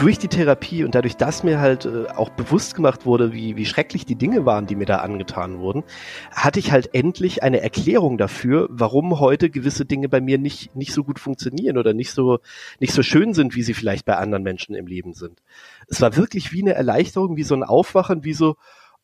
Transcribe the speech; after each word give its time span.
durch 0.00 0.18
die 0.18 0.28
Therapie 0.28 0.82
und 0.82 0.94
dadurch, 0.94 1.18
dass 1.18 1.44
mir 1.44 1.60
halt 1.60 1.84
äh, 1.84 2.06
auch 2.06 2.30
bewusst 2.30 2.74
gemacht 2.74 3.04
wurde, 3.04 3.34
wie, 3.34 3.56
wie 3.56 3.66
schrecklich 3.66 4.06
die 4.06 4.14
Dinge 4.14 4.46
waren, 4.46 4.66
die 4.66 4.74
mir 4.74 4.86
da 4.86 4.96
angetan 4.98 5.58
wurden, 5.58 5.84
hatte 6.32 6.58
ich 6.58 6.72
halt 6.72 6.94
endlich 6.94 7.42
eine 7.42 7.60
Erklärung 7.60 8.16
dafür, 8.16 8.66
warum 8.70 9.20
heute 9.20 9.50
gewisse 9.50 9.84
Dinge 9.84 10.08
bei 10.08 10.22
mir 10.22 10.38
nicht, 10.38 10.74
nicht 10.74 10.94
so 10.94 11.04
gut 11.04 11.18
funktionieren 11.18 11.76
oder 11.76 11.92
nicht 11.92 12.12
so, 12.12 12.38
nicht 12.78 12.94
so 12.94 13.02
schön 13.02 13.34
sind, 13.34 13.54
wie 13.54 13.62
sie 13.62 13.74
vielleicht 13.74 14.06
bei 14.06 14.16
anderen 14.16 14.42
Menschen 14.42 14.74
im 14.74 14.86
Leben 14.86 15.12
sind. 15.12 15.42
Es 15.86 16.00
war 16.00 16.16
wirklich 16.16 16.50
wie 16.50 16.62
eine 16.62 16.72
Erleichterung, 16.72 17.36
wie 17.36 17.42
so 17.42 17.54
ein 17.54 17.62
Aufwachen, 17.62 18.24
wie 18.24 18.34
so, 18.34 18.56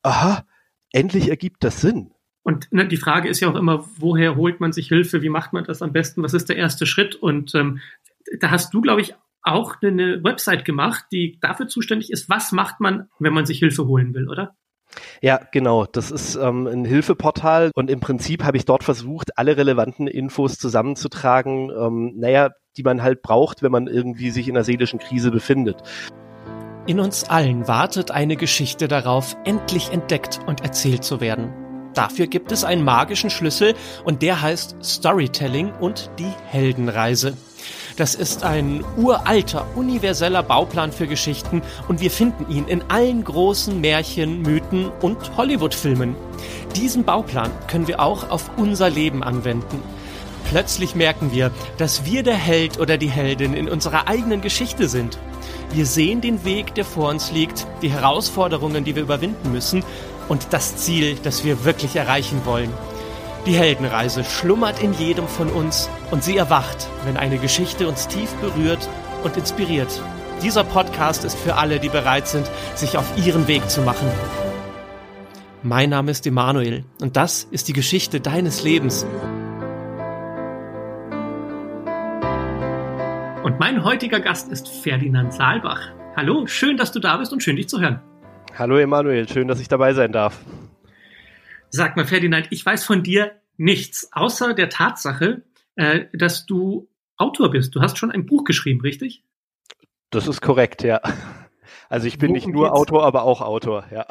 aha, 0.03 0.47
endlich 0.93 1.29
ergibt 1.29 1.63
das 1.63 1.83
Sinn. 1.83 2.13
Und 2.43 2.73
ne, 2.73 2.89
die 2.89 2.97
Frage 2.97 3.29
ist 3.29 3.41
ja 3.41 3.51
auch 3.51 3.57
immer, 3.57 3.87
woher 3.99 4.37
holt 4.37 4.61
man 4.61 4.73
sich 4.73 4.89
Hilfe? 4.89 5.21
Wie 5.21 5.29
macht 5.29 5.53
man 5.53 5.65
das 5.65 5.83
am 5.83 5.93
besten? 5.93 6.23
Was 6.23 6.33
ist 6.33 6.49
der 6.49 6.57
erste 6.57 6.87
Schritt? 6.87 7.17
Und 7.17 7.55
ähm, 7.55 7.81
da 8.41 8.51
hast 8.51 8.73
du, 8.73 8.81
glaube 8.81 9.03
ich, 9.03 9.15
auch 9.47 9.77
eine 9.83 10.23
Website 10.25 10.65
gemacht, 10.65 11.05
die 11.13 11.39
dafür 11.41 11.69
zuständig 11.69 12.11
ist, 12.11 12.29
was 12.29 12.53
macht 12.53 12.81
man, 12.81 13.09
wenn 13.19 13.33
man 13.33 13.47
sich 13.47 13.59
Hilfe 13.59 13.87
holen 13.87 14.15
will, 14.15 14.29
oder? 14.29 14.55
Ja, 15.21 15.41
genau. 15.53 15.87
Das 15.87 16.11
ist 16.11 16.37
ähm, 16.37 16.67
ein 16.67 16.85
Hilfeportal 16.85 17.71
und 17.75 17.91
im 17.91 18.01
Prinzip 18.01 18.45
habe 18.45 18.57
ich 18.57 18.65
dort 18.65 18.85
versucht, 18.85 19.39
alle 19.39 19.57
relevanten 19.57 20.07
Infos 20.07 20.59
zusammenzutragen, 20.59 21.71
ähm, 21.71 22.15
naja, 22.17 22.51
die 22.77 22.83
man 22.83 23.03
halt 23.03 23.23
braucht, 23.23 23.63
wenn 23.63 23.73
man 23.73 23.87
irgendwie 23.87 24.31
sich 24.31 24.49
in 24.49 24.57
einer 24.57 24.65
seelischen 24.65 24.99
Krise 24.99 25.31
befindet. 25.31 25.83
In 26.87 27.01
uns 27.01 27.25
allen 27.25 27.67
wartet 27.67 28.11
eine 28.13 28.37
Geschichte 28.37 28.87
darauf, 28.87 29.37
endlich 29.45 29.91
entdeckt 29.91 30.41
und 30.47 30.63
erzählt 30.63 31.03
zu 31.03 31.21
werden. 31.21 31.53
Dafür 31.95 32.27
gibt 32.27 32.53
es 32.53 32.63
einen 32.63 32.85
magischen 32.85 33.31
Schlüssel 33.31 33.75
und 34.05 34.23
der 34.23 34.43
heißt 34.43 34.77
Storytelling 34.85 35.73
und 35.73 36.11
die 36.19 36.31
Heldenreise. 36.45 37.37
Das 37.97 38.15
ist 38.15 38.45
ein 38.45 38.85
uralter, 38.99 39.67
universeller 39.75 40.43
Bauplan 40.43 40.93
für 40.93 41.07
Geschichten 41.07 41.63
und 41.89 42.01
wir 42.01 42.11
finden 42.11 42.51
ihn 42.51 42.69
in 42.69 42.83
allen 42.91 43.25
großen 43.25 43.81
Märchen, 43.81 44.43
Mythen 44.43 44.91
und 45.01 45.35
Hollywood-Filmen. 45.39 46.15
Diesen 46.75 47.05
Bauplan 47.05 47.51
können 47.69 47.89
wir 47.89 48.01
auch 48.01 48.29
auf 48.29 48.51
unser 48.59 48.91
Leben 48.91 49.23
anwenden. 49.23 49.83
Plötzlich 50.51 50.95
merken 50.95 51.33
wir, 51.33 51.51
dass 51.79 52.05
wir 52.05 52.23
der 52.23 52.35
Held 52.35 52.79
oder 52.79 52.99
die 52.99 53.09
Heldin 53.09 53.55
in 53.55 53.67
unserer 53.67 54.09
eigenen 54.09 54.43
Geschichte 54.43 54.89
sind. 54.89 55.19
Wir 55.73 55.87
sehen 55.87 56.21
den 56.21 56.45
Weg, 56.45 56.75
der 56.75 56.85
vor 56.85 57.09
uns 57.09 57.33
liegt, 57.33 57.67
die 57.81 57.91
Herausforderungen, 57.91 58.85
die 58.85 58.95
wir 58.95 59.03
überwinden 59.03 59.53
müssen 59.53 59.83
und 60.29 60.49
das 60.51 60.77
Ziel, 60.77 61.17
das 61.23 61.45
wir 61.45 61.65
wirklich 61.65 61.97
erreichen 61.97 62.43
wollen. 62.45 62.71
Die 63.47 63.55
Heldenreise 63.55 64.23
schlummert 64.23 64.83
in 64.83 64.93
jedem 64.93 65.27
von 65.29 65.49
uns 65.49 65.89
und 66.11 66.23
sie 66.23 66.37
erwacht, 66.37 66.89
wenn 67.05 67.17
eine 67.17 67.39
Geschichte 67.39 67.89
uns 67.89 68.09
tief 68.09 68.33
berührt 68.35 68.89
und 69.25 69.37
inspiriert. 69.37 69.89
Dieser 70.43 70.65
Podcast 70.65 71.25
ist 71.25 71.37
für 71.37 71.57
alle, 71.57 71.81
die 71.81 71.89
bereit 71.89 72.29
sind, 72.29 72.51
sich 72.75 72.97
auf 72.97 73.07
ihren 73.25 73.49
Weg 73.49 73.69
zu 73.71 73.81
machen. 73.83 74.09
Mein 75.63 75.91
Name 75.91 76.11
ist 76.11 76.27
Emanuel 76.27 76.85
und 77.01 77.17
das 77.17 77.45
ist 77.45 77.69
die 77.69 77.73
Geschichte 77.73 78.21
deines 78.21 78.63
Lebens. 78.63 79.07
Und 83.43 83.59
mein 83.59 83.83
heutiger 83.85 84.21
Gast 84.21 84.51
ist 84.53 84.69
Ferdinand 84.69 85.33
Saalbach. 85.33 85.93
Hallo, 86.17 86.47
schön, 86.47 86.77
dass 86.77 86.93
du 86.93 87.01
da 87.01 87.17
bist 87.17 87.33
und 87.33 87.43
schön, 87.43 87.57
dich 87.57 87.69
zu 87.69 87.81
hören. 87.81 88.01
Hallo 88.59 88.77
Emanuel, 88.77 89.29
schön, 89.29 89.49
dass 89.49 89.61
ich 89.61 89.69
dabei 89.69 89.93
sein 89.93 90.13
darf. 90.13 90.39
Sag 91.71 91.97
mal, 91.97 92.07
Ferdinand, 92.07 92.49
ich 92.51 92.65
weiß 92.65 92.85
von 92.85 93.03
dir 93.03 93.33
nichts, 93.57 94.09
außer 94.13 94.55
der 94.55 94.69
Tatsache, 94.69 95.43
äh, 95.77 96.07
dass 96.13 96.47
du 96.47 96.89
Autor 97.17 97.51
bist. 97.51 97.75
Du 97.75 97.81
hast 97.81 97.97
schon 97.97 98.11
ein 98.11 98.27
Buch 98.27 98.45
geschrieben, 98.45 98.81
richtig? 98.81 99.23
Das 100.11 100.27
ist 100.27 100.41
korrekt, 100.41 100.83
ja. 100.83 101.01
Also 101.89 102.07
ich 102.07 102.19
bin 102.19 102.31
Worum 102.31 102.35
nicht 102.35 102.49
nur 102.49 102.65
geht's? 102.65 102.77
Autor, 102.77 103.05
aber 103.05 103.23
auch 103.23 103.41
Autor, 103.41 103.87
ja. 103.91 104.07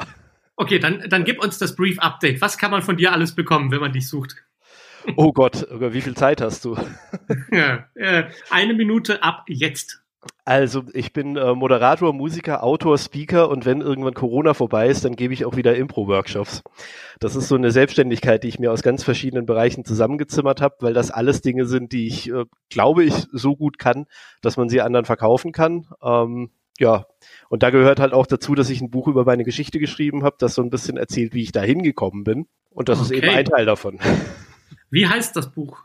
Okay, 0.56 0.78
dann, 0.78 1.04
dann 1.08 1.24
gib 1.24 1.42
uns 1.42 1.58
das 1.58 1.76
Brief 1.76 1.98
Update. 1.98 2.40
Was 2.40 2.58
kann 2.58 2.70
man 2.70 2.82
von 2.82 2.96
dir 2.96 3.12
alles 3.12 3.34
bekommen, 3.34 3.70
wenn 3.70 3.80
man 3.80 3.92
dich 3.92 4.08
sucht? 4.08 4.36
Oh 5.16 5.32
Gott, 5.32 5.66
wie 5.70 6.00
viel 6.00 6.16
Zeit 6.16 6.40
hast 6.40 6.64
du? 6.64 6.76
ja, 7.52 7.86
äh, 7.94 8.24
eine 8.50 8.74
Minute 8.74 9.22
ab 9.22 9.44
jetzt. 9.46 10.02
Also 10.44 10.84
ich 10.92 11.12
bin 11.12 11.36
äh, 11.36 11.54
Moderator, 11.54 12.12
Musiker, 12.12 12.62
Autor, 12.62 12.98
Speaker 12.98 13.48
und 13.48 13.64
wenn 13.64 13.80
irgendwann 13.80 14.14
Corona 14.14 14.54
vorbei 14.54 14.88
ist, 14.88 15.04
dann 15.04 15.16
gebe 15.16 15.34
ich 15.34 15.44
auch 15.44 15.56
wieder 15.56 15.74
Impro-Workshops. 15.76 16.62
Das 17.18 17.34
ist 17.34 17.48
so 17.48 17.56
eine 17.56 17.72
Selbstständigkeit, 17.72 18.44
die 18.44 18.48
ich 18.48 18.58
mir 18.58 18.70
aus 18.70 18.82
ganz 18.82 19.02
verschiedenen 19.02 19.44
Bereichen 19.44 19.84
zusammengezimmert 19.84 20.60
habe, 20.60 20.76
weil 20.80 20.94
das 20.94 21.10
alles 21.10 21.40
Dinge 21.40 21.66
sind, 21.66 21.92
die 21.92 22.06
ich, 22.06 22.30
äh, 22.30 22.44
glaube 22.70 23.04
ich, 23.04 23.26
so 23.32 23.56
gut 23.56 23.78
kann, 23.78 24.06
dass 24.40 24.56
man 24.56 24.68
sie 24.68 24.80
anderen 24.80 25.04
verkaufen 25.04 25.50
kann. 25.50 25.88
Ähm, 26.02 26.50
ja, 26.78 27.06
und 27.48 27.62
da 27.62 27.70
gehört 27.70 28.00
halt 28.00 28.12
auch 28.12 28.26
dazu, 28.26 28.54
dass 28.54 28.70
ich 28.70 28.80
ein 28.80 28.90
Buch 28.90 29.08
über 29.08 29.24
meine 29.24 29.44
Geschichte 29.44 29.78
geschrieben 29.78 30.24
habe, 30.24 30.36
das 30.38 30.54
so 30.54 30.62
ein 30.62 30.70
bisschen 30.70 30.96
erzählt, 30.96 31.34
wie 31.34 31.42
ich 31.42 31.52
da 31.52 31.62
hingekommen 31.62 32.22
bin. 32.22 32.46
Und 32.70 32.88
das 32.88 33.00
okay. 33.00 33.16
ist 33.16 33.22
eben 33.24 33.34
ein 33.34 33.44
Teil 33.46 33.66
davon. 33.66 33.98
Wie 34.90 35.06
heißt 35.06 35.34
das 35.34 35.52
Buch? 35.52 35.78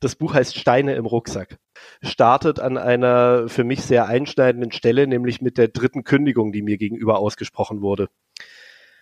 Das 0.00 0.14
Buch 0.14 0.34
heißt 0.34 0.56
Steine 0.56 0.94
im 0.94 1.06
Rucksack. 1.06 1.58
Startet 2.02 2.60
an 2.60 2.78
einer 2.78 3.48
für 3.48 3.64
mich 3.64 3.82
sehr 3.82 4.06
einschneidenden 4.06 4.72
Stelle, 4.72 5.06
nämlich 5.06 5.40
mit 5.40 5.58
der 5.58 5.68
dritten 5.68 6.04
Kündigung, 6.04 6.52
die 6.52 6.62
mir 6.62 6.78
gegenüber 6.78 7.18
ausgesprochen 7.18 7.80
wurde. 7.80 8.08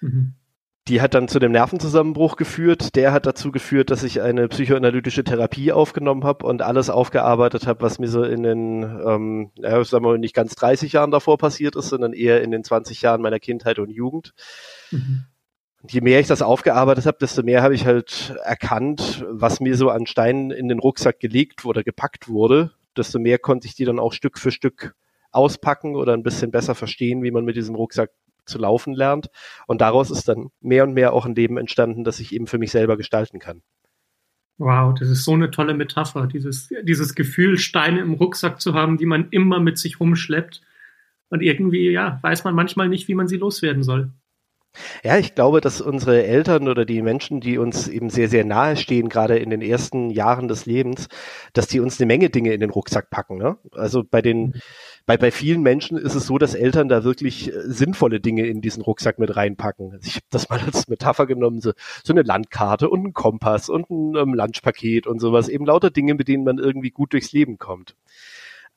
Mhm. 0.01 0.35
Die 0.89 1.01
hat 1.01 1.15
dann 1.15 1.27
zu 1.27 1.41
dem 1.41 1.51
Nervenzusammenbruch 1.51 2.37
geführt. 2.37 2.95
Der 2.95 3.13
hat 3.13 3.27
dazu 3.27 3.51
geführt, 3.51 3.91
dass 3.91 4.05
ich 4.05 4.21
eine 4.23 4.47
psychoanalytische 4.47 5.25
Therapie 5.25 5.73
aufgenommen 5.73 6.23
habe 6.23 6.47
und 6.47 6.63
alles 6.63 6.91
aufgearbeitet 6.91 7.67
habe, 7.67 7.81
was 7.83 7.99
mir 7.99 8.07
so 8.07 8.23
in 8.23 8.45
den, 8.45 8.83
ähm, 8.83 9.51
ja, 9.57 9.83
sagen 9.83 10.05
wir 10.05 10.11
mal, 10.13 10.19
nicht 10.19 10.35
ganz 10.35 10.55
30 10.55 10.93
Jahren 10.93 11.11
davor 11.11 11.39
passiert 11.39 11.75
ist, 11.75 11.89
sondern 11.89 12.13
eher 12.13 12.41
in 12.43 12.53
den 12.53 12.63
20 12.63 13.03
Jahren 13.03 13.21
meiner 13.21 13.41
Kindheit 13.41 13.81
und 13.81 13.91
Jugend. 13.91 14.33
Mhm 14.93 15.25
je 15.93 16.01
mehr 16.01 16.21
ich 16.21 16.27
das 16.27 16.43
aufgearbeitet 16.43 17.07
habe, 17.07 17.19
desto 17.21 17.43
mehr 17.43 17.63
habe 17.63 17.75
ich 17.75 17.87
halt 17.87 18.35
erkannt, 18.45 19.25
was 19.29 19.61
mir 19.61 19.77
so 19.77 19.91
an 19.91 20.07
Steinen 20.07 20.51
in 20.51 20.69
den 20.69 20.79
Rucksack 20.79 21.21
gelegt 21.21 21.65
oder 21.65 21.83
gepackt 21.83 22.29
wurde, 22.29 22.73
desto 22.97 23.19
mehr 23.19 23.39
konnte 23.39 23.67
ich 23.67 23.75
die 23.75 23.85
dann 23.85 23.99
auch 23.99 24.13
Stück 24.13 24.39
für 24.39 24.51
Stück 24.51 24.95
auspacken 25.33 25.97
oder 25.97 26.15
ein 26.15 26.23
bisschen 26.23 26.51
besser 26.51 26.75
verstehen, 26.75 27.23
wie 27.23 27.31
man 27.31 27.45
mit 27.45 27.57
diesem 27.57 27.75
Rucksack 27.75 28.11
zu 28.47 28.59
laufen 28.59 28.95
lernt. 28.95 29.29
Und 29.67 29.81
daraus 29.81 30.11
ist 30.11 30.29
dann 30.29 30.51
mehr 30.61 30.85
und 30.85 30.95
mehr 30.95 31.13
auch 31.13 31.27
ein 31.27 31.35
Leben 31.35 31.59
entstanden, 31.59 32.05
das 32.05 32.21
ich 32.21 32.33
eben 32.33 32.47
für 32.47 32.59
mich 32.59 32.71
selber 32.71 32.97
gestalten 32.97 33.39
kann. 33.39 33.63
Wow, 34.59 34.95
das 34.99 35.11
ist 35.11 35.25
so 35.25 35.35
eine 35.35 35.51
tolle 35.51 35.75
Metapher, 35.75 36.27
dieses, 36.27 36.71
dieses 36.83 37.15
Gefühl, 37.15 37.59
Steine 37.59 38.01
im 38.01 38.15
Rucksack 38.15 38.61
zu 38.61 38.73
haben, 38.73 38.97
die 38.97 39.05
man 39.05 39.29
immer 39.31 39.61
mit 39.61 39.77
sich 39.77 40.01
rumschleppt. 40.01 40.63
Und 41.29 41.43
irgendwie, 41.43 41.91
ja, 41.91 42.19
weiß 42.23 42.45
man 42.45 42.55
manchmal 42.55 42.89
nicht, 42.89 43.09
wie 43.09 43.15
man 43.15 43.29
sie 43.29 43.37
loswerden 43.37 43.83
soll. 43.83 44.13
Ja, 45.03 45.19
ich 45.19 45.35
glaube, 45.35 45.61
dass 45.61 45.81
unsere 45.81 46.25
Eltern 46.25 46.69
oder 46.69 46.85
die 46.85 47.03
Menschen, 47.03 47.41
die 47.41 47.59
uns 47.59 47.89
eben 47.89 48.11
sehr, 48.11 48.29
sehr 48.29 48.45
nahe 48.45 48.77
stehen, 48.77 49.09
gerade 49.09 49.39
in 49.39 49.51
den 49.51 49.63
ersten 49.63 50.11
Jahren 50.11 50.49
des 50.49 50.67
Lebens, 50.67 51.09
dass 51.53 51.67
die 51.67 51.81
uns 51.81 52.01
eine 52.01 52.07
Menge 52.07 52.31
Dinge 52.31 52.53
in 52.53 52.61
den 52.61 52.71
Rucksack 52.71 53.11
packen. 53.11 53.39
Ne? 53.39 53.57
Also 53.73 54.05
bei 54.05 54.23
den, 54.23 54.39
mhm. 54.41 54.55
bei, 55.07 55.17
bei 55.17 55.31
vielen 55.31 55.63
Menschen 55.63 55.99
ist 55.99 56.15
es 56.15 56.27
so, 56.27 56.39
dass 56.39 56.55
Eltern 56.55 56.89
da 56.89 57.05
wirklich 57.05 57.49
äh, 57.49 57.61
sinnvolle 57.65 58.21
Dinge 58.21 58.47
in 58.47 58.61
diesen 58.61 58.83
Rucksack 58.83 59.19
mit 59.19 59.37
reinpacken. 59.37 59.93
Also 59.93 60.07
ich 60.07 60.17
habe 60.17 60.27
das 60.31 60.49
mal 60.49 60.61
als 60.61 60.89
Metapher 60.89 61.27
genommen, 61.27 61.61
so, 61.61 61.73
so 62.05 62.13
eine 62.13 62.23
Landkarte 62.23 62.89
und 62.89 63.07
ein 63.07 63.13
Kompass 63.13 63.69
und 63.69 63.91
ein 63.91 64.17
ähm, 64.17 64.35
Lunchpaket 64.35 65.07
und 65.07 65.21
sowas. 65.21 65.49
Eben 65.49 65.67
lauter 65.67 65.91
Dinge, 65.91 66.15
mit 66.15 66.29
denen 66.29 66.45
man 66.45 66.59
irgendwie 66.59 66.91
gut 66.91 67.13
durchs 67.13 67.33
Leben 67.33 67.59
kommt. 67.59 67.97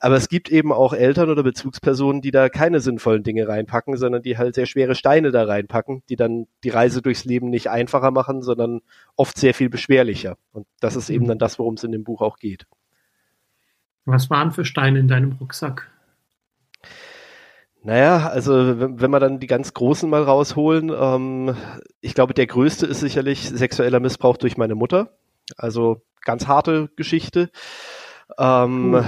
Aber 0.02 0.16
es 0.16 0.30
gibt 0.30 0.48
eben 0.48 0.72
auch 0.72 0.94
Eltern 0.94 1.28
oder 1.28 1.42
Bezugspersonen, 1.42 2.22
die 2.22 2.30
da 2.30 2.48
keine 2.48 2.80
sinnvollen 2.80 3.22
Dinge 3.22 3.46
reinpacken, 3.46 3.98
sondern 3.98 4.22
die 4.22 4.38
halt 4.38 4.54
sehr 4.54 4.64
schwere 4.64 4.94
Steine 4.94 5.30
da 5.30 5.44
reinpacken, 5.44 6.02
die 6.08 6.16
dann 6.16 6.46
die 6.64 6.70
Reise 6.70 7.02
durchs 7.02 7.26
Leben 7.26 7.50
nicht 7.50 7.68
einfacher 7.68 8.10
machen, 8.10 8.42
sondern 8.42 8.80
oft 9.14 9.36
sehr 9.38 9.52
viel 9.52 9.68
beschwerlicher. 9.68 10.38
Und 10.52 10.66
das 10.80 10.96
ist 10.96 11.10
eben 11.10 11.24
mhm. 11.24 11.28
dann 11.28 11.38
das, 11.38 11.58
worum 11.58 11.74
es 11.74 11.84
in 11.84 11.92
dem 11.92 12.02
Buch 12.02 12.22
auch 12.22 12.38
geht. 12.38 12.66
Was 14.06 14.30
waren 14.30 14.52
für 14.52 14.64
Steine 14.64 14.98
in 14.98 15.06
deinem 15.06 15.32
Rucksack? 15.32 15.90
Naja, 17.82 18.28
also 18.28 18.80
wenn, 18.80 19.10
wir 19.10 19.20
dann 19.20 19.38
die 19.38 19.46
ganz 19.46 19.74
großen 19.74 20.08
mal 20.08 20.22
rausholen, 20.22 20.90
ähm, 20.98 21.54
ich 22.00 22.14
glaube, 22.14 22.32
der 22.32 22.46
größte 22.46 22.86
ist 22.86 23.00
sicherlich 23.00 23.48
sexueller 23.48 24.00
Missbrauch 24.00 24.38
durch 24.38 24.56
meine 24.56 24.74
Mutter. 24.74 25.18
Also 25.56 26.02
ganz 26.22 26.46
harte 26.46 26.88
Geschichte. 26.96 27.50
Ähm, 28.38 28.94
cool. 28.94 29.04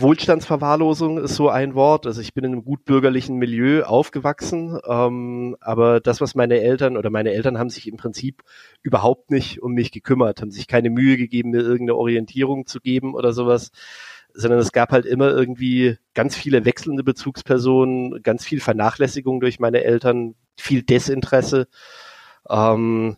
Wohlstandsverwahrlosung 0.00 1.18
ist 1.18 1.36
so 1.36 1.48
ein 1.48 1.74
Wort. 1.74 2.06
Also 2.06 2.20
ich 2.20 2.34
bin 2.34 2.44
in 2.44 2.52
einem 2.52 2.64
gut 2.64 2.84
bürgerlichen 2.84 3.36
Milieu 3.36 3.84
aufgewachsen, 3.84 4.78
ähm, 4.86 5.56
aber 5.60 6.00
das, 6.00 6.20
was 6.20 6.34
meine 6.34 6.60
Eltern 6.60 6.96
oder 6.96 7.10
meine 7.10 7.32
Eltern 7.32 7.58
haben 7.58 7.70
sich 7.70 7.88
im 7.88 7.96
Prinzip 7.96 8.42
überhaupt 8.82 9.30
nicht 9.30 9.62
um 9.62 9.72
mich 9.72 9.92
gekümmert, 9.92 10.40
haben 10.40 10.50
sich 10.50 10.66
keine 10.66 10.90
Mühe 10.90 11.16
gegeben, 11.16 11.50
mir 11.50 11.62
irgendeine 11.62 11.96
Orientierung 11.96 12.66
zu 12.66 12.80
geben 12.80 13.14
oder 13.14 13.32
sowas, 13.32 13.70
sondern 14.34 14.58
es 14.60 14.72
gab 14.72 14.92
halt 14.92 15.06
immer 15.06 15.30
irgendwie 15.30 15.96
ganz 16.14 16.36
viele 16.36 16.64
wechselnde 16.64 17.02
Bezugspersonen, 17.02 18.22
ganz 18.22 18.44
viel 18.44 18.60
Vernachlässigung 18.60 19.40
durch 19.40 19.60
meine 19.60 19.84
Eltern, 19.84 20.34
viel 20.56 20.82
Desinteresse. 20.82 21.68
Ähm, 22.48 23.16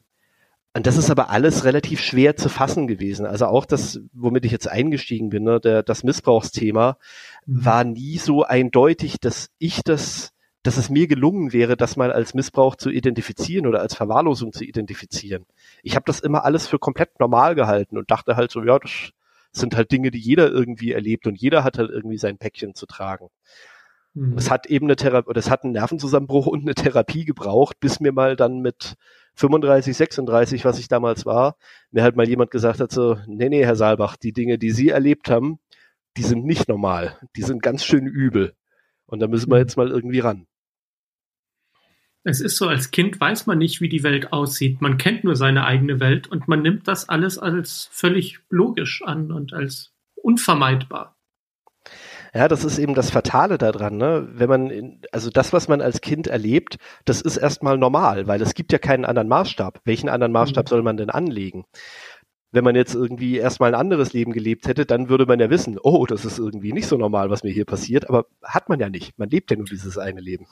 Und 0.75 0.87
das 0.87 0.97
ist 0.97 1.11
aber 1.11 1.31
alles 1.31 1.65
relativ 1.65 2.01
schwer 2.01 2.37
zu 2.37 2.49
fassen 2.49 2.87
gewesen. 2.87 3.27
Also 3.27 3.47
auch 3.47 3.65
das, 3.65 4.01
womit 4.13 4.45
ich 4.45 4.53
jetzt 4.53 4.69
eingestiegen 4.69 5.31
bin, 5.31 5.45
ne, 5.45 5.61
der, 5.61 5.83
das 5.83 6.05
Missbrauchsthema, 6.05 6.99
mhm. 7.47 7.65
war 7.65 7.85
nie 7.85 8.19
so 8.19 8.45
eindeutig, 8.45 9.19
dass 9.19 9.51
ich 9.59 9.83
das, 9.83 10.33
dass 10.63 10.77
es 10.77 10.91
mir 10.91 11.07
gelungen 11.07 11.53
wäre, 11.53 11.77
das 11.77 11.97
mal 11.97 12.13
als 12.13 12.35
Missbrauch 12.35 12.77
zu 12.77 12.91
identifizieren 12.91 13.67
oder 13.67 13.81
als 13.81 13.95
Verwahrlosung 13.95 14.53
zu 14.53 14.65
identifizieren. 14.65 15.47
Ich 15.83 15.97
habe 15.97 16.05
das 16.07 16.21
immer 16.21 16.45
alles 16.45 16.67
für 16.67 16.79
komplett 16.79 17.19
normal 17.19 17.55
gehalten 17.55 17.97
und 17.97 18.11
dachte 18.11 18.37
halt 18.37 18.51
so, 18.51 18.63
ja, 18.63 18.79
das 18.79 19.13
sind 19.53 19.75
halt 19.75 19.91
Dinge, 19.91 20.11
die 20.11 20.19
jeder 20.19 20.51
irgendwie 20.51 20.93
erlebt 20.93 21.27
und 21.27 21.41
jeder 21.41 21.65
hat 21.65 21.79
halt 21.79 21.91
irgendwie 21.91 22.19
sein 22.19 22.39
Päckchen 22.39 22.75
zu 22.75 22.87
tragen. 22.87 23.31
Mhm. 24.19 24.37
Es 24.37 24.51
hat 24.51 24.67
eben 24.67 24.87
eine 24.87 24.97
Therapie, 24.97 25.29
oder 25.29 25.39
es 25.39 25.51
hat 25.51 25.63
einen 25.63 25.73
Nervenzusammenbruch 25.75 26.47
und 26.47 26.63
eine 26.63 26.75
Therapie 26.75 27.25
gebraucht, 27.25 27.79
bis 27.79 28.01
mir 28.01 28.13
mal 28.13 28.35
dann 28.35 28.61
mit 28.61 28.97
35, 29.35 29.97
36, 29.97 30.65
was 30.65 30.81
ich 30.81 30.89
damals 30.89 31.25
war, 31.25 31.57
mir 31.93 32.03
halt 32.03 32.17
mal 32.17 32.29
jemand 32.29 32.51
gesagt 32.51 32.81
hat 32.81 32.91
so, 32.91 33.17
nee, 33.27 33.49
nee, 33.49 33.65
Herr 33.65 33.77
Saalbach, 33.77 34.17
die 34.17 34.33
Dinge, 34.33 34.59
die 34.59 34.73
Sie 34.73 34.89
erlebt 34.89 35.31
haben, 35.31 35.61
die 36.17 36.25
sind 36.25 36.45
nicht 36.45 36.69
normal. 36.69 37.17
Die 37.37 37.43
sind 37.43 37.63
ganz 37.63 37.85
schön 37.85 38.07
übel. 38.07 38.55
Und 39.07 39.21
da 39.21 39.29
müssen 39.29 39.51
wir 39.51 39.57
mhm. 39.57 39.63
jetzt 39.63 39.77
mal 39.77 39.89
irgendwie 39.89 40.19
ran. 40.19 40.47
Es 42.25 42.41
ist 42.41 42.57
so, 42.57 42.67
als 42.67 42.91
Kind 42.91 43.21
weiß 43.21 43.47
man 43.47 43.59
nicht, 43.59 43.81
wie 43.81 43.89
die 43.89 44.03
Welt 44.03 44.33
aussieht. 44.33 44.83
Man 44.83 44.99
kennt 44.99 45.23
nur 45.23 45.37
seine 45.37 45.65
eigene 45.65 46.01
Welt 46.01 46.27
und 46.27 46.49
man 46.49 46.61
nimmt 46.61 46.89
das 46.89 47.09
alles 47.09 47.39
als 47.39 47.89
völlig 47.93 48.41
logisch 48.51 49.03
an 49.05 49.31
und 49.31 49.53
als 49.53 49.93
unvermeidbar. 50.17 51.18
Ja, 52.35 52.49
das 52.49 52.65
ist 52.65 52.79
eben 52.79 52.95
das 52.95 53.11
Fatale 53.11 53.59
daran, 53.59 53.97
ne? 53.97 54.29
Wenn 54.33 54.49
man, 54.49 54.71
in, 54.71 55.03
also 55.13 55.31
das, 55.31 55.53
was 55.53 55.69
man 55.69 55.81
als 55.81 56.01
Kind 56.01 56.27
erlebt, 56.27 56.77
das 57.05 57.21
ist 57.21 57.37
erstmal 57.37 57.79
normal, 57.79 58.27
weil 58.27 58.41
es 58.43 58.55
gibt 58.55 58.73
ja 58.73 58.79
keinen 58.79 59.05
anderen 59.05 59.29
Maßstab. 59.29 59.81
Welchen 59.85 60.09
anderen 60.09 60.33
Maßstab 60.33 60.67
mhm. 60.67 60.69
soll 60.69 60.83
man 60.83 60.97
denn 60.97 61.11
anlegen? 61.11 61.65
Wenn 62.51 62.65
man 62.65 62.77
jetzt 62.77 62.95
irgendwie 62.95 63.37
erstmal 63.37 63.75
ein 63.75 63.81
anderes 63.81 64.13
Leben 64.13 64.33
gelebt 64.33 64.69
hätte, 64.69 64.87
dann 64.87 65.09
würde 65.09 65.27
man 65.27 65.39
ja 65.39 65.51
wissen, 65.51 65.79
oh, 65.83 66.07
das 66.07 66.25
ist 66.25 66.39
irgendwie 66.39 66.73
nicht 66.73 66.87
so 66.87 66.97
normal, 66.97 67.29
was 67.29 67.43
mir 67.43 67.53
hier 67.53 67.67
passiert, 67.67 68.09
aber 68.09 68.27
hat 68.43 68.69
man 68.71 68.81
ja 68.81 68.89
nicht. 68.89 69.19
Man 69.19 69.29
lebt 69.29 69.51
ja 69.51 69.57
nur 69.57 69.67
dieses 69.67 69.99
eine 69.99 70.21
Leben. 70.21 70.47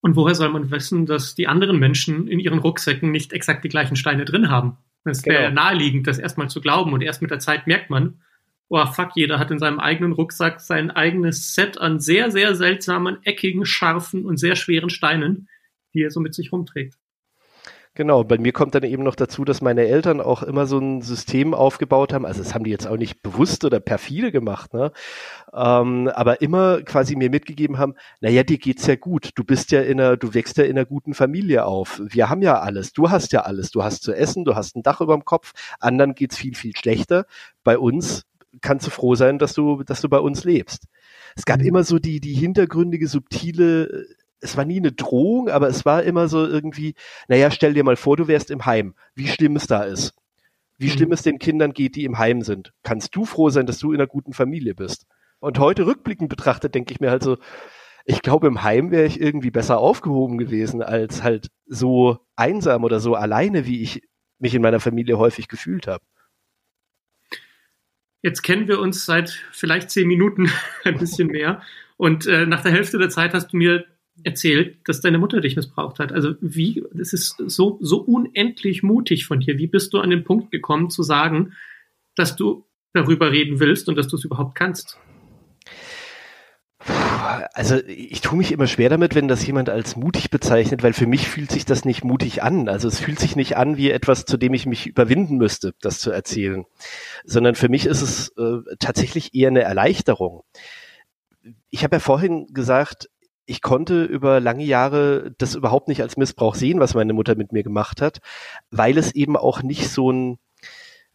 Und 0.00 0.16
woher 0.16 0.34
soll 0.34 0.48
man 0.50 0.70
wissen, 0.70 1.06
dass 1.06 1.34
die 1.34 1.46
anderen 1.46 1.78
Menschen 1.78 2.26
in 2.26 2.40
ihren 2.40 2.58
Rucksäcken 2.58 3.10
nicht 3.10 3.32
exakt 3.32 3.64
die 3.64 3.68
gleichen 3.68 3.96
Steine 3.96 4.24
drin 4.24 4.50
haben? 4.50 4.78
Es 5.04 5.24
wäre 5.24 5.50
genau. 5.50 5.62
naheliegend, 5.62 6.06
das 6.06 6.18
erstmal 6.18 6.48
zu 6.48 6.60
glauben 6.60 6.92
und 6.92 7.00
erst 7.00 7.22
mit 7.22 7.30
der 7.30 7.38
Zeit 7.38 7.66
merkt 7.66 7.90
man, 7.90 8.20
oh 8.68 8.86
fuck, 8.86 9.10
jeder 9.14 9.38
hat 9.38 9.50
in 9.50 9.58
seinem 9.58 9.80
eigenen 9.80 10.12
Rucksack 10.12 10.60
sein 10.60 10.90
eigenes 10.90 11.54
Set 11.54 11.78
an 11.78 12.00
sehr, 12.00 12.30
sehr 12.30 12.54
seltsamen, 12.54 13.18
eckigen, 13.24 13.64
scharfen 13.64 14.24
und 14.24 14.38
sehr 14.38 14.56
schweren 14.56 14.90
Steinen, 14.90 15.48
die 15.94 16.02
er 16.02 16.10
so 16.10 16.20
mit 16.20 16.34
sich 16.34 16.52
rumträgt. 16.52 16.96
Genau, 17.96 18.24
bei 18.24 18.36
mir 18.36 18.52
kommt 18.52 18.74
dann 18.74 18.82
eben 18.82 19.02
noch 19.04 19.14
dazu, 19.14 19.46
dass 19.46 19.62
meine 19.62 19.86
Eltern 19.86 20.20
auch 20.20 20.42
immer 20.42 20.66
so 20.66 20.78
ein 20.78 21.00
System 21.00 21.54
aufgebaut 21.54 22.12
haben. 22.12 22.26
Also 22.26 22.42
das 22.42 22.54
haben 22.54 22.64
die 22.64 22.70
jetzt 22.70 22.86
auch 22.86 22.98
nicht 22.98 23.22
bewusst 23.22 23.64
oder 23.64 23.80
perfide 23.80 24.30
gemacht, 24.32 24.74
ne? 24.74 24.92
Ähm, 25.54 26.10
aber 26.14 26.42
immer 26.42 26.82
quasi 26.82 27.16
mir 27.16 27.30
mitgegeben 27.30 27.78
haben, 27.78 27.94
naja, 28.20 28.42
dir 28.42 28.58
geht's 28.58 28.86
ja 28.86 28.96
gut. 28.96 29.30
Du 29.34 29.44
bist 29.44 29.70
ja 29.70 29.80
in 29.80 29.98
einer, 29.98 30.18
du 30.18 30.34
wächst 30.34 30.58
ja 30.58 30.64
in 30.64 30.76
einer 30.76 30.84
guten 30.84 31.14
Familie 31.14 31.64
auf. 31.64 32.02
Wir 32.04 32.28
haben 32.28 32.42
ja 32.42 32.60
alles. 32.60 32.92
Du 32.92 33.08
hast 33.08 33.32
ja 33.32 33.40
alles. 33.40 33.70
Du 33.70 33.82
hast 33.82 34.02
zu 34.02 34.12
essen, 34.12 34.44
du 34.44 34.54
hast 34.54 34.76
ein 34.76 34.82
Dach 34.82 35.00
über 35.00 35.14
dem 35.14 35.24
Kopf. 35.24 35.54
Anderen 35.80 36.14
geht's 36.14 36.36
viel, 36.36 36.54
viel 36.54 36.76
schlechter. 36.76 37.24
Bei 37.64 37.78
uns 37.78 38.25
kannst 38.60 38.86
du 38.86 38.90
froh 38.90 39.14
sein, 39.14 39.38
dass 39.38 39.54
du, 39.54 39.82
dass 39.82 40.00
du 40.00 40.08
bei 40.08 40.18
uns 40.18 40.44
lebst. 40.44 40.86
Es 41.36 41.44
gab 41.44 41.60
mhm. 41.60 41.66
immer 41.66 41.84
so 41.84 41.98
die, 41.98 42.20
die 42.20 42.34
hintergründige, 42.34 43.08
subtile, 43.08 44.06
es 44.40 44.56
war 44.56 44.64
nie 44.64 44.78
eine 44.78 44.92
Drohung, 44.92 45.48
aber 45.48 45.68
es 45.68 45.84
war 45.84 46.02
immer 46.02 46.28
so 46.28 46.46
irgendwie, 46.46 46.94
naja, 47.28 47.50
stell 47.50 47.74
dir 47.74 47.84
mal 47.84 47.96
vor, 47.96 48.16
du 48.16 48.28
wärst 48.28 48.50
im 48.50 48.66
Heim, 48.66 48.94
wie 49.14 49.28
schlimm 49.28 49.56
es 49.56 49.66
da 49.66 49.82
ist. 49.82 50.14
Wie 50.78 50.90
schlimm 50.90 51.08
mhm. 51.08 51.14
es 51.14 51.22
den 51.22 51.38
Kindern 51.38 51.72
geht, 51.72 51.96
die 51.96 52.04
im 52.04 52.18
Heim 52.18 52.42
sind. 52.42 52.72
Kannst 52.82 53.16
du 53.16 53.24
froh 53.24 53.48
sein, 53.48 53.66
dass 53.66 53.78
du 53.78 53.92
in 53.92 54.00
einer 54.00 54.06
guten 54.06 54.34
Familie 54.34 54.74
bist? 54.74 55.06
Und 55.38 55.58
heute 55.58 55.86
rückblickend 55.86 56.28
betrachtet, 56.28 56.74
denke 56.74 56.92
ich 56.92 57.00
mir 57.00 57.10
halt 57.10 57.22
so, 57.22 57.38
ich 58.04 58.22
glaube, 58.22 58.46
im 58.46 58.62
Heim 58.62 58.90
wäre 58.90 59.06
ich 59.06 59.20
irgendwie 59.20 59.50
besser 59.50 59.78
aufgehoben 59.78 60.38
gewesen, 60.38 60.82
als 60.82 61.22
halt 61.22 61.48
so 61.66 62.18
einsam 62.36 62.84
oder 62.84 63.00
so 63.00 63.14
alleine, 63.14 63.66
wie 63.66 63.82
ich 63.82 64.02
mich 64.38 64.54
in 64.54 64.62
meiner 64.62 64.80
Familie 64.80 65.18
häufig 65.18 65.48
gefühlt 65.48 65.86
habe. 65.86 66.04
Jetzt 68.22 68.42
kennen 68.42 68.68
wir 68.68 68.80
uns 68.80 69.04
seit 69.04 69.30
vielleicht 69.52 69.90
zehn 69.90 70.08
Minuten 70.08 70.50
ein 70.84 70.98
bisschen 70.98 71.28
mehr. 71.28 71.62
Und 71.96 72.26
äh, 72.26 72.46
nach 72.46 72.62
der 72.62 72.72
Hälfte 72.72 72.98
der 72.98 73.08
Zeit 73.08 73.34
hast 73.34 73.52
du 73.52 73.56
mir 73.56 73.84
erzählt, 74.22 74.78
dass 74.84 75.00
deine 75.00 75.18
Mutter 75.18 75.40
dich 75.40 75.56
missbraucht 75.56 75.98
hat. 75.98 76.12
Also 76.12 76.34
wie, 76.40 76.84
das 76.92 77.12
ist 77.12 77.36
so, 77.46 77.78
so 77.80 77.98
unendlich 77.98 78.82
mutig 78.82 79.26
von 79.26 79.40
dir. 79.40 79.58
Wie 79.58 79.66
bist 79.66 79.92
du 79.92 79.98
an 79.98 80.10
den 80.10 80.24
Punkt 80.24 80.50
gekommen 80.50 80.90
zu 80.90 81.02
sagen, 81.02 81.52
dass 82.14 82.36
du 82.36 82.64
darüber 82.92 83.30
reden 83.30 83.60
willst 83.60 83.88
und 83.88 83.96
dass 83.96 84.08
du 84.08 84.16
es 84.16 84.24
überhaupt 84.24 84.54
kannst? 84.54 84.98
Also 87.54 87.76
ich 87.86 88.20
tue 88.20 88.38
mich 88.38 88.52
immer 88.52 88.66
schwer 88.66 88.88
damit, 88.88 89.14
wenn 89.14 89.28
das 89.28 89.46
jemand 89.46 89.68
als 89.68 89.96
mutig 89.96 90.30
bezeichnet, 90.30 90.82
weil 90.82 90.92
für 90.92 91.06
mich 91.06 91.28
fühlt 91.28 91.50
sich 91.50 91.64
das 91.64 91.84
nicht 91.84 92.04
mutig 92.04 92.42
an. 92.42 92.68
Also 92.68 92.88
es 92.88 93.00
fühlt 93.00 93.18
sich 93.18 93.36
nicht 93.36 93.56
an 93.56 93.76
wie 93.76 93.90
etwas, 93.90 94.24
zu 94.24 94.36
dem 94.36 94.54
ich 94.54 94.66
mich 94.66 94.86
überwinden 94.86 95.36
müsste, 95.36 95.74
das 95.80 95.98
zu 95.98 96.10
erzählen, 96.10 96.64
sondern 97.24 97.54
für 97.54 97.68
mich 97.68 97.86
ist 97.86 98.02
es 98.02 98.28
äh, 98.36 98.76
tatsächlich 98.78 99.34
eher 99.34 99.48
eine 99.48 99.62
Erleichterung. 99.62 100.42
Ich 101.70 101.84
habe 101.84 101.96
ja 101.96 102.00
vorhin 102.00 102.46
gesagt, 102.48 103.08
ich 103.44 103.62
konnte 103.62 104.04
über 104.04 104.40
lange 104.40 104.64
Jahre 104.64 105.32
das 105.38 105.54
überhaupt 105.54 105.88
nicht 105.88 106.02
als 106.02 106.16
Missbrauch 106.16 106.54
sehen, 106.54 106.80
was 106.80 106.94
meine 106.94 107.12
Mutter 107.12 107.36
mit 107.36 107.52
mir 107.52 107.62
gemacht 107.62 108.02
hat, 108.02 108.18
weil 108.70 108.98
es 108.98 109.14
eben 109.14 109.36
auch 109.36 109.62
nicht 109.62 109.88
so 109.88 110.10
ein 110.10 110.38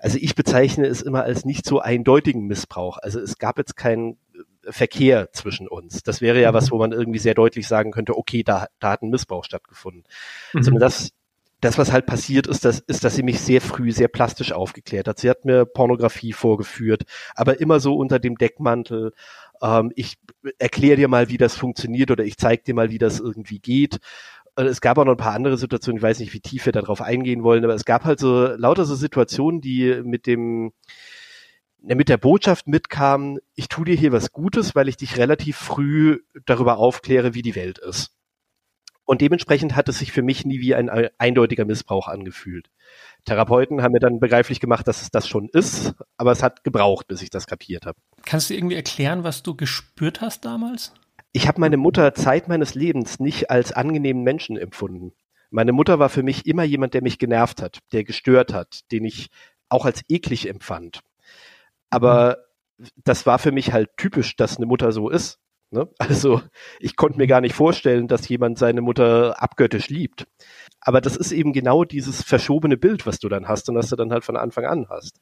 also 0.01 0.17
ich 0.19 0.33
bezeichne 0.33 0.87
es 0.87 1.03
immer 1.03 1.21
als 1.23 1.45
nicht 1.45 1.63
so 1.63 1.79
eindeutigen 1.79 2.47
Missbrauch. 2.47 2.97
Also 2.97 3.19
es 3.19 3.37
gab 3.37 3.59
jetzt 3.59 3.77
keinen 3.77 4.17
Verkehr 4.69 5.31
zwischen 5.31 5.67
uns. 5.67 6.03
Das 6.03 6.21
wäre 6.21 6.41
ja 6.41 6.53
was, 6.53 6.67
mhm. 6.67 6.71
wo 6.71 6.77
man 6.77 6.91
irgendwie 6.91 7.19
sehr 7.19 7.33
deutlich 7.33 7.67
sagen 7.67 7.91
könnte, 7.91 8.17
okay, 8.17 8.43
da, 8.43 8.67
da 8.79 8.91
hat 8.91 9.01
ein 9.01 9.09
Missbrauch 9.09 9.43
stattgefunden. 9.43 10.03
Mhm. 10.53 10.63
Sondern 10.63 10.81
das, 10.81 11.11
das, 11.61 11.77
was 11.77 11.91
halt 11.91 12.07
passiert 12.07 12.47
ist, 12.47 12.65
das, 12.65 12.79
ist, 12.79 13.03
dass 13.03 13.15
sie 13.15 13.23
mich 13.23 13.39
sehr 13.39 13.61
früh 13.61 13.91
sehr 13.91 14.07
plastisch 14.07 14.51
aufgeklärt 14.51 15.07
hat. 15.07 15.19
Sie 15.19 15.29
hat 15.29 15.45
mir 15.45 15.65
Pornografie 15.65 16.33
vorgeführt, 16.33 17.03
aber 17.35 17.61
immer 17.61 17.79
so 17.79 17.95
unter 17.95 18.19
dem 18.19 18.35
Deckmantel. 18.35 19.13
Ähm, 19.61 19.91
ich 19.95 20.17
erkläre 20.57 20.97
dir 20.97 21.07
mal, 21.07 21.29
wie 21.29 21.37
das 21.37 21.55
funktioniert 21.55 22.09
oder 22.09 22.23
ich 22.23 22.37
zeige 22.37 22.63
dir 22.63 22.73
mal, 22.73 22.89
wie 22.89 22.97
das 22.97 23.19
irgendwie 23.19 23.59
geht. 23.59 23.99
Es 24.55 24.81
gab 24.81 24.97
auch 24.97 25.05
noch 25.05 25.13
ein 25.13 25.17
paar 25.17 25.33
andere 25.33 25.57
Situationen, 25.57 25.97
ich 25.97 26.03
weiß 26.03 26.19
nicht, 26.19 26.33
wie 26.33 26.41
tief 26.41 26.65
wir 26.65 26.73
darauf 26.73 27.01
eingehen 27.01 27.43
wollen, 27.43 27.63
aber 27.63 27.73
es 27.73 27.85
gab 27.85 28.03
halt 28.03 28.19
so 28.19 28.47
lauter 28.47 28.83
so 28.83 28.95
Situationen, 28.95 29.61
die 29.61 30.01
mit 30.03 30.27
dem, 30.27 30.73
mit 31.81 32.09
der 32.09 32.17
Botschaft 32.17 32.67
mitkam, 32.67 33.39
ich 33.55 33.67
tue 33.67 33.85
dir 33.85 33.95
hier 33.95 34.11
was 34.11 34.31
Gutes, 34.31 34.75
weil 34.75 34.87
ich 34.87 34.97
dich 34.97 35.17
relativ 35.17 35.57
früh 35.57 36.19
darüber 36.45 36.77
aufkläre, 36.77 37.33
wie 37.33 37.41
die 37.41 37.55
Welt 37.55 37.79
ist. 37.79 38.11
Und 39.03 39.19
dementsprechend 39.19 39.75
hat 39.75 39.89
es 39.89 39.99
sich 39.99 40.11
für 40.11 40.21
mich 40.21 40.45
nie 40.45 40.61
wie 40.61 40.75
ein 40.75 40.89
eindeutiger 41.17 41.65
Missbrauch 41.65 42.07
angefühlt. 42.07 42.69
Therapeuten 43.25 43.81
haben 43.81 43.91
mir 43.91 43.99
dann 43.99 44.19
begreiflich 44.19 44.59
gemacht, 44.59 44.87
dass 44.87 45.01
es 45.01 45.09
das 45.09 45.27
schon 45.27 45.49
ist, 45.49 45.93
aber 46.17 46.31
es 46.31 46.43
hat 46.43 46.63
gebraucht, 46.63 47.07
bis 47.07 47.21
ich 47.21 47.29
das 47.29 47.47
kapiert 47.47 47.85
habe. 47.85 47.99
Kannst 48.23 48.49
du 48.49 48.53
irgendwie 48.53 48.75
erklären, 48.75 49.23
was 49.23 49.43
du 49.43 49.55
gespürt 49.55 50.21
hast 50.21 50.45
damals? 50.45 50.93
Ich 51.33 51.47
habe 51.47 51.59
meine 51.59 51.77
Mutter 51.77 52.13
Zeit 52.13 52.47
meines 52.47 52.75
Lebens 52.75 53.19
nicht 53.19 53.49
als 53.49 53.71
angenehmen 53.71 54.23
Menschen 54.23 54.55
empfunden. 54.55 55.13
Meine 55.49 55.73
Mutter 55.73 55.99
war 55.99 56.09
für 56.09 56.23
mich 56.23 56.45
immer 56.45 56.63
jemand, 56.63 56.93
der 56.93 57.01
mich 57.01 57.19
genervt 57.19 57.61
hat, 57.61 57.79
der 57.91 58.03
gestört 58.03 58.53
hat, 58.53 58.81
den 58.91 59.03
ich 59.03 59.29
auch 59.67 59.85
als 59.85 60.03
eklig 60.07 60.47
empfand. 60.47 61.01
Aber 61.91 62.37
das 63.03 63.25
war 63.25 63.37
für 63.37 63.51
mich 63.51 63.71
halt 63.71 63.89
typisch, 63.97 64.35
dass 64.35 64.57
eine 64.57 64.65
Mutter 64.65 64.91
so 64.91 65.09
ist. 65.09 65.39
Ne? 65.71 65.87
Also 65.99 66.41
ich 66.79 66.95
konnte 66.95 67.17
mir 67.17 67.27
gar 67.27 67.41
nicht 67.41 67.55
vorstellen, 67.55 68.07
dass 68.07 68.27
jemand 68.27 68.57
seine 68.57 68.81
Mutter 68.81 69.41
abgöttisch 69.41 69.89
liebt. 69.89 70.27
Aber 70.79 70.99
das 70.99 71.15
ist 71.15 71.31
eben 71.31 71.53
genau 71.53 71.83
dieses 71.83 72.23
verschobene 72.23 72.77
Bild, 72.77 73.05
was 73.05 73.19
du 73.19 73.29
dann 73.29 73.47
hast 73.47 73.69
und 73.69 73.75
was 73.75 73.89
du 73.89 73.95
dann 73.95 74.11
halt 74.11 74.23
von 74.23 74.35
Anfang 74.35 74.65
an 74.65 74.87
hast. 74.89 75.19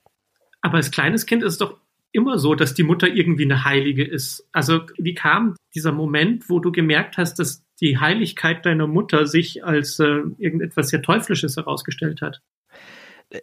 Aber 0.61 0.75
als 0.75 0.91
kleines 0.91 1.25
Kind 1.25 1.43
ist 1.43 1.53
es 1.53 1.57
doch 1.59 1.77
immer 2.11 2.39
so, 2.39 2.55
dass 2.55 2.73
die 2.73 2.83
Mutter 2.83 3.07
irgendwie 3.07 3.43
eine 3.43 3.65
Heilige 3.65 4.03
ist. 4.03 4.47
Also 4.51 4.81
wie 4.97 5.13
kam 5.13 5.55
dieser 5.75 5.91
Moment, 5.91 6.49
wo 6.49 6.59
du 6.59 6.71
gemerkt 6.71 7.17
hast, 7.17 7.39
dass 7.39 7.63
die 7.79 7.99
Heiligkeit 7.99 8.65
deiner 8.65 8.87
Mutter 8.87 9.27
sich 9.27 9.63
als 9.63 9.99
äh, 9.99 10.21
irgendetwas 10.37 10.89
sehr 10.89 11.01
Teuflisches 11.01 11.55
herausgestellt 11.57 12.21
hat? 12.21 12.41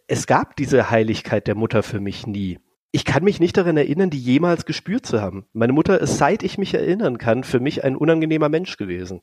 Es 0.09 0.27
gab 0.27 0.57
diese 0.57 0.91
Heiligkeit 0.91 1.47
der 1.47 1.55
Mutter 1.55 1.85
für 1.85 2.01
mich 2.01 2.27
nie 2.27 2.59
ich 2.97 3.05
kann 3.05 3.25
mich 3.25 3.41
nicht 3.41 3.59
daran 3.59 3.77
erinnern, 3.77 4.09
die 4.09 4.19
jemals 4.19 4.65
gespürt 4.65 5.05
zu 5.05 5.21
haben. 5.21 5.45
Meine 5.53 5.75
Mutter 5.75 6.01
ist, 6.01 6.17
seit 6.17 6.43
ich 6.43 6.57
mich 6.57 6.73
erinnern 6.73 7.19
kann, 7.19 7.45
für 7.45 7.61
mich 7.61 7.85
ein 7.85 7.95
unangenehmer 7.95 8.49
Mensch 8.49 8.79
gewesen. 8.79 9.21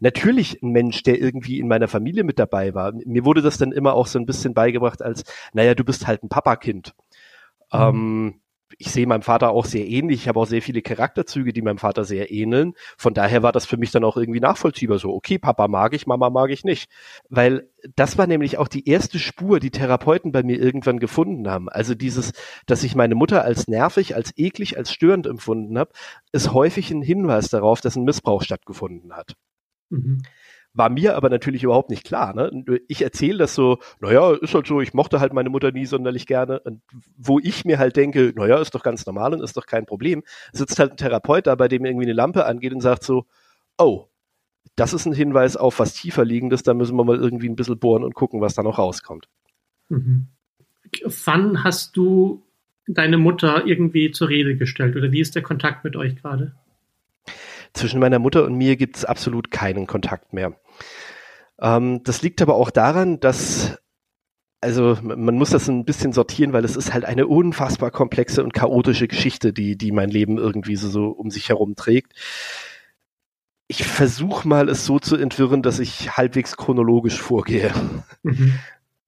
Natürlich 0.00 0.62
ein 0.62 0.68
Mensch, 0.68 1.02
der 1.02 1.18
irgendwie 1.18 1.60
in 1.60 1.66
meiner 1.66 1.88
Familie 1.88 2.24
mit 2.24 2.38
dabei 2.38 2.74
war. 2.74 2.92
Mir 2.92 3.24
wurde 3.24 3.40
das 3.40 3.56
dann 3.56 3.72
immer 3.72 3.94
auch 3.94 4.06
so 4.06 4.18
ein 4.18 4.26
bisschen 4.26 4.52
beigebracht 4.52 5.00
als, 5.00 5.24
naja, 5.54 5.74
du 5.74 5.82
bist 5.82 6.06
halt 6.06 6.22
ein 6.22 6.28
Papakind. 6.28 6.92
Mhm. 7.72 7.80
Ähm, 7.80 8.40
ich 8.78 8.90
sehe 8.90 9.06
meinem 9.06 9.22
Vater 9.22 9.50
auch 9.50 9.64
sehr 9.64 9.86
ähnlich. 9.86 10.22
Ich 10.22 10.28
habe 10.28 10.40
auch 10.40 10.46
sehr 10.46 10.62
viele 10.62 10.82
Charakterzüge, 10.82 11.52
die 11.52 11.62
meinem 11.62 11.78
Vater 11.78 12.04
sehr 12.04 12.30
ähneln. 12.30 12.74
Von 12.96 13.14
daher 13.14 13.42
war 13.42 13.52
das 13.52 13.66
für 13.66 13.76
mich 13.76 13.90
dann 13.90 14.04
auch 14.04 14.16
irgendwie 14.16 14.40
nachvollziehbar. 14.40 14.98
So, 14.98 15.12
okay, 15.14 15.38
Papa 15.38 15.68
mag 15.68 15.94
ich, 15.94 16.06
Mama 16.06 16.30
mag 16.30 16.50
ich 16.50 16.64
nicht. 16.64 16.90
Weil 17.28 17.68
das 17.96 18.18
war 18.18 18.26
nämlich 18.26 18.58
auch 18.58 18.68
die 18.68 18.88
erste 18.88 19.18
Spur, 19.18 19.60
die 19.60 19.70
Therapeuten 19.70 20.32
bei 20.32 20.42
mir 20.42 20.60
irgendwann 20.60 21.00
gefunden 21.00 21.48
haben. 21.48 21.68
Also 21.68 21.94
dieses, 21.94 22.32
dass 22.66 22.84
ich 22.84 22.94
meine 22.94 23.14
Mutter 23.14 23.44
als 23.44 23.68
nervig, 23.68 24.14
als 24.14 24.32
eklig, 24.36 24.76
als 24.76 24.92
störend 24.92 25.26
empfunden 25.26 25.78
habe, 25.78 25.92
ist 26.32 26.52
häufig 26.52 26.90
ein 26.90 27.02
Hinweis 27.02 27.48
darauf, 27.48 27.80
dass 27.80 27.96
ein 27.96 28.04
Missbrauch 28.04 28.42
stattgefunden 28.42 29.14
hat. 29.14 29.34
Mhm. 29.90 30.22
War 30.72 30.88
mir 30.88 31.16
aber 31.16 31.30
natürlich 31.30 31.64
überhaupt 31.64 31.90
nicht 31.90 32.04
klar. 32.04 32.34
Ne? 32.34 32.80
Ich 32.86 33.02
erzähle 33.02 33.38
das 33.38 33.54
so, 33.54 33.78
naja, 33.98 34.32
ist 34.34 34.54
halt 34.54 34.68
so, 34.68 34.80
ich 34.80 34.94
mochte 34.94 35.18
halt 35.18 35.32
meine 35.32 35.50
Mutter 35.50 35.72
nie 35.72 35.86
sonderlich 35.86 36.26
gerne. 36.26 36.60
Und 36.60 36.82
wo 37.16 37.40
ich 37.40 37.64
mir 37.64 37.78
halt 37.78 37.96
denke, 37.96 38.32
naja, 38.36 38.58
ist 38.58 38.74
doch 38.74 38.84
ganz 38.84 39.04
normal 39.04 39.34
und 39.34 39.42
ist 39.42 39.56
doch 39.56 39.66
kein 39.66 39.86
Problem, 39.86 40.22
sitzt 40.52 40.78
halt 40.78 40.92
ein 40.92 40.96
Therapeut 40.96 41.48
da, 41.48 41.56
bei 41.56 41.66
dem 41.66 41.84
irgendwie 41.84 42.06
eine 42.06 42.12
Lampe 42.12 42.46
angeht 42.46 42.72
und 42.72 42.80
sagt 42.80 43.02
so, 43.02 43.26
oh, 43.78 44.06
das 44.76 44.94
ist 44.94 45.06
ein 45.06 45.12
Hinweis 45.12 45.56
auf 45.56 45.78
was 45.78 45.94
tiefer 45.94 46.24
liegendes, 46.24 46.62
da 46.62 46.74
müssen 46.74 46.96
wir 46.96 47.04
mal 47.04 47.18
irgendwie 47.18 47.48
ein 47.48 47.56
bisschen 47.56 47.78
bohren 47.78 48.04
und 48.04 48.14
gucken, 48.14 48.40
was 48.40 48.54
da 48.54 48.62
noch 48.62 48.78
rauskommt. 48.78 49.28
Mhm. 49.88 50.28
Wann 51.24 51.64
hast 51.64 51.96
du 51.96 52.42
deine 52.86 53.18
Mutter 53.18 53.66
irgendwie 53.66 54.10
zur 54.10 54.28
Rede 54.28 54.56
gestellt 54.56 54.96
oder 54.96 55.12
wie 55.12 55.20
ist 55.20 55.34
der 55.34 55.42
Kontakt 55.42 55.84
mit 55.84 55.96
euch 55.96 56.16
gerade? 56.16 56.54
Zwischen 57.72 58.00
meiner 58.00 58.18
Mutter 58.18 58.44
und 58.44 58.54
mir 58.54 58.76
gibt 58.76 58.96
es 58.96 59.04
absolut 59.04 59.50
keinen 59.50 59.86
Kontakt 59.86 60.32
mehr. 60.32 60.54
Ähm, 61.60 62.02
das 62.04 62.22
liegt 62.22 62.42
aber 62.42 62.54
auch 62.54 62.70
daran, 62.70 63.20
dass 63.20 63.78
also 64.60 64.98
man 65.02 65.36
muss 65.36 65.50
das 65.50 65.68
ein 65.68 65.84
bisschen 65.84 66.12
sortieren, 66.12 66.52
weil 66.52 66.64
es 66.64 66.76
ist 66.76 66.92
halt 66.92 67.04
eine 67.04 67.26
unfassbar 67.26 67.90
komplexe 67.90 68.44
und 68.44 68.52
chaotische 68.52 69.08
Geschichte, 69.08 69.52
die, 69.52 69.76
die 69.76 69.90
mein 69.90 70.10
Leben 70.10 70.36
irgendwie 70.36 70.76
so, 70.76 70.88
so 70.88 71.06
um 71.06 71.30
sich 71.30 71.48
herum 71.48 71.76
trägt. 71.76 72.12
Ich 73.68 73.84
versuche 73.84 74.46
mal, 74.46 74.68
es 74.68 74.84
so 74.84 74.98
zu 74.98 75.16
entwirren, 75.16 75.62
dass 75.62 75.78
ich 75.78 76.16
halbwegs 76.16 76.56
chronologisch 76.56 77.20
vorgehe. 77.20 77.72
Mhm. 78.22 78.54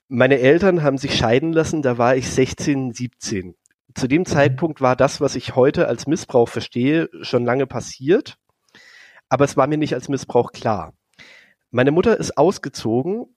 Meine 0.08 0.38
Eltern 0.38 0.82
haben 0.82 0.98
sich 0.98 1.16
scheiden 1.16 1.52
lassen, 1.52 1.82
da 1.82 1.98
war 1.98 2.16
ich 2.16 2.30
16, 2.30 2.92
17. 2.92 3.54
Zu 3.94 4.08
dem 4.08 4.24
Zeitpunkt 4.24 4.80
war 4.80 4.96
das, 4.96 5.20
was 5.20 5.36
ich 5.36 5.54
heute 5.54 5.86
als 5.86 6.06
Missbrauch 6.06 6.48
verstehe, 6.48 7.10
schon 7.22 7.44
lange 7.44 7.66
passiert 7.66 8.38
aber 9.32 9.46
es 9.46 9.56
war 9.56 9.66
mir 9.66 9.78
nicht 9.78 9.94
als 9.94 10.10
Missbrauch 10.10 10.52
klar. 10.52 10.92
Meine 11.70 11.90
Mutter 11.90 12.18
ist 12.18 12.36
ausgezogen 12.36 13.34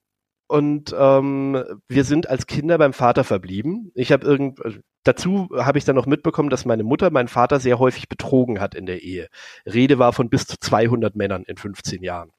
und 0.47 0.93
ähm, 0.97 1.63
wir 1.87 2.03
sind 2.03 2.29
als 2.29 2.47
Kinder 2.47 2.77
beim 2.77 2.91
Vater 2.91 3.23
verblieben. 3.23 3.91
Ich 3.95 4.11
habe 4.11 4.27
irgend 4.27 4.59
dazu 5.05 5.47
habe 5.55 5.77
ich 5.77 5.85
dann 5.85 5.95
noch 5.95 6.05
mitbekommen, 6.05 6.49
dass 6.49 6.65
meine 6.65 6.83
Mutter 6.83 7.11
meinen 7.11 7.29
Vater 7.29 7.61
sehr 7.61 7.79
häufig 7.79 8.09
betrogen 8.09 8.59
hat 8.59 8.75
in 8.75 8.85
der 8.85 9.03
Ehe. 9.03 9.29
Rede 9.65 9.97
war 9.97 10.11
von 10.11 10.29
bis 10.29 10.45
zu 10.45 10.57
200 10.59 11.15
Männern 11.15 11.43
in 11.43 11.55
15 11.55 12.03
Jahren. 12.03 12.31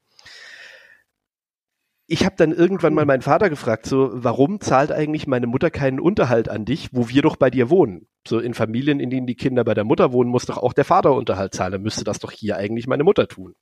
Ich 2.07 2.25
habe 2.25 2.37
dann 2.37 2.53
irgendwann 2.53 2.95
mal 2.95 3.05
meinen 3.05 3.23
Vater 3.23 3.51
gefragt, 3.51 3.87
so 3.87 4.11
warum 4.13 4.61
zahlt 4.61 4.93
eigentlich 4.93 5.27
meine 5.27 5.47
Mutter 5.47 5.71
keinen 5.71 5.99
Unterhalt 5.99 6.49
an 6.49 6.65
dich, 6.65 6.91
wo 6.93 7.09
wir 7.09 7.23
doch 7.23 7.37
bei 7.37 7.51
dir 7.51 7.69
wohnen? 7.69 8.07
so 8.29 8.39
in 8.39 8.55
Familien, 8.55 9.01
in 9.01 9.11
denen 9.11 9.27
die 9.27 9.35
Kinder 9.35 9.65
bei 9.65 9.75
der 9.75 9.85
Mutter 9.85 10.13
wohnen, 10.13 10.31
muss 10.31 10.47
doch 10.47 10.59
auch 10.59 10.73
der 10.73 10.85
Vater 10.85 11.13
Unterhalt 11.13 11.55
zahlen. 11.55 11.73
Dann 11.73 11.83
müsste 11.83 12.05
das 12.05 12.19
doch 12.19 12.31
hier 12.31 12.57
eigentlich 12.57 12.87
meine 12.87 13.05
Mutter 13.05 13.29
tun. 13.29 13.55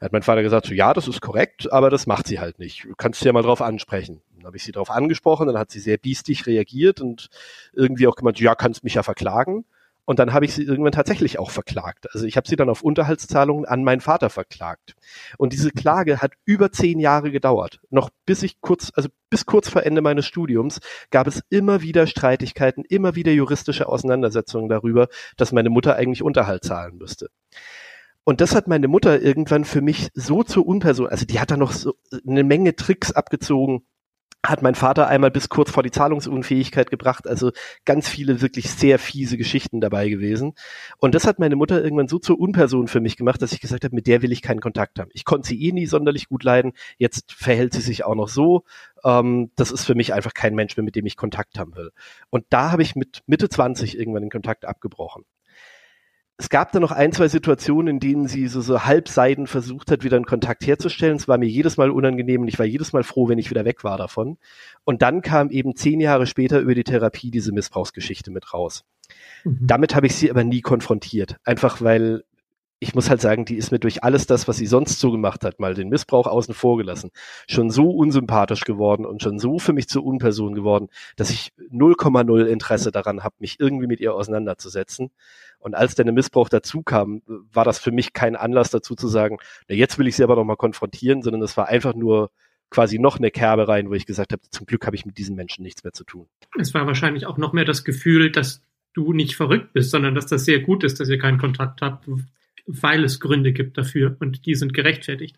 Da 0.00 0.04
hat 0.04 0.12
mein 0.12 0.22
Vater 0.22 0.42
gesagt, 0.42 0.66
so, 0.66 0.74
ja, 0.74 0.94
das 0.94 1.08
ist 1.08 1.20
korrekt, 1.20 1.72
aber 1.72 1.90
das 1.90 2.06
macht 2.06 2.28
sie 2.28 2.38
halt 2.38 2.58
nicht. 2.58 2.84
Du 2.84 2.94
kannst 2.96 3.24
ja 3.24 3.32
mal 3.32 3.42
drauf 3.42 3.60
ansprechen. 3.60 4.22
Dann 4.36 4.46
habe 4.46 4.56
ich 4.56 4.62
sie 4.62 4.72
drauf 4.72 4.90
angesprochen, 4.90 5.48
dann 5.48 5.58
hat 5.58 5.70
sie 5.70 5.80
sehr 5.80 5.98
biestig 5.98 6.46
reagiert 6.46 7.00
und 7.00 7.28
irgendwie 7.72 8.06
auch 8.06 8.14
gemeint, 8.14 8.38
ja, 8.38 8.54
kannst 8.54 8.84
mich 8.84 8.94
ja 8.94 9.02
verklagen. 9.02 9.64
Und 10.08 10.18
dann 10.18 10.32
habe 10.32 10.46
ich 10.46 10.54
sie 10.54 10.62
irgendwann 10.62 10.92
tatsächlich 10.92 11.38
auch 11.38 11.50
verklagt. 11.50 12.08
Also 12.14 12.24
ich 12.24 12.38
habe 12.38 12.48
sie 12.48 12.56
dann 12.56 12.70
auf 12.70 12.80
Unterhaltszahlungen 12.80 13.66
an 13.66 13.84
meinen 13.84 14.00
Vater 14.00 14.30
verklagt. 14.30 14.94
Und 15.36 15.52
diese 15.52 15.70
Klage 15.70 16.22
hat 16.22 16.32
über 16.46 16.72
zehn 16.72 16.98
Jahre 16.98 17.30
gedauert. 17.30 17.78
Noch 17.90 18.08
bis 18.24 18.42
ich 18.42 18.62
kurz, 18.62 18.90
also 18.94 19.10
bis 19.28 19.44
kurz 19.44 19.68
vor 19.68 19.82
Ende 19.82 20.00
meines 20.00 20.24
Studiums 20.24 20.80
gab 21.10 21.26
es 21.26 21.42
immer 21.50 21.82
wieder 21.82 22.06
Streitigkeiten, 22.06 22.84
immer 22.88 23.16
wieder 23.16 23.32
juristische 23.32 23.86
Auseinandersetzungen 23.86 24.70
darüber, 24.70 25.08
dass 25.36 25.52
meine 25.52 25.68
Mutter 25.68 25.96
eigentlich 25.96 26.22
Unterhalt 26.22 26.64
zahlen 26.64 26.96
müsste. 26.96 27.28
Und 28.24 28.40
das 28.40 28.54
hat 28.54 28.66
meine 28.66 28.88
Mutter 28.88 29.20
irgendwann 29.20 29.66
für 29.66 29.82
mich 29.82 30.08
so 30.14 30.42
zur 30.42 30.66
Unperson, 30.66 31.08
also 31.08 31.26
die 31.26 31.38
hat 31.38 31.50
da 31.50 31.58
noch 31.58 31.72
so 31.72 31.96
eine 32.26 32.44
Menge 32.44 32.76
Tricks 32.76 33.12
abgezogen, 33.12 33.84
hat 34.46 34.62
mein 34.62 34.76
Vater 34.76 35.08
einmal 35.08 35.30
bis 35.30 35.48
kurz 35.48 35.70
vor 35.70 35.82
die 35.82 35.90
Zahlungsunfähigkeit 35.90 36.90
gebracht. 36.90 37.26
Also 37.26 37.50
ganz 37.84 38.08
viele 38.08 38.40
wirklich 38.40 38.70
sehr 38.70 38.98
fiese 38.98 39.36
Geschichten 39.36 39.80
dabei 39.80 40.08
gewesen. 40.08 40.54
Und 40.98 41.14
das 41.14 41.26
hat 41.26 41.38
meine 41.38 41.56
Mutter 41.56 41.82
irgendwann 41.82 42.08
so 42.08 42.18
zur 42.18 42.38
Unperson 42.38 42.86
für 42.86 43.00
mich 43.00 43.16
gemacht, 43.16 43.42
dass 43.42 43.52
ich 43.52 43.60
gesagt 43.60 43.84
habe, 43.84 43.94
mit 43.94 44.06
der 44.06 44.22
will 44.22 44.30
ich 44.32 44.42
keinen 44.42 44.60
Kontakt 44.60 45.00
haben. 45.00 45.10
Ich 45.12 45.24
konnte 45.24 45.48
sie 45.48 45.60
eh 45.62 45.72
nie 45.72 45.86
sonderlich 45.86 46.28
gut 46.28 46.44
leiden. 46.44 46.72
Jetzt 46.98 47.32
verhält 47.32 47.72
sie 47.72 47.80
sich 47.80 48.04
auch 48.04 48.14
noch 48.14 48.28
so. 48.28 48.64
Ähm, 49.04 49.50
das 49.56 49.72
ist 49.72 49.84
für 49.84 49.96
mich 49.96 50.14
einfach 50.14 50.34
kein 50.34 50.54
Mensch 50.54 50.76
mehr, 50.76 50.84
mit 50.84 50.94
dem 50.94 51.06
ich 51.06 51.16
Kontakt 51.16 51.58
haben 51.58 51.74
will. 51.74 51.90
Und 52.30 52.44
da 52.50 52.70
habe 52.70 52.82
ich 52.82 52.94
mit 52.94 53.22
Mitte 53.26 53.48
20 53.48 53.98
irgendwann 53.98 54.22
den 54.22 54.30
Kontakt 54.30 54.64
abgebrochen 54.64 55.24
es 56.40 56.50
gab 56.50 56.70
da 56.70 56.78
noch 56.78 56.92
ein, 56.92 57.12
zwei 57.12 57.26
Situationen, 57.26 57.96
in 57.96 58.00
denen 58.00 58.28
sie 58.28 58.46
so, 58.46 58.60
so 58.60 58.84
halbseiden 58.84 59.48
versucht 59.48 59.90
hat, 59.90 60.04
wieder 60.04 60.14
einen 60.14 60.24
Kontakt 60.24 60.64
herzustellen. 60.64 61.16
Es 61.16 61.26
war 61.26 61.36
mir 61.36 61.48
jedes 61.48 61.76
Mal 61.76 61.90
unangenehm 61.90 62.42
und 62.42 62.48
ich 62.48 62.60
war 62.60 62.66
jedes 62.66 62.92
Mal 62.92 63.02
froh, 63.02 63.28
wenn 63.28 63.38
ich 63.38 63.50
wieder 63.50 63.64
weg 63.64 63.82
war 63.82 63.98
davon. 63.98 64.38
Und 64.84 65.02
dann 65.02 65.20
kam 65.20 65.50
eben 65.50 65.74
zehn 65.74 65.98
Jahre 65.98 66.26
später 66.26 66.60
über 66.60 66.76
die 66.76 66.84
Therapie 66.84 67.32
diese 67.32 67.50
Missbrauchsgeschichte 67.50 68.30
mit 68.30 68.54
raus. 68.54 68.84
Mhm. 69.42 69.58
Damit 69.62 69.96
habe 69.96 70.06
ich 70.06 70.14
sie 70.14 70.30
aber 70.30 70.44
nie 70.44 70.60
konfrontiert. 70.60 71.38
Einfach 71.42 71.82
weil 71.82 72.22
ich 72.80 72.94
muss 72.94 73.10
halt 73.10 73.20
sagen, 73.20 73.44
die 73.44 73.56
ist 73.56 73.72
mir 73.72 73.78
durch 73.78 74.04
alles 74.04 74.26
das, 74.26 74.46
was 74.46 74.56
sie 74.56 74.66
sonst 74.66 75.00
so 75.00 75.10
gemacht 75.10 75.44
hat, 75.44 75.58
mal 75.58 75.74
den 75.74 75.88
Missbrauch 75.88 76.26
außen 76.26 76.54
vor 76.54 76.76
gelassen, 76.76 77.10
schon 77.48 77.70
so 77.70 77.90
unsympathisch 77.90 78.60
geworden 78.60 79.04
und 79.04 79.22
schon 79.22 79.38
so 79.38 79.58
für 79.58 79.72
mich 79.72 79.88
zur 79.88 80.04
Unperson 80.04 80.54
geworden, 80.54 80.88
dass 81.16 81.30
ich 81.30 81.52
0,0 81.72 82.44
Interesse 82.44 82.92
daran 82.92 83.24
habe, 83.24 83.34
mich 83.40 83.58
irgendwie 83.58 83.88
mit 83.88 84.00
ihr 84.00 84.14
auseinanderzusetzen. 84.14 85.10
Und 85.58 85.74
als 85.74 85.94
dann 85.94 86.06
der 86.06 86.14
Missbrauch 86.14 86.48
dazu 86.48 86.82
kam, 86.82 87.22
war 87.26 87.64
das 87.64 87.78
für 87.78 87.90
mich 87.90 88.12
kein 88.12 88.36
Anlass 88.36 88.70
dazu 88.70 88.94
zu 88.94 89.08
sagen, 89.08 89.38
na 89.68 89.74
jetzt 89.74 89.98
will 89.98 90.06
ich 90.06 90.16
sie 90.16 90.22
aber 90.22 90.36
nochmal 90.36 90.56
konfrontieren, 90.56 91.22
sondern 91.22 91.42
es 91.42 91.56
war 91.56 91.68
einfach 91.68 91.94
nur 91.94 92.30
quasi 92.70 92.98
noch 92.98 93.18
eine 93.18 93.30
Kerbe 93.30 93.66
rein, 93.66 93.88
wo 93.88 93.94
ich 93.94 94.06
gesagt 94.06 94.32
habe, 94.32 94.42
zum 94.50 94.66
Glück 94.66 94.86
habe 94.86 94.94
ich 94.94 95.06
mit 95.06 95.18
diesen 95.18 95.36
Menschen 95.36 95.62
nichts 95.62 95.84
mehr 95.84 95.92
zu 95.92 96.04
tun. 96.04 96.26
Es 96.58 96.74
war 96.74 96.86
wahrscheinlich 96.86 97.26
auch 97.26 97.38
noch 97.38 97.52
mehr 97.52 97.64
das 97.64 97.84
Gefühl, 97.84 98.30
dass 98.30 98.62
du 98.92 99.12
nicht 99.12 99.36
verrückt 99.36 99.72
bist, 99.72 99.90
sondern 99.90 100.14
dass 100.14 100.26
das 100.26 100.44
sehr 100.44 100.60
gut 100.60 100.84
ist, 100.84 101.00
dass 101.00 101.08
ihr 101.08 101.18
keinen 101.18 101.38
Kontakt 101.38 101.82
habt, 101.82 102.08
weil 102.66 103.04
es 103.04 103.20
Gründe 103.20 103.52
gibt 103.52 103.78
dafür 103.78 104.16
und 104.20 104.44
die 104.46 104.54
sind 104.54 104.74
gerechtfertigt. 104.74 105.36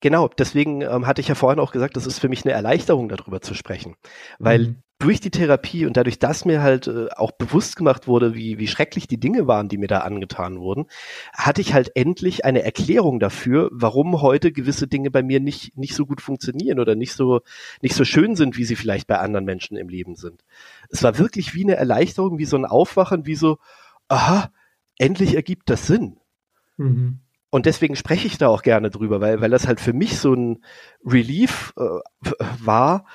Genau, 0.00 0.28
deswegen 0.28 0.82
ähm, 0.82 1.06
hatte 1.06 1.20
ich 1.20 1.28
ja 1.28 1.34
vorhin 1.34 1.60
auch 1.60 1.72
gesagt, 1.72 1.96
das 1.96 2.06
ist 2.06 2.18
für 2.18 2.28
mich 2.28 2.44
eine 2.44 2.52
Erleichterung, 2.52 3.08
darüber 3.08 3.40
zu 3.40 3.54
sprechen. 3.54 3.94
Weil 4.38 4.58
mhm. 4.58 4.76
Durch 4.98 5.20
die 5.20 5.30
Therapie 5.30 5.86
und 5.86 5.96
dadurch, 5.96 6.18
dass 6.18 6.44
mir 6.44 6.62
halt 6.62 6.86
äh, 6.86 7.08
auch 7.16 7.32
bewusst 7.32 7.76
gemacht 7.76 8.06
wurde, 8.06 8.34
wie, 8.34 8.58
wie 8.58 8.68
schrecklich 8.68 9.06
die 9.06 9.18
Dinge 9.18 9.46
waren, 9.46 9.68
die 9.68 9.76
mir 9.76 9.88
da 9.88 9.98
angetan 9.98 10.58
wurden, 10.60 10.86
hatte 11.32 11.60
ich 11.60 11.74
halt 11.74 11.92
endlich 11.96 12.44
eine 12.44 12.62
Erklärung 12.62 13.18
dafür, 13.18 13.68
warum 13.72 14.22
heute 14.22 14.52
gewisse 14.52 14.86
Dinge 14.86 15.10
bei 15.10 15.22
mir 15.22 15.40
nicht, 15.40 15.76
nicht 15.76 15.94
so 15.94 16.06
gut 16.06 16.20
funktionieren 16.20 16.78
oder 16.78 16.94
nicht 16.94 17.12
so, 17.12 17.40
nicht 17.82 17.94
so 17.94 18.04
schön 18.04 18.36
sind, 18.36 18.56
wie 18.56 18.64
sie 18.64 18.76
vielleicht 18.76 19.06
bei 19.06 19.18
anderen 19.18 19.44
Menschen 19.44 19.76
im 19.76 19.88
Leben 19.88 20.14
sind. 20.14 20.44
Es 20.88 21.02
war 21.02 21.18
wirklich 21.18 21.54
wie 21.54 21.64
eine 21.64 21.76
Erleichterung, 21.76 22.38
wie 22.38 22.46
so 22.46 22.56
ein 22.56 22.64
Aufwachen, 22.64 23.26
wie 23.26 23.36
so, 23.36 23.58
aha, 24.08 24.50
endlich 24.98 25.34
ergibt 25.34 25.70
das 25.70 25.86
Sinn. 25.86 26.18
Mhm. 26.76 27.18
Und 27.50 27.66
deswegen 27.66 27.94
spreche 27.94 28.26
ich 28.26 28.38
da 28.38 28.48
auch 28.48 28.62
gerne 28.62 28.90
drüber, 28.90 29.20
weil, 29.20 29.40
weil 29.40 29.50
das 29.50 29.68
halt 29.68 29.80
für 29.80 29.92
mich 29.92 30.18
so 30.18 30.34
ein 30.34 30.64
Relief 31.04 31.72
äh, 31.76 31.82
war, 32.58 33.06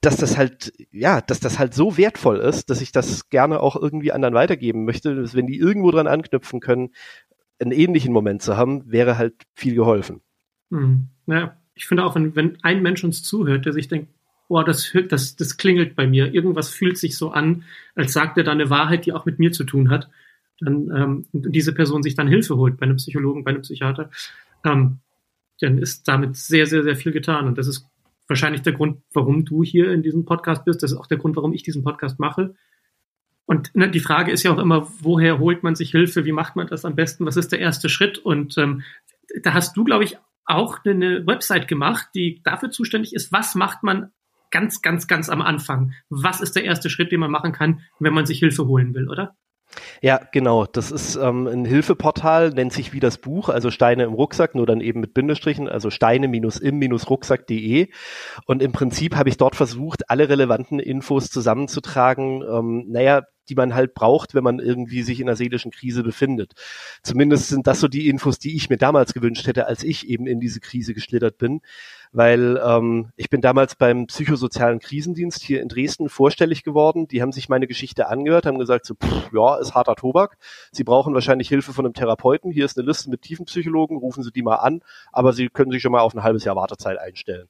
dass 0.00 0.16
das 0.16 0.38
halt, 0.38 0.72
ja, 0.92 1.20
dass 1.20 1.40
das 1.40 1.58
halt 1.58 1.74
so 1.74 1.96
wertvoll 1.96 2.38
ist, 2.38 2.70
dass 2.70 2.80
ich 2.80 2.92
das 2.92 3.28
gerne 3.28 3.60
auch 3.60 3.76
irgendwie 3.76 4.12
anderen 4.12 4.34
weitergeben 4.34 4.84
möchte. 4.84 5.14
Dass, 5.14 5.34
wenn 5.34 5.46
die 5.46 5.58
irgendwo 5.58 5.90
dran 5.90 6.06
anknüpfen 6.06 6.60
können, 6.60 6.90
einen 7.58 7.72
ähnlichen 7.72 8.12
Moment 8.12 8.40
zu 8.40 8.56
haben, 8.56 8.90
wäre 8.90 9.18
halt 9.18 9.34
viel 9.54 9.74
geholfen. 9.74 10.22
Mhm. 10.70 11.08
Ja, 11.26 11.56
ich 11.74 11.86
finde 11.86 12.04
auch, 12.04 12.14
wenn, 12.14 12.34
wenn 12.34 12.56
ein 12.62 12.82
Mensch 12.82 13.04
uns 13.04 13.22
zuhört, 13.22 13.66
der 13.66 13.74
sich 13.74 13.88
denkt, 13.88 14.08
boah, 14.48 14.64
das, 14.64 14.92
das, 15.08 15.36
das 15.36 15.56
klingelt 15.58 15.94
bei 15.94 16.06
mir, 16.06 16.34
irgendwas 16.34 16.70
fühlt 16.70 16.98
sich 16.98 17.16
so 17.16 17.30
an, 17.30 17.64
als 17.94 18.12
sagt 18.12 18.38
er 18.38 18.44
da 18.44 18.52
eine 18.52 18.70
Wahrheit, 18.70 19.06
die 19.06 19.12
auch 19.12 19.26
mit 19.26 19.38
mir 19.38 19.52
zu 19.52 19.64
tun 19.64 19.90
hat, 19.90 20.10
dann 20.60 20.90
ähm, 20.94 21.26
diese 21.32 21.72
Person 21.72 22.02
sich 22.02 22.14
dann 22.14 22.26
Hilfe 22.26 22.56
holt 22.56 22.78
bei 22.78 22.84
einem 22.84 22.96
Psychologen, 22.96 23.44
bei 23.44 23.50
einem 23.50 23.62
Psychiater, 23.62 24.10
ähm, 24.64 24.98
dann 25.60 25.78
ist 25.78 26.08
damit 26.08 26.36
sehr, 26.36 26.66
sehr, 26.66 26.82
sehr 26.82 26.96
viel 26.96 27.12
getan. 27.12 27.46
Und 27.46 27.58
das 27.58 27.66
ist 27.66 27.86
wahrscheinlich 28.30 28.62
der 28.62 28.72
Grund, 28.72 29.02
warum 29.12 29.44
du 29.44 29.62
hier 29.62 29.92
in 29.92 30.02
diesem 30.02 30.24
Podcast 30.24 30.64
bist. 30.64 30.82
Das 30.82 30.92
ist 30.92 30.98
auch 30.98 31.06
der 31.06 31.18
Grund, 31.18 31.36
warum 31.36 31.52
ich 31.52 31.62
diesen 31.62 31.84
Podcast 31.84 32.18
mache. 32.18 32.54
Und 33.44 33.74
ne, 33.74 33.90
die 33.90 34.00
Frage 34.00 34.30
ist 34.30 34.44
ja 34.44 34.52
auch 34.52 34.58
immer, 34.58 34.90
woher 35.00 35.38
holt 35.38 35.62
man 35.62 35.74
sich 35.74 35.90
Hilfe? 35.90 36.24
Wie 36.24 36.32
macht 36.32 36.56
man 36.56 36.68
das 36.68 36.84
am 36.84 36.94
besten? 36.94 37.26
Was 37.26 37.36
ist 37.36 37.52
der 37.52 37.58
erste 37.58 37.88
Schritt? 37.88 38.18
Und 38.18 38.56
ähm, 38.56 38.82
da 39.42 39.52
hast 39.52 39.76
du, 39.76 39.84
glaube 39.84 40.04
ich, 40.04 40.16
auch 40.46 40.84
eine 40.84 41.26
Website 41.26 41.68
gemacht, 41.68 42.08
die 42.14 42.40
dafür 42.44 42.70
zuständig 42.70 43.14
ist, 43.14 43.32
was 43.32 43.54
macht 43.54 43.82
man 43.82 44.12
ganz, 44.50 44.82
ganz, 44.82 45.06
ganz 45.06 45.28
am 45.28 45.42
Anfang. 45.42 45.92
Was 46.08 46.40
ist 46.40 46.56
der 46.56 46.64
erste 46.64 46.90
Schritt, 46.90 47.12
den 47.12 47.20
man 47.20 47.30
machen 47.30 47.52
kann, 47.52 47.80
wenn 47.98 48.14
man 48.14 48.26
sich 48.26 48.38
Hilfe 48.38 48.66
holen 48.66 48.94
will, 48.94 49.08
oder? 49.08 49.36
Ja, 50.02 50.20
genau. 50.32 50.66
Das 50.66 50.90
ist 50.90 51.16
ähm, 51.16 51.46
ein 51.46 51.64
Hilfeportal, 51.64 52.50
nennt 52.50 52.72
sich 52.72 52.92
wie 52.92 53.00
das 53.00 53.18
Buch, 53.18 53.48
also 53.48 53.70
Steine 53.70 54.04
im 54.04 54.12
Rucksack, 54.12 54.54
nur 54.54 54.66
dann 54.66 54.80
eben 54.80 55.00
mit 55.00 55.14
Bindestrichen, 55.14 55.68
also 55.68 55.90
steine-im-rucksack.de. 55.90 57.88
Und 58.46 58.62
im 58.62 58.72
Prinzip 58.72 59.16
habe 59.16 59.28
ich 59.28 59.36
dort 59.36 59.56
versucht, 59.56 60.10
alle 60.10 60.28
relevanten 60.28 60.78
Infos 60.80 61.30
zusammenzutragen. 61.30 62.42
Ähm, 62.42 62.86
naja, 62.88 63.22
die 63.50 63.56
man 63.56 63.74
halt 63.74 63.94
braucht, 63.94 64.34
wenn 64.34 64.44
man 64.44 64.60
irgendwie 64.60 65.02
sich 65.02 65.20
in 65.20 65.28
einer 65.28 65.36
seelischen 65.36 65.72
Krise 65.72 66.02
befindet. 66.02 66.52
Zumindest 67.02 67.48
sind 67.48 67.66
das 67.66 67.80
so 67.80 67.88
die 67.88 68.08
Infos, 68.08 68.38
die 68.38 68.56
ich 68.56 68.70
mir 68.70 68.78
damals 68.78 69.12
gewünscht 69.12 69.46
hätte, 69.46 69.66
als 69.66 69.82
ich 69.82 70.08
eben 70.08 70.26
in 70.26 70.40
diese 70.40 70.60
Krise 70.60 70.94
geschlittert 70.94 71.36
bin. 71.36 71.60
Weil 72.12 72.60
ähm, 72.64 73.10
ich 73.16 73.30
bin 73.30 73.40
damals 73.40 73.76
beim 73.76 74.06
psychosozialen 74.06 74.80
Krisendienst 74.80 75.42
hier 75.42 75.60
in 75.60 75.68
Dresden 75.68 76.08
vorstellig 76.08 76.64
geworden. 76.64 77.06
Die 77.06 77.22
haben 77.22 77.32
sich 77.32 77.48
meine 77.48 77.66
Geschichte 77.66 78.08
angehört, 78.08 78.46
haben 78.46 78.58
gesagt, 78.58 78.86
so, 78.86 78.94
pff, 78.94 79.30
ja, 79.32 79.56
ist 79.58 79.74
harter 79.74 79.94
Tobak. 79.94 80.36
Sie 80.72 80.84
brauchen 80.84 81.14
wahrscheinlich 81.14 81.48
Hilfe 81.48 81.72
von 81.72 81.84
einem 81.84 81.94
Therapeuten. 81.94 82.50
Hier 82.50 82.64
ist 82.64 82.78
eine 82.78 82.86
Liste 82.86 83.10
mit 83.10 83.22
Tiefenpsychologen, 83.22 83.96
rufen 83.98 84.22
Sie 84.22 84.32
die 84.32 84.42
mal 84.42 84.56
an, 84.56 84.80
aber 85.12 85.32
Sie 85.32 85.48
können 85.48 85.70
sich 85.70 85.82
schon 85.82 85.92
mal 85.92 86.00
auf 86.00 86.14
ein 86.14 86.22
halbes 86.22 86.44
Jahr 86.44 86.56
Wartezeit 86.56 86.98
einstellen. 86.98 87.48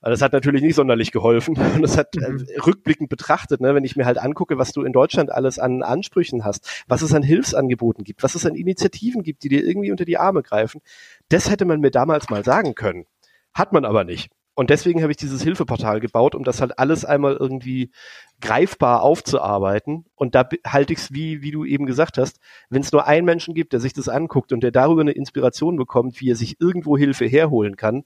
Also 0.00 0.12
das 0.12 0.22
hat 0.22 0.32
natürlich 0.32 0.62
nicht 0.62 0.76
sonderlich 0.76 1.10
geholfen. 1.10 1.56
Und 1.74 1.82
das 1.82 1.96
hat 1.96 2.16
äh, 2.16 2.28
mhm. 2.28 2.46
rückblickend 2.64 3.08
betrachtet, 3.08 3.60
ne, 3.60 3.74
wenn 3.74 3.84
ich 3.84 3.96
mir 3.96 4.06
halt 4.06 4.18
angucke, 4.18 4.58
was 4.58 4.72
du 4.72 4.82
in 4.82 4.92
Deutschland 4.92 5.30
alles 5.30 5.58
an 5.58 5.82
Ansprüchen 5.82 6.44
hast, 6.44 6.84
was 6.86 7.02
es 7.02 7.14
an 7.14 7.22
Hilfsangeboten 7.22 8.04
gibt, 8.04 8.22
was 8.22 8.34
es 8.34 8.46
an 8.46 8.54
Initiativen 8.54 9.22
gibt, 9.22 9.42
die 9.42 9.48
dir 9.48 9.64
irgendwie 9.64 9.90
unter 9.90 10.04
die 10.04 10.18
Arme 10.18 10.42
greifen, 10.42 10.80
das 11.28 11.50
hätte 11.50 11.64
man 11.64 11.80
mir 11.80 11.90
damals 11.90 12.30
mal 12.30 12.44
sagen 12.44 12.74
können. 12.74 13.06
Hat 13.54 13.72
man 13.72 13.84
aber 13.84 14.04
nicht. 14.04 14.30
Und 14.58 14.70
deswegen 14.70 15.02
habe 15.02 15.12
ich 15.12 15.16
dieses 15.16 15.40
Hilfeportal 15.42 16.00
gebaut, 16.00 16.34
um 16.34 16.42
das 16.42 16.60
halt 16.60 16.80
alles 16.80 17.04
einmal 17.04 17.36
irgendwie 17.36 17.92
greifbar 18.40 19.02
aufzuarbeiten. 19.02 20.04
Und 20.16 20.34
da 20.34 20.48
halte 20.66 20.92
ich 20.92 20.98
es, 20.98 21.12
wie, 21.12 21.42
wie 21.42 21.52
du 21.52 21.64
eben 21.64 21.86
gesagt 21.86 22.18
hast, 22.18 22.40
wenn 22.68 22.82
es 22.82 22.90
nur 22.90 23.06
einen 23.06 23.24
Menschen 23.24 23.54
gibt, 23.54 23.72
der 23.72 23.78
sich 23.78 23.92
das 23.92 24.08
anguckt 24.08 24.52
und 24.52 24.64
der 24.64 24.72
darüber 24.72 25.02
eine 25.02 25.12
Inspiration 25.12 25.76
bekommt, 25.76 26.20
wie 26.20 26.30
er 26.32 26.34
sich 26.34 26.60
irgendwo 26.60 26.98
Hilfe 26.98 27.26
herholen 27.26 27.76
kann, 27.76 28.02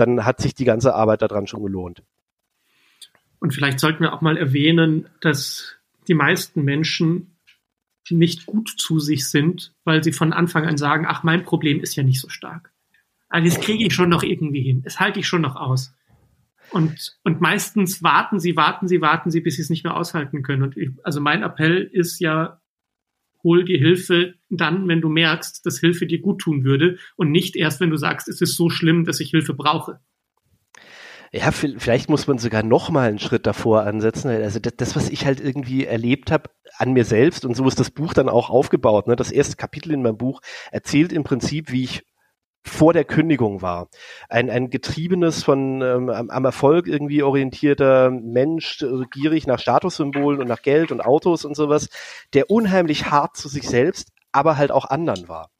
dann 0.00 0.24
hat 0.24 0.40
sich 0.40 0.54
die 0.54 0.64
ganze 0.64 0.94
Arbeit 0.94 1.22
daran 1.22 1.46
schon 1.46 1.62
gelohnt. 1.62 2.02
Und 3.38 3.54
vielleicht 3.54 3.80
sollten 3.80 4.02
wir 4.02 4.12
auch 4.12 4.20
mal 4.20 4.36
erwähnen, 4.36 5.08
dass 5.20 5.76
die 6.08 6.14
meisten 6.14 6.62
Menschen 6.62 7.36
nicht 8.10 8.46
gut 8.46 8.68
zu 8.76 8.98
sich 8.98 9.28
sind, 9.28 9.72
weil 9.84 10.02
sie 10.02 10.12
von 10.12 10.32
Anfang 10.32 10.66
an 10.66 10.76
sagen, 10.76 11.06
ach, 11.08 11.22
mein 11.22 11.44
Problem 11.44 11.80
ist 11.80 11.96
ja 11.96 12.02
nicht 12.02 12.20
so 12.20 12.28
stark. 12.28 12.72
Also 13.28 13.48
das 13.48 13.64
kriege 13.64 13.86
ich 13.86 13.94
schon 13.94 14.08
noch 14.08 14.22
irgendwie 14.22 14.62
hin. 14.62 14.82
Das 14.82 14.98
halte 14.98 15.20
ich 15.20 15.26
schon 15.26 15.42
noch 15.42 15.56
aus. 15.56 15.94
Und, 16.70 17.16
und 17.24 17.40
meistens 17.40 18.02
warten 18.02 18.40
sie, 18.40 18.56
warten 18.56 18.88
sie, 18.88 19.00
warten 19.00 19.30
sie, 19.30 19.40
bis 19.40 19.56
sie 19.56 19.62
es 19.62 19.70
nicht 19.70 19.84
mehr 19.84 19.96
aushalten 19.96 20.42
können. 20.42 20.62
Und 20.62 20.76
ich, 20.76 20.90
also 21.04 21.20
mein 21.20 21.42
Appell 21.42 21.82
ist 21.82 22.20
ja, 22.20 22.59
hol 23.42 23.64
dir 23.64 23.78
Hilfe 23.78 24.34
dann, 24.48 24.88
wenn 24.88 25.00
du 25.00 25.08
merkst, 25.08 25.64
dass 25.64 25.80
Hilfe 25.80 26.06
dir 26.06 26.20
gut 26.20 26.40
tun 26.40 26.64
würde 26.64 26.98
und 27.16 27.30
nicht 27.30 27.56
erst, 27.56 27.80
wenn 27.80 27.90
du 27.90 27.96
sagst, 27.96 28.28
es 28.28 28.40
ist 28.40 28.56
so 28.56 28.70
schlimm, 28.70 29.04
dass 29.04 29.20
ich 29.20 29.30
Hilfe 29.30 29.54
brauche. 29.54 30.00
Ja, 31.32 31.52
vielleicht 31.52 32.10
muss 32.10 32.26
man 32.26 32.38
sogar 32.38 32.64
noch 32.64 32.90
mal 32.90 33.08
einen 33.08 33.20
Schritt 33.20 33.46
davor 33.46 33.84
ansetzen. 33.84 34.30
Also 34.30 34.58
das, 34.58 34.74
das 34.76 34.96
was 34.96 35.08
ich 35.08 35.26
halt 35.26 35.40
irgendwie 35.40 35.84
erlebt 35.84 36.32
habe 36.32 36.50
an 36.76 36.92
mir 36.92 37.04
selbst 37.04 37.44
und 37.44 37.54
so 37.54 37.68
ist 37.68 37.78
das 37.78 37.92
Buch 37.92 38.14
dann 38.14 38.28
auch 38.28 38.50
aufgebaut. 38.50 39.06
Ne? 39.06 39.14
Das 39.14 39.30
erste 39.30 39.54
Kapitel 39.54 39.92
in 39.92 40.02
meinem 40.02 40.16
Buch 40.16 40.40
erzählt 40.72 41.12
im 41.12 41.22
Prinzip, 41.22 41.70
wie 41.70 41.84
ich 41.84 42.04
vor 42.62 42.92
der 42.92 43.04
Kündigung 43.04 43.62
war. 43.62 43.88
Ein, 44.28 44.50
ein 44.50 44.70
getriebenes, 44.70 45.42
von 45.42 45.82
ähm, 45.82 46.10
am 46.10 46.44
Erfolg 46.44 46.86
irgendwie 46.86 47.22
orientierter 47.22 48.10
Mensch, 48.10 48.82
äh, 48.82 49.04
gierig 49.10 49.46
nach 49.46 49.58
Statussymbolen 49.58 50.40
und 50.40 50.48
nach 50.48 50.62
Geld 50.62 50.92
und 50.92 51.00
Autos 51.00 51.44
und 51.44 51.56
sowas, 51.56 51.88
der 52.34 52.50
unheimlich 52.50 53.10
hart 53.10 53.36
zu 53.36 53.48
sich 53.48 53.68
selbst, 53.68 54.12
aber 54.32 54.56
halt 54.56 54.70
auch 54.70 54.84
anderen 54.84 55.28
war. 55.28 55.50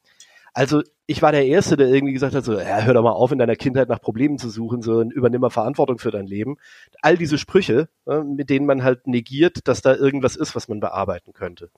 Also 0.53 0.83
ich 1.07 1.23
war 1.23 1.33
der 1.33 1.47
Erste, 1.47 1.77
der 1.77 1.89
irgendwie 1.89 2.13
gesagt 2.13 2.35
hat, 2.35 2.45
so, 2.45 2.59
ja, 2.59 2.81
hör 2.81 2.95
doch 2.95 3.03
mal 3.03 3.13
auf, 3.13 3.33
in 3.33 3.39
deiner 3.39 3.57
Kindheit 3.57 3.89
nach 3.89 4.01
Problemen 4.01 4.39
zu 4.39 4.51
suchen, 4.51 4.83
so 4.83 5.03
übernimm 5.03 5.41
mal 5.41 5.51
Verantwortung 5.51 5.99
für 5.99 6.11
dein 6.11 6.27
Leben. 6.27 6.57
All 7.03 7.17
diese 7.17 7.39
Sprüche, 7.39 7.89
äh, 8.07 8.23
mit 8.23 8.51
denen 8.51 8.67
man 8.67 8.83
halt 8.83 9.07
negiert, 9.07 9.69
dass 9.69 9.81
da 9.81 9.95
irgendwas 9.95 10.37
ist, 10.37 10.55
was 10.55 10.69
man 10.69 10.81
bearbeiten 10.81 11.33
könnte. 11.33 11.71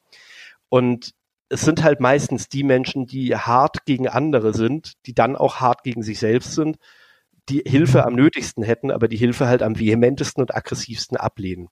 Und 0.69 1.15
es 1.53 1.63
sind 1.63 1.83
halt 1.83 2.01
meistens 2.01 2.49
die 2.49 2.65
Menschen, 2.65 3.07
die 3.07 3.37
hart 3.37 3.85
gegen 3.85 4.09
andere 4.09 4.55
sind, 4.55 4.95
die 5.07 5.15
dann 5.15 5.37
auch 5.37 5.57
hart 5.57 5.83
gegen 5.85 6.03
sich 6.03 6.19
selbst 6.19 6.55
sind, 6.55 6.79
die 7.51 7.63
Hilfe 7.67 8.07
am 8.07 8.15
nötigsten 8.15 8.63
hätten, 8.65 8.91
aber 8.91 9.07
die 9.09 9.19
Hilfe 9.19 9.47
halt 9.47 9.63
am 9.63 9.79
vehementesten 9.79 10.43
und 10.43 10.55
aggressivsten 10.55 11.19
ablehnen. 11.19 11.69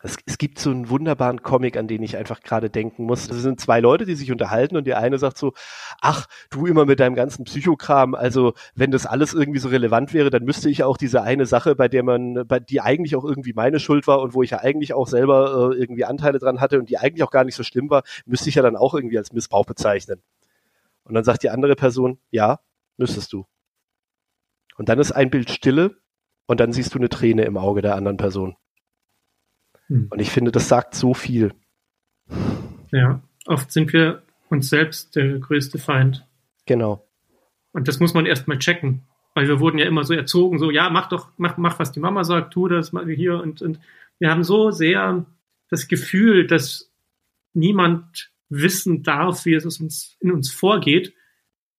Es, 0.00 0.16
es, 0.26 0.38
gibt 0.38 0.60
so 0.60 0.70
einen 0.70 0.90
wunderbaren 0.90 1.42
Comic, 1.42 1.76
an 1.76 1.88
den 1.88 2.04
ich 2.04 2.16
einfach 2.16 2.40
gerade 2.40 2.70
denken 2.70 3.04
muss. 3.04 3.26
Das 3.26 3.38
sind 3.38 3.60
zwei 3.60 3.80
Leute, 3.80 4.04
die 4.04 4.14
sich 4.14 4.30
unterhalten 4.30 4.76
und 4.76 4.86
der 4.86 4.98
eine 4.98 5.18
sagt 5.18 5.38
so, 5.38 5.54
ach, 6.00 6.26
du 6.50 6.66
immer 6.66 6.84
mit 6.84 7.00
deinem 7.00 7.16
ganzen 7.16 7.44
Psychokram, 7.44 8.14
also 8.14 8.54
wenn 8.76 8.92
das 8.92 9.06
alles 9.06 9.34
irgendwie 9.34 9.58
so 9.58 9.68
relevant 9.68 10.14
wäre, 10.14 10.30
dann 10.30 10.44
müsste 10.44 10.70
ich 10.70 10.84
auch 10.84 10.96
diese 10.96 11.22
eine 11.22 11.46
Sache, 11.46 11.74
bei 11.74 11.88
der 11.88 12.04
man, 12.04 12.46
bei 12.46 12.60
die 12.60 12.80
eigentlich 12.80 13.16
auch 13.16 13.24
irgendwie 13.24 13.54
meine 13.54 13.80
Schuld 13.80 14.06
war 14.06 14.20
und 14.20 14.34
wo 14.34 14.44
ich 14.44 14.50
ja 14.50 14.60
eigentlich 14.60 14.94
auch 14.94 15.08
selber 15.08 15.72
äh, 15.72 15.76
irgendwie 15.76 16.04
Anteile 16.04 16.38
dran 16.38 16.60
hatte 16.60 16.78
und 16.78 16.88
die 16.90 16.98
eigentlich 16.98 17.24
auch 17.24 17.32
gar 17.32 17.42
nicht 17.42 17.56
so 17.56 17.64
schlimm 17.64 17.90
war, 17.90 18.04
müsste 18.24 18.50
ich 18.50 18.54
ja 18.54 18.62
dann 18.62 18.76
auch 18.76 18.94
irgendwie 18.94 19.18
als 19.18 19.32
Missbrauch 19.32 19.66
bezeichnen. 19.66 20.22
Und 21.02 21.14
dann 21.14 21.24
sagt 21.24 21.42
die 21.42 21.50
andere 21.50 21.74
Person, 21.74 22.20
ja, 22.30 22.60
müsstest 22.98 23.32
du. 23.32 23.46
Und 24.76 24.88
dann 24.88 25.00
ist 25.00 25.10
ein 25.10 25.30
Bild 25.30 25.50
Stille 25.50 25.96
und 26.46 26.60
dann 26.60 26.72
siehst 26.72 26.94
du 26.94 26.98
eine 26.98 27.08
Träne 27.08 27.42
im 27.42 27.56
Auge 27.56 27.82
der 27.82 27.96
anderen 27.96 28.16
Person. 28.16 28.56
Hm. 29.88 30.08
Und 30.10 30.20
ich 30.20 30.30
finde, 30.30 30.52
das 30.52 30.68
sagt 30.68 30.94
so 30.94 31.14
viel. 31.14 31.52
Ja, 32.92 33.20
oft 33.46 33.72
sind 33.72 33.92
wir 33.92 34.22
uns 34.48 34.70
selbst 34.70 35.16
der 35.16 35.38
größte 35.38 35.78
Feind. 35.78 36.26
Genau. 36.66 37.04
Und 37.72 37.88
das 37.88 38.00
muss 38.00 38.14
man 38.14 38.26
erstmal 38.26 38.58
checken. 38.58 39.02
Weil 39.34 39.46
wir 39.46 39.60
wurden 39.60 39.78
ja 39.78 39.86
immer 39.86 40.04
so 40.04 40.14
erzogen, 40.14 40.58
so, 40.58 40.70
ja, 40.70 40.90
mach 40.90 41.08
doch, 41.08 41.28
mach, 41.36 41.58
mach, 41.58 41.78
was 41.78 41.92
die 41.92 42.00
Mama 42.00 42.24
sagt, 42.24 42.52
tu 42.52 42.66
das 42.66 42.92
mal 42.92 43.08
hier 43.08 43.40
und, 43.40 43.62
und 43.62 43.78
wir 44.18 44.30
haben 44.30 44.42
so 44.42 44.70
sehr 44.70 45.26
das 45.68 45.86
Gefühl, 45.86 46.46
dass 46.46 46.90
niemand 47.52 48.32
wissen 48.48 49.02
darf, 49.02 49.44
wie 49.44 49.54
es 49.54 49.64
uns, 49.64 50.16
in 50.20 50.32
uns 50.32 50.50
vorgeht, 50.50 51.14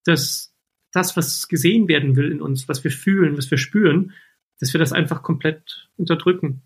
dass 0.06 0.54
das, 0.91 1.17
was 1.17 1.48
gesehen 1.48 1.88
werden 1.88 2.15
will 2.15 2.32
in 2.32 2.41
uns, 2.41 2.69
was 2.69 2.84
wir 2.84 2.91
fühlen, 2.91 3.38
was 3.38 3.50
wir 3.52 3.58
spüren, 3.58 4.13
dass 4.60 4.74
wir 4.74 4.80
das 4.80 4.93
einfach 4.93 5.22
komplett 5.22 5.89
unterdrücken. 5.98 6.62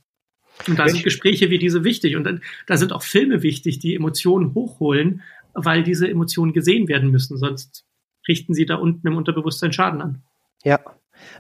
Und 0.68 0.80
da 0.80 0.88
sind 0.88 1.04
Gespräche 1.04 1.50
wie 1.50 1.58
diese 1.58 1.84
wichtig. 1.84 2.16
Und 2.16 2.42
da 2.68 2.78
sind 2.78 2.94
auch 2.94 3.04
Filme 3.04 3.44
wichtig, 3.44 3.80
die 3.80 3.96
Emotionen 3.96 4.54
hochholen, 4.54 5.22
weil 5.54 5.84
diese 5.84 6.10
Emotionen 6.10 6.54
gesehen 6.54 6.88
werden 6.88 7.12
müssen. 7.12 7.38
Sonst 7.38 7.86
richten 8.28 8.54
sie 8.54 8.66
da 8.66 8.76
unten 8.76 9.08
im 9.08 9.18
Unterbewusstsein 9.18 9.74
Schaden 9.74 10.02
an. 10.02 10.24
Ja. 10.64 10.80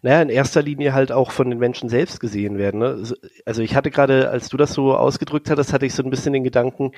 Naja, 0.01 0.21
in 0.21 0.29
erster 0.29 0.61
Linie 0.61 0.93
halt 0.93 1.11
auch 1.11 1.31
von 1.31 1.49
den 1.49 1.59
Menschen 1.59 1.89
selbst 1.89 2.19
gesehen 2.19 2.57
werden. 2.57 2.79
Ne? 2.79 3.03
Also 3.45 3.61
ich 3.61 3.75
hatte 3.75 3.89
gerade, 3.89 4.29
als 4.29 4.49
du 4.49 4.55
das 4.55 4.73
so 4.73 4.95
ausgedrückt 4.95 5.49
hattest, 5.49 5.73
hatte 5.73 5.85
ich 5.85 5.93
so 5.93 6.03
ein 6.03 6.09
bisschen 6.09 6.33
den 6.33 6.43
Gedanken, 6.43 6.91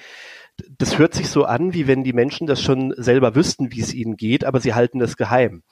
das 0.77 0.97
hört 0.97 1.13
sich 1.13 1.29
so 1.29 1.45
an, 1.45 1.73
wie 1.73 1.87
wenn 1.87 2.03
die 2.03 2.13
Menschen 2.13 2.47
das 2.47 2.61
schon 2.61 2.93
selber 2.97 3.35
wüssten, 3.35 3.71
wie 3.71 3.81
es 3.81 3.93
ihnen 3.93 4.17
geht, 4.17 4.43
aber 4.43 4.59
sie 4.59 4.73
halten 4.73 4.99
das 4.99 5.17
geheim. 5.17 5.63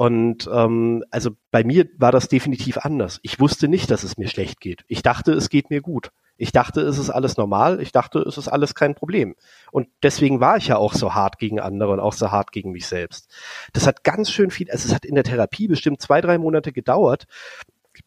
Und 0.00 0.48
ähm, 0.52 1.02
also 1.10 1.32
bei 1.50 1.64
mir 1.64 1.88
war 1.98 2.12
das 2.12 2.28
definitiv 2.28 2.78
anders. 2.78 3.18
Ich 3.24 3.40
wusste 3.40 3.66
nicht, 3.66 3.90
dass 3.90 4.04
es 4.04 4.16
mir 4.16 4.28
schlecht 4.28 4.60
geht. 4.60 4.84
Ich 4.86 5.02
dachte, 5.02 5.32
es 5.32 5.48
geht 5.48 5.70
mir 5.70 5.80
gut. 5.80 6.12
Ich 6.36 6.52
dachte, 6.52 6.82
es 6.82 6.98
ist 6.98 7.10
alles 7.10 7.36
normal. 7.36 7.82
Ich 7.82 7.90
dachte, 7.90 8.20
es 8.20 8.38
ist 8.38 8.46
alles 8.46 8.76
kein 8.76 8.94
Problem. 8.94 9.34
Und 9.72 9.88
deswegen 10.04 10.38
war 10.38 10.56
ich 10.56 10.68
ja 10.68 10.76
auch 10.76 10.94
so 10.94 11.14
hart 11.14 11.40
gegen 11.40 11.58
andere 11.58 11.90
und 11.90 11.98
auch 11.98 12.12
so 12.12 12.30
hart 12.30 12.52
gegen 12.52 12.70
mich 12.70 12.86
selbst. 12.86 13.28
Das 13.72 13.88
hat 13.88 14.04
ganz 14.04 14.30
schön 14.30 14.52
viel, 14.52 14.70
also 14.70 14.86
es 14.86 14.94
hat 14.94 15.04
in 15.04 15.16
der 15.16 15.24
Therapie 15.24 15.66
bestimmt 15.66 16.00
zwei, 16.00 16.20
drei 16.20 16.38
Monate 16.38 16.70
gedauert, 16.70 17.26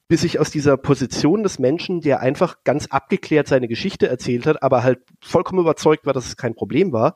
bis 0.08 0.24
ich 0.24 0.40
aus 0.40 0.50
dieser 0.50 0.78
Position 0.78 1.44
des 1.44 1.60
Menschen, 1.60 2.00
der 2.00 2.22
einfach 2.22 2.64
ganz 2.64 2.88
abgeklärt 2.88 3.50
seine 3.50 3.68
Geschichte 3.68 4.08
erzählt 4.08 4.46
hat, 4.46 4.64
aber 4.64 4.82
halt 4.82 5.00
vollkommen 5.22 5.60
überzeugt 5.60 6.06
war, 6.06 6.14
dass 6.14 6.28
es 6.28 6.38
kein 6.38 6.56
Problem 6.56 6.94
war, 6.94 7.16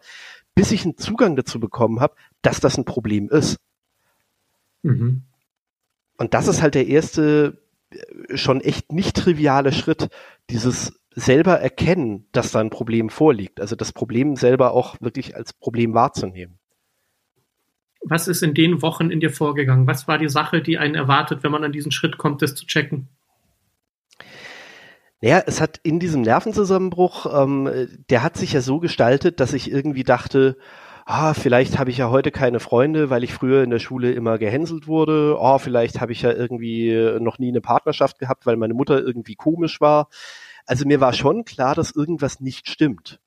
bis 0.54 0.74
ich 0.74 0.84
einen 0.84 0.98
Zugang 0.98 1.38
dazu 1.38 1.62
bekommen 1.62 2.02
habe, 2.02 2.16
dass 2.42 2.60
das 2.60 2.78
ein 2.78 2.84
Problem 2.84 3.30
ist 3.30 3.56
Mhm. 4.86 5.24
Und 6.18 6.34
das 6.34 6.48
ist 6.48 6.62
halt 6.62 6.76
der 6.76 6.88
erste 6.88 7.62
äh, 7.90 8.38
schon 8.38 8.62
echt 8.62 8.92
nicht 8.92 9.16
triviale 9.16 9.72
Schritt, 9.72 10.10
dieses 10.50 11.02
selber 11.12 11.60
erkennen, 11.60 12.28
dass 12.32 12.52
da 12.52 12.60
ein 12.60 12.70
Problem 12.70 13.10
vorliegt. 13.10 13.60
Also 13.62 13.76
das 13.76 13.94
Problem 13.94 14.36
selber 14.36 14.74
auch 14.74 15.00
wirklich 15.02 15.36
als 15.36 15.54
Problem 15.54 15.94
wahrzunehmen. 15.94 16.60
Was 18.02 18.28
ist 18.28 18.44
in 18.44 18.54
den 18.54 18.82
Wochen 18.82 19.10
in 19.10 19.20
dir 19.20 19.32
vorgegangen? 19.32 19.88
Was 19.88 20.08
war 20.08 20.20
die 20.20 20.30
Sache, 20.30 20.62
die 20.62 20.78
einen 20.78 20.94
erwartet, 20.94 21.42
wenn 21.42 21.52
man 21.52 21.64
an 21.64 21.72
diesen 21.72 21.92
Schritt 21.92 22.18
kommt, 22.18 22.42
das 22.42 22.54
zu 22.54 22.68
checken? 22.68 23.08
Naja, 25.22 25.42
es 25.48 25.60
hat 25.60 25.80
in 25.82 26.00
diesem 26.00 26.22
Nervenzusammenbruch, 26.22 27.26
ähm, 27.34 27.88
der 28.10 28.22
hat 28.22 28.38
sich 28.38 28.54
ja 28.54 28.62
so 28.62 28.80
gestaltet, 28.80 29.40
dass 29.40 29.54
ich 29.54 29.72
irgendwie 29.72 30.04
dachte, 30.04 30.58
ah, 31.06 31.34
vielleicht 31.34 31.78
habe 31.80 31.92
ich 31.92 31.98
ja 31.98 32.10
heute 32.10 32.32
keine 32.32 32.60
Freunde, 32.60 33.10
weil 33.10 33.24
ich 33.24 33.34
früher 33.34 33.64
in 33.64 33.70
der 33.70 33.80
Schule 33.80 34.12
immer 34.12 34.38
gehänselt 34.38 34.88
wurde. 34.88 35.38
Oh, 35.40 35.60
vielleicht 35.60 36.02
habe 36.02 36.12
ich 36.12 36.24
ja 36.24 36.32
irgendwie 36.32 37.18
noch 37.20 37.40
nie 37.40 37.50
eine 37.50 37.62
Partnerschaft 37.62 38.20
gehabt, 38.20 38.46
weil 38.46 38.58
meine 38.58 38.74
Mutter 38.74 39.00
irgendwie 39.00 39.36
komisch 39.36 39.80
war. 39.80 40.10
Also 40.66 40.86
mir 40.86 41.00
war 41.00 41.14
schon 41.14 41.46
klar, 41.46 41.76
dass 41.76 41.96
irgendwas 41.96 42.40
nicht 42.40 42.70
stimmt. 42.70 43.20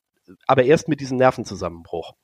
Aber 0.46 0.64
erst 0.64 0.88
mit 0.88 1.00
diesem 1.00 1.16
Nervenzusammenbruch. 1.16 2.14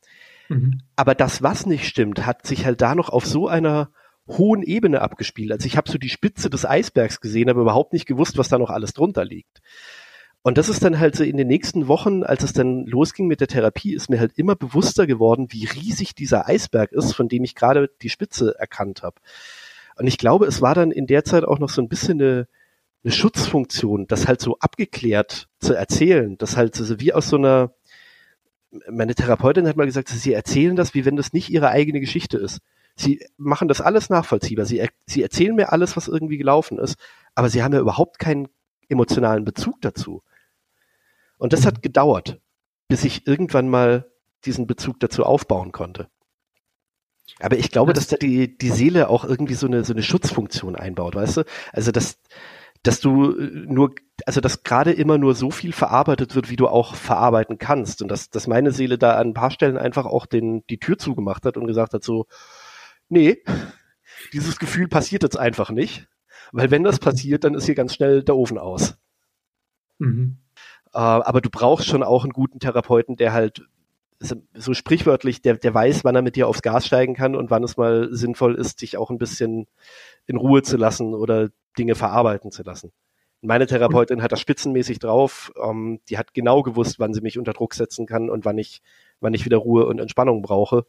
Mhm. 0.49 0.81
Aber 0.97 1.15
das, 1.15 1.43
was 1.43 1.67
nicht 1.67 1.87
stimmt, 1.87 2.27
hat 2.27 2.47
sich 2.47 2.67
halt 2.67 2.83
da 2.83 2.95
noch 2.95 3.09
auf 3.09 3.25
so 3.25 3.49
einer 3.49 3.91
hohen 4.27 4.63
Ebene 4.63 5.01
abgespielt. 5.03 5.53
Also 5.53 5.67
ich 5.67 5.77
habe 5.77 5.91
so 5.91 5.99
die 5.99 6.09
Spitze 6.09 6.51
des 6.51 6.67
Eisbergs 6.67 7.21
gesehen, 7.21 7.49
aber 7.49 7.61
überhaupt 7.61 7.93
nicht 7.93 8.07
gewusst, 8.07 8.39
was 8.39 8.49
da 8.49 8.59
noch 8.59 8.71
alles 8.71 8.93
drunter 8.93 9.25
liegt. 9.25 9.61
Und 10.47 10.59
das 10.59 10.69
ist 10.69 10.85
dann 10.85 11.01
halt 11.01 11.17
so 11.17 11.25
in 11.25 11.39
den 11.39 11.49
nächsten 11.49 11.89
Wochen, 11.89 12.23
als 12.23 12.43
es 12.43 12.53
dann 12.53 12.85
losging 12.85 13.27
mit 13.27 13.41
der 13.41 13.49
Therapie, 13.49 13.95
ist 13.95 14.11
mir 14.11 14.21
halt 14.21 14.33
immer 14.37 14.55
bewusster 14.55 15.07
geworden, 15.07 15.47
wie 15.53 15.65
riesig 15.65 16.15
dieser 16.15 16.47
Eisberg 16.47 16.93
ist, 16.93 17.15
von 17.15 17.29
dem 17.29 17.45
ich 17.45 17.55
gerade 17.55 17.91
die 18.03 18.11
Spitze 18.11 18.55
erkannt 18.59 19.03
habe. 19.03 19.17
Und 19.97 20.07
ich 20.07 20.19
glaube, 20.19 20.45
es 20.45 20.61
war 20.61 20.75
dann 20.75 20.91
in 20.91 21.07
der 21.07 21.25
Zeit 21.25 21.45
auch 21.45 21.59
noch 21.59 21.71
so 21.71 21.81
ein 21.81 21.89
bisschen 21.89 22.21
eine, 22.21 22.47
eine 23.03 23.13
Schutzfunktion, 23.13 24.07
das 24.07 24.29
halt 24.29 24.43
so 24.43 24.59
abgeklärt 24.59 25.49
zu 25.61 25.73
erzählen, 25.73 26.37
das 26.37 26.59
halt 26.59 26.75
so 26.75 27.01
wie 27.01 27.15
aus 27.15 27.31
so 27.31 27.37
einer, 27.37 27.73
meine 28.91 29.15
Therapeutin 29.15 29.67
hat 29.67 29.77
mal 29.77 29.87
gesagt, 29.87 30.09
sie 30.09 30.35
erzählen 30.35 30.77
das, 30.77 30.93
wie 30.93 31.07
wenn 31.07 31.17
das 31.17 31.33
nicht 31.33 31.49
ihre 31.49 31.71
eigene 31.71 32.01
Geschichte 32.01 32.37
ist. 32.37 32.61
Sie 32.97 33.25
machen 33.39 33.67
das 33.67 33.81
alles 33.81 34.11
nachvollziehbar. 34.11 34.67
Sie, 34.67 34.87
sie 35.07 35.23
erzählen 35.23 35.57
mir 35.57 35.73
alles, 35.73 35.97
was 35.97 36.07
irgendwie 36.07 36.37
gelaufen 36.37 36.79
ist, 36.79 36.97
aber 37.35 37.49
sie 37.49 37.63
haben 37.63 37.73
ja 37.73 37.81
überhaupt 37.81 38.19
keinen 38.19 38.49
emotionalen 38.91 39.47
Bezug 39.47 39.81
dazu. 39.81 40.23
Und 41.39 41.53
das 41.53 41.67
hat 41.67 41.83
gedauert, 41.83 42.41
bis 42.89 43.05
ich 43.05 43.27
irgendwann 43.27 43.69
mal 43.69 44.11
diesen 44.45 44.67
Bezug 44.67 45.01
dazu 45.01 45.25
aufbauen 45.25 45.73
konnte. 45.73 46.09
Aber 47.41 47.57
ich 47.57 47.71
glaube, 47.71 47.93
dass 47.93 48.07
da 48.07 48.17
die, 48.17 48.57
die 48.57 48.71
Seele 48.71 49.09
auch 49.09 49.25
irgendwie 49.25 49.55
so 49.55 49.67
eine, 49.67 49.85
so 49.85 49.93
eine 49.93 50.03
Schutzfunktion 50.03 50.77
einbaut, 50.77 51.15
weißt 51.15 51.39
du? 51.39 51.45
Also, 51.73 51.91
dass, 51.91 52.21
dass 52.83 53.01
du 53.01 53.33
nur, 53.33 53.95
also, 54.27 54.41
dass 54.41 54.63
gerade 54.63 54.93
immer 54.93 55.19
nur 55.19 55.35
so 55.35 55.51
viel 55.51 55.73
verarbeitet 55.73 56.35
wird, 56.35 56.51
wie 56.51 56.57
du 56.57 56.69
auch 56.69 56.95
verarbeiten 56.95 57.59
kannst. 57.59 58.03
Und 58.03 58.09
dass, 58.09 58.31
dass 58.31 58.47
meine 58.47 58.73
Seele 58.73 58.99
da 58.99 59.17
an 59.17 59.29
ein 59.29 59.35
paar 59.35 59.51
Stellen 59.51 59.79
einfach 59.79 60.07
auch 60.07 60.27
den, 60.27 60.65
die 60.69 60.79
Tür 60.79 60.99
zugemacht 60.99 61.45
hat 61.47 61.57
und 61.57 61.67
gesagt 61.67 61.95
hat 61.95 62.05
so, 62.05 62.27
nee, 63.09 63.43
dieses 64.33 64.59
Gefühl 64.59 64.89
passiert 64.89 65.23
jetzt 65.23 65.39
einfach 65.39 65.71
nicht. 65.71 66.09
Weil 66.53 66.71
wenn 66.71 66.85
das 66.85 66.99
passiert, 66.99 67.45
dann 67.45 67.55
ist 67.55 67.67
hier 67.67 67.75
ganz 67.75 67.95
schnell 67.95 68.23
der 68.23 68.37
Ofen 68.37 68.59
aus. 68.59 68.97
Mhm. 69.99 70.44
Äh, 70.95 70.99
aber 70.99 71.41
du 71.41 71.51
brauchst 71.51 71.87
schon 71.87 72.03
auch 72.03 72.25
einen 72.25 72.33
guten 72.33 72.61
Therapeuten, 72.61 73.17
der 73.17 73.33
halt 73.33 73.67
so 74.55 74.73
sprichwörtlich, 74.73 75.43
der, 75.43 75.57
der 75.57 75.75
weiß, 75.75 76.05
wann 76.05 76.15
er 76.15 76.23
mit 76.23 76.37
dir 76.37 76.49
aufs 76.49 76.63
Gas 76.63 76.87
steigen 76.87 77.15
kann 77.15 77.37
und 77.37 77.51
wann 77.51 77.65
es 77.65 77.77
mal 77.77 78.09
sinnvoll 78.13 78.55
ist, 78.55 78.81
dich 78.81 78.97
auch 78.97 79.11
ein 79.11 79.19
bisschen 79.19 79.67
in 80.27 80.37
Ruhe 80.37 80.63
zu 80.63 80.77
lassen 80.77 81.15
oder 81.15 81.51
Dinge 81.77 81.95
verarbeiten 81.95 82.51
zu 82.51 82.63
lassen. 82.63 82.93
Meine 83.43 83.67
Therapeutin 83.67 84.23
hat 84.23 84.33
das 84.33 84.41
spitzenmäßig 84.41 85.01
drauf. 85.01 85.53
Ähm, 85.63 86.01
die 86.09 86.17
hat 86.17 86.33
genau 86.33 86.63
gewusst, 86.63 86.99
wann 86.99 87.13
sie 87.13 87.21
mich 87.21 87.39
unter 87.39 87.53
Druck 87.53 87.75
setzen 87.75 88.07
kann 88.07 88.31
und 88.31 88.47
wann 88.47 88.57
ich, 88.57 88.81
wann 89.21 89.35
ich 89.35 89.45
wieder 89.45 89.59
Ruhe 89.59 89.87
und 89.87 89.99
Entspannung 89.99 90.41
brauche, 90.41 90.87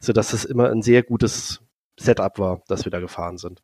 so 0.00 0.14
dass 0.14 0.32
es 0.32 0.46
immer 0.46 0.70
ein 0.70 0.80
sehr 0.80 1.02
gutes 1.02 1.60
Setup 1.98 2.38
war, 2.38 2.62
das 2.68 2.86
wir 2.86 2.90
da 2.90 3.00
gefahren 3.00 3.36
sind. 3.36 3.62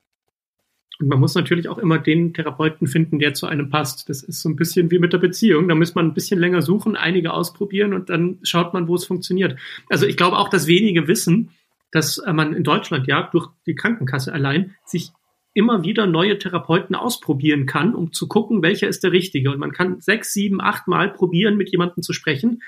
Und 1.01 1.09
man 1.09 1.19
muss 1.19 1.35
natürlich 1.35 1.69
auch 1.69 1.79
immer 1.79 1.99
den 1.99 2.35
Therapeuten 2.35 2.87
finden, 2.87 3.19
der 3.19 3.35
zu 3.35 3.47
einem 3.47 3.69
passt. 3.69 4.09
Das 4.09 4.23
ist 4.23 4.41
so 4.41 4.49
ein 4.49 4.57
bisschen 4.57 4.91
wie 4.91 5.01
mit 5.01 5.13
der 5.13 5.19
Beziehung. 5.19 5.69
Da 5.69 5.75
muss 5.75 5.95
man 5.95 6.07
ein 6.07 6.15
bisschen 6.15 6.39
länger 6.39 6.63
suchen, 6.63 6.97
einige 6.97 7.33
ausprobieren 7.33 7.95
und 7.95 8.11
dann 8.11 8.39
schaut 8.43 8.75
man, 8.75 8.87
wo 8.87 8.95
es 8.95 9.05
funktioniert. 9.05 9.59
Also 9.91 10.07
ich 10.07 10.17
glaube 10.17 10.39
auch, 10.39 10.49
dass 10.49 10.67
wenige 10.67 11.09
wissen, 11.09 11.51
dass 11.91 12.21
man 12.27 12.55
in 12.55 12.65
Deutschland 12.65 13.07
ja 13.07 13.29
durch 13.33 13.49
die 13.67 13.75
Krankenkasse 13.75 14.33
allein 14.33 14.75
sich 14.85 15.11
immer 15.53 15.85
wieder 15.85 16.07
neue 16.07 16.39
Therapeuten 16.39 16.97
ausprobieren 16.97 17.67
kann, 17.67 17.95
um 17.95 18.13
zu 18.13 18.27
gucken, 18.27 18.63
welcher 18.63 18.89
ist 18.89 19.05
der 19.05 19.13
richtige. 19.13 19.53
Und 19.53 19.59
man 19.59 19.73
kann 19.73 20.01
sechs, 20.01 20.33
sieben, 20.33 20.61
acht 20.61 20.89
Mal 20.89 21.13
probieren, 21.13 21.57
mit 21.57 21.71
jemandem 21.71 22.03
zu 22.03 22.13
sprechen, 22.13 22.63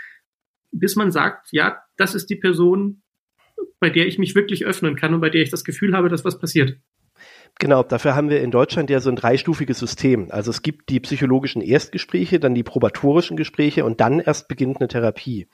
bis 0.71 0.95
man 0.95 1.11
sagt, 1.11 1.49
ja, 1.51 1.79
das 1.97 2.15
ist 2.15 2.31
die 2.31 2.37
Person, 2.37 3.03
bei 3.81 3.91
der 3.91 4.07
ich 4.07 4.19
mich 4.19 4.35
wirklich 4.35 4.65
öffnen 4.65 4.95
kann 4.95 5.15
und 5.15 5.21
bei 5.21 5.31
der 5.31 5.43
ich 5.43 5.51
das 5.51 5.65
Gefühl 5.65 5.95
habe, 5.95 6.09
dass 6.09 6.25
was 6.25 6.39
passiert. 6.39 6.77
Genau, 7.59 7.83
dafür 7.83 8.15
haben 8.15 8.29
wir 8.29 8.43
in 8.43 8.51
Deutschland 8.51 8.91
ja 8.91 9.01
so 9.01 9.09
ein 9.09 9.17
dreistufiges 9.17 9.79
System. 9.79 10.31
Also 10.31 10.51
es 10.51 10.61
gibt 10.61 10.91
die 10.91 11.01
psychologischen 11.01 11.63
Erstgespräche, 11.63 12.39
dann 12.39 12.55
die 12.55 12.63
probatorischen 12.63 13.39
Gespräche 13.39 13.87
und 13.87 14.01
dann 14.01 14.21
erst 14.21 14.49
beginnt 14.49 14.79
eine 14.79 14.89
Therapie. 14.89 15.49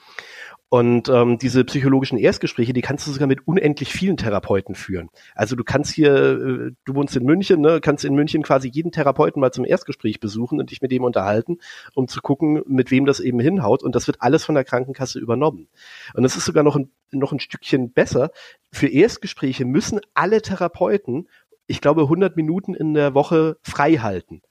Und 0.73 1.11
ähm, 1.11 1.37
diese 1.37 1.65
psychologischen 1.65 2.17
Erstgespräche, 2.17 2.73
die 2.73 2.81
kannst 2.81 3.07
du 3.07 3.13
sogar 3.13 3.29
mit 3.29 3.47
unendlich 3.47 3.93
vielen 3.93 4.17
Therapeuten 4.17 4.75
führen. 4.75 5.11
Also 5.35 5.55
du 5.55 5.65
kannst 5.65 5.93
hier, 5.93 6.15
äh, 6.15 6.71
du 6.87 6.95
wohnst 6.95 7.15
in 7.15 7.25
München, 7.25 7.61
ne, 7.61 7.79
kannst 7.83 8.07
in 8.07 8.15
München 8.15 8.43
quasi 8.43 8.71
jeden 8.73 8.91
Therapeuten 8.91 9.39
mal 9.39 9.53
zum 9.53 9.67
Erstgespräch 9.67 10.19
besuchen 10.19 10.59
und 10.59 10.71
dich 10.71 10.81
mit 10.81 10.91
dem 10.91 11.05
unterhalten, 11.05 11.59
um 11.95 12.09
zu 12.09 12.23
gucken, 12.23 12.63
mit 12.67 12.91
wem 12.91 13.05
das 13.05 13.21
eben 13.21 13.39
hinhaut. 13.39 13.83
Und 13.83 13.95
das 13.95 14.07
wird 14.07 14.23
alles 14.23 14.47
von 14.47 14.55
der 14.55 14.65
Krankenkasse 14.65 15.19
übernommen. 15.19 15.69
Und 16.15 16.25
es 16.25 16.39
ist 16.39 16.47
sogar 16.47 16.65
noch 16.65 16.77
ein, 16.77 16.91
noch 17.11 17.33
ein 17.33 17.41
Stückchen 17.41 17.93
besser. 17.93 18.31
Für 18.71 18.89
Erstgespräche 18.89 19.67
müssen 19.67 20.01
alle 20.15 20.41
Therapeuten 20.41 21.29
ich 21.67 21.81
glaube, 21.81 22.03
100 22.03 22.37
Minuten 22.37 22.75
in 22.75 22.95
der 22.95 23.15
Woche 23.15 23.57
frei 23.63 23.97
halten. 23.97 24.43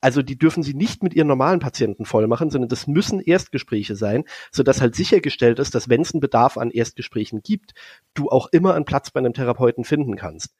Also 0.00 0.22
die 0.22 0.38
dürfen 0.38 0.62
sie 0.62 0.74
nicht 0.74 1.02
mit 1.02 1.14
ihren 1.14 1.26
normalen 1.26 1.58
Patienten 1.58 2.04
voll 2.04 2.28
machen, 2.28 2.50
sondern 2.50 2.68
das 2.68 2.86
müssen 2.86 3.20
Erstgespräche 3.20 3.96
sein, 3.96 4.24
sodass 4.52 4.80
halt 4.80 4.94
sichergestellt 4.94 5.58
ist, 5.58 5.74
dass 5.74 5.88
wenn 5.88 6.02
es 6.02 6.12
einen 6.12 6.20
Bedarf 6.20 6.56
an 6.56 6.70
Erstgesprächen 6.70 7.42
gibt, 7.42 7.72
du 8.14 8.28
auch 8.28 8.48
immer 8.52 8.74
einen 8.74 8.84
Platz 8.84 9.10
bei 9.10 9.18
einem 9.18 9.32
Therapeuten 9.32 9.84
finden 9.84 10.16
kannst. 10.16 10.54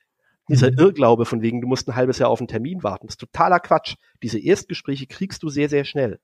Dieser 0.48 0.72
mhm. 0.72 0.78
Irrglaube 0.78 1.24
von 1.24 1.40
wegen, 1.40 1.60
du 1.60 1.68
musst 1.68 1.88
ein 1.88 1.94
halbes 1.94 2.18
Jahr 2.18 2.30
auf 2.30 2.40
einen 2.40 2.48
Termin 2.48 2.82
warten, 2.82 3.06
ist 3.06 3.20
totaler 3.20 3.60
Quatsch. 3.60 3.94
Diese 4.22 4.40
Erstgespräche 4.40 5.06
kriegst 5.06 5.42
du 5.42 5.50
sehr, 5.50 5.68
sehr 5.68 5.84
schnell. 5.84 6.18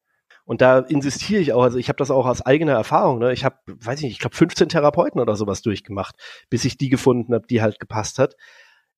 Und 0.45 0.61
da 0.61 0.81
insistiere 0.81 1.41
ich 1.41 1.53
auch, 1.53 1.63
also 1.63 1.79
ich 1.79 1.89
habe 1.89 1.97
das 1.97 2.11
auch 2.11 2.27
aus 2.27 2.43
eigener 2.43 2.73
Erfahrung, 2.73 3.19
ne? 3.19 3.33
ich 3.33 3.45
habe, 3.45 3.57
weiß 3.67 4.01
ich 4.01 4.05
nicht, 4.05 4.13
ich 4.15 4.19
glaube 4.19 4.37
15 4.37 4.69
Therapeuten 4.69 5.21
oder 5.21 5.37
sowas 5.37 5.63
durchgemacht, 5.63 6.17
bis 6.51 6.65
ich 6.65 6.77
die 6.77 6.89
gefunden 6.89 7.33
habe, 7.33 7.47
die 7.47 7.63
halt 7.63 7.79
gepasst 7.79 8.19
hat 8.19 8.35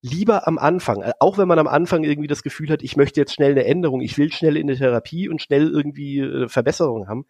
lieber 0.01 0.47
am 0.47 0.57
Anfang, 0.57 1.01
äh, 1.01 1.13
auch 1.19 1.37
wenn 1.37 1.47
man 1.47 1.59
am 1.59 1.67
Anfang 1.67 2.03
irgendwie 2.03 2.27
das 2.27 2.43
Gefühl 2.43 2.69
hat, 2.69 2.83
ich 2.83 2.95
möchte 2.95 3.19
jetzt 3.19 3.33
schnell 3.33 3.51
eine 3.51 3.65
Änderung, 3.65 4.01
ich 4.01 4.17
will 4.17 4.31
schnell 4.31 4.57
in 4.57 4.67
der 4.67 4.77
Therapie 4.77 5.29
und 5.29 5.41
schnell 5.41 5.69
irgendwie 5.69 6.19
äh, 6.19 6.47
Verbesserungen 6.47 7.07
haben, 7.07 7.25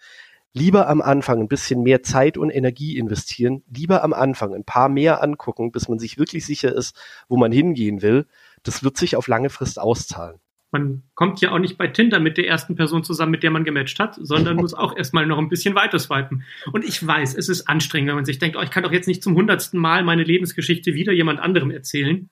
lieber 0.54 0.90
am 0.90 1.02
Anfang 1.02 1.40
ein 1.40 1.48
bisschen 1.48 1.84
mehr 1.84 2.04
Zeit 2.04 2.38
und 2.38 2.50
Energie 2.50 2.98
investieren, 2.98 3.64
lieber 3.74 4.04
am 4.04 4.14
Anfang 4.14 4.54
ein 4.54 4.64
paar 4.64 4.90
mehr 4.90 5.24
angucken, 5.24 5.72
bis 5.72 5.88
man 5.88 6.00
sich 6.00 6.18
wirklich 6.18 6.46
sicher 6.46 6.74
ist, 6.74 6.96
wo 7.28 7.38
man 7.38 7.52
hingehen 7.52 8.02
will. 8.02 8.26
Das 8.64 8.84
wird 8.84 8.98
sich 8.98 9.16
auf 9.16 9.28
lange 9.28 9.50
Frist 9.50 9.80
auszahlen. 9.80 10.40
Man 10.72 11.04
kommt 11.16 11.40
ja 11.40 11.52
auch 11.52 11.60
nicht 11.60 11.78
bei 11.78 11.88
Tinder 11.88 12.20
mit 12.20 12.38
der 12.38 12.46
ersten 12.46 12.76
Person 12.76 13.04
zusammen, 13.04 13.32
mit 13.32 13.42
der 13.42 13.52
man 13.52 13.64
gematcht 13.64 14.00
hat, 14.00 14.18
sondern 14.20 14.58
muss 14.58 14.74
auch 14.74 14.94
erstmal 14.98 15.26
noch 15.26 15.38
ein 15.38 15.48
bisschen 15.48 15.76
weiter 15.76 15.98
swipen. 15.98 16.44
Und 16.74 16.84
ich 16.84 17.06
weiß, 17.06 17.36
es 17.36 17.48
ist 17.48 17.70
anstrengend, 17.70 18.10
wenn 18.10 18.16
man 18.16 18.26
sich 18.26 18.38
denkt, 18.38 18.58
oh, 18.58 18.62
ich 18.62 18.70
kann 18.70 18.84
doch 18.84 18.92
jetzt 18.92 19.08
nicht 19.08 19.24
zum 19.24 19.36
hundertsten 19.36 19.80
Mal 19.80 20.04
meine 20.04 20.24
Lebensgeschichte 20.24 20.94
wieder 20.94 21.14
jemand 21.14 21.40
anderem 21.40 21.72
erzählen. 21.72 22.30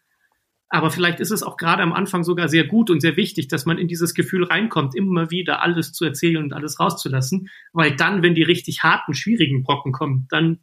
Aber 0.70 0.90
vielleicht 0.90 1.20
ist 1.20 1.32
es 1.32 1.44
auch 1.44 1.58
gerade 1.58 1.84
am 1.84 1.94
Anfang 1.94 2.24
sogar 2.24 2.50
sehr 2.50 2.66
gut 2.66 2.90
und 2.90 3.00
sehr 3.00 3.18
wichtig, 3.18 3.48
dass 3.48 3.66
man 3.66 3.78
in 3.78 3.88
dieses 3.88 4.14
Gefühl 4.14 4.46
reinkommt, 4.46 4.96
immer 4.96 5.30
wieder 5.30 5.62
alles 5.62 5.94
zu 5.94 6.06
erzählen 6.06 6.44
und 6.44 6.54
alles 6.54 6.80
rauszulassen, 6.80 7.50
weil 7.72 7.96
dann, 7.96 8.24
wenn 8.24 8.36
die 8.36 8.44
richtig 8.44 8.84
harten, 8.84 9.14
schwierigen 9.14 9.64
Brocken 9.64 9.92
kommen, 9.92 10.28
dann 10.30 10.60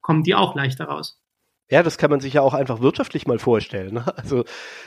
kommen 0.00 0.22
die 0.22 0.34
auch 0.34 0.54
leichter 0.54 0.86
raus. 0.86 1.20
Ja, 1.70 1.84
das 1.84 1.98
kann 1.98 2.10
man 2.10 2.18
sich 2.18 2.34
ja 2.34 2.42
auch 2.42 2.52
einfach 2.52 2.80
wirtschaftlich 2.80 3.28
mal 3.28 3.38
vorstellen. 3.38 3.94
Ne? 3.94 4.04
Also 4.16 4.44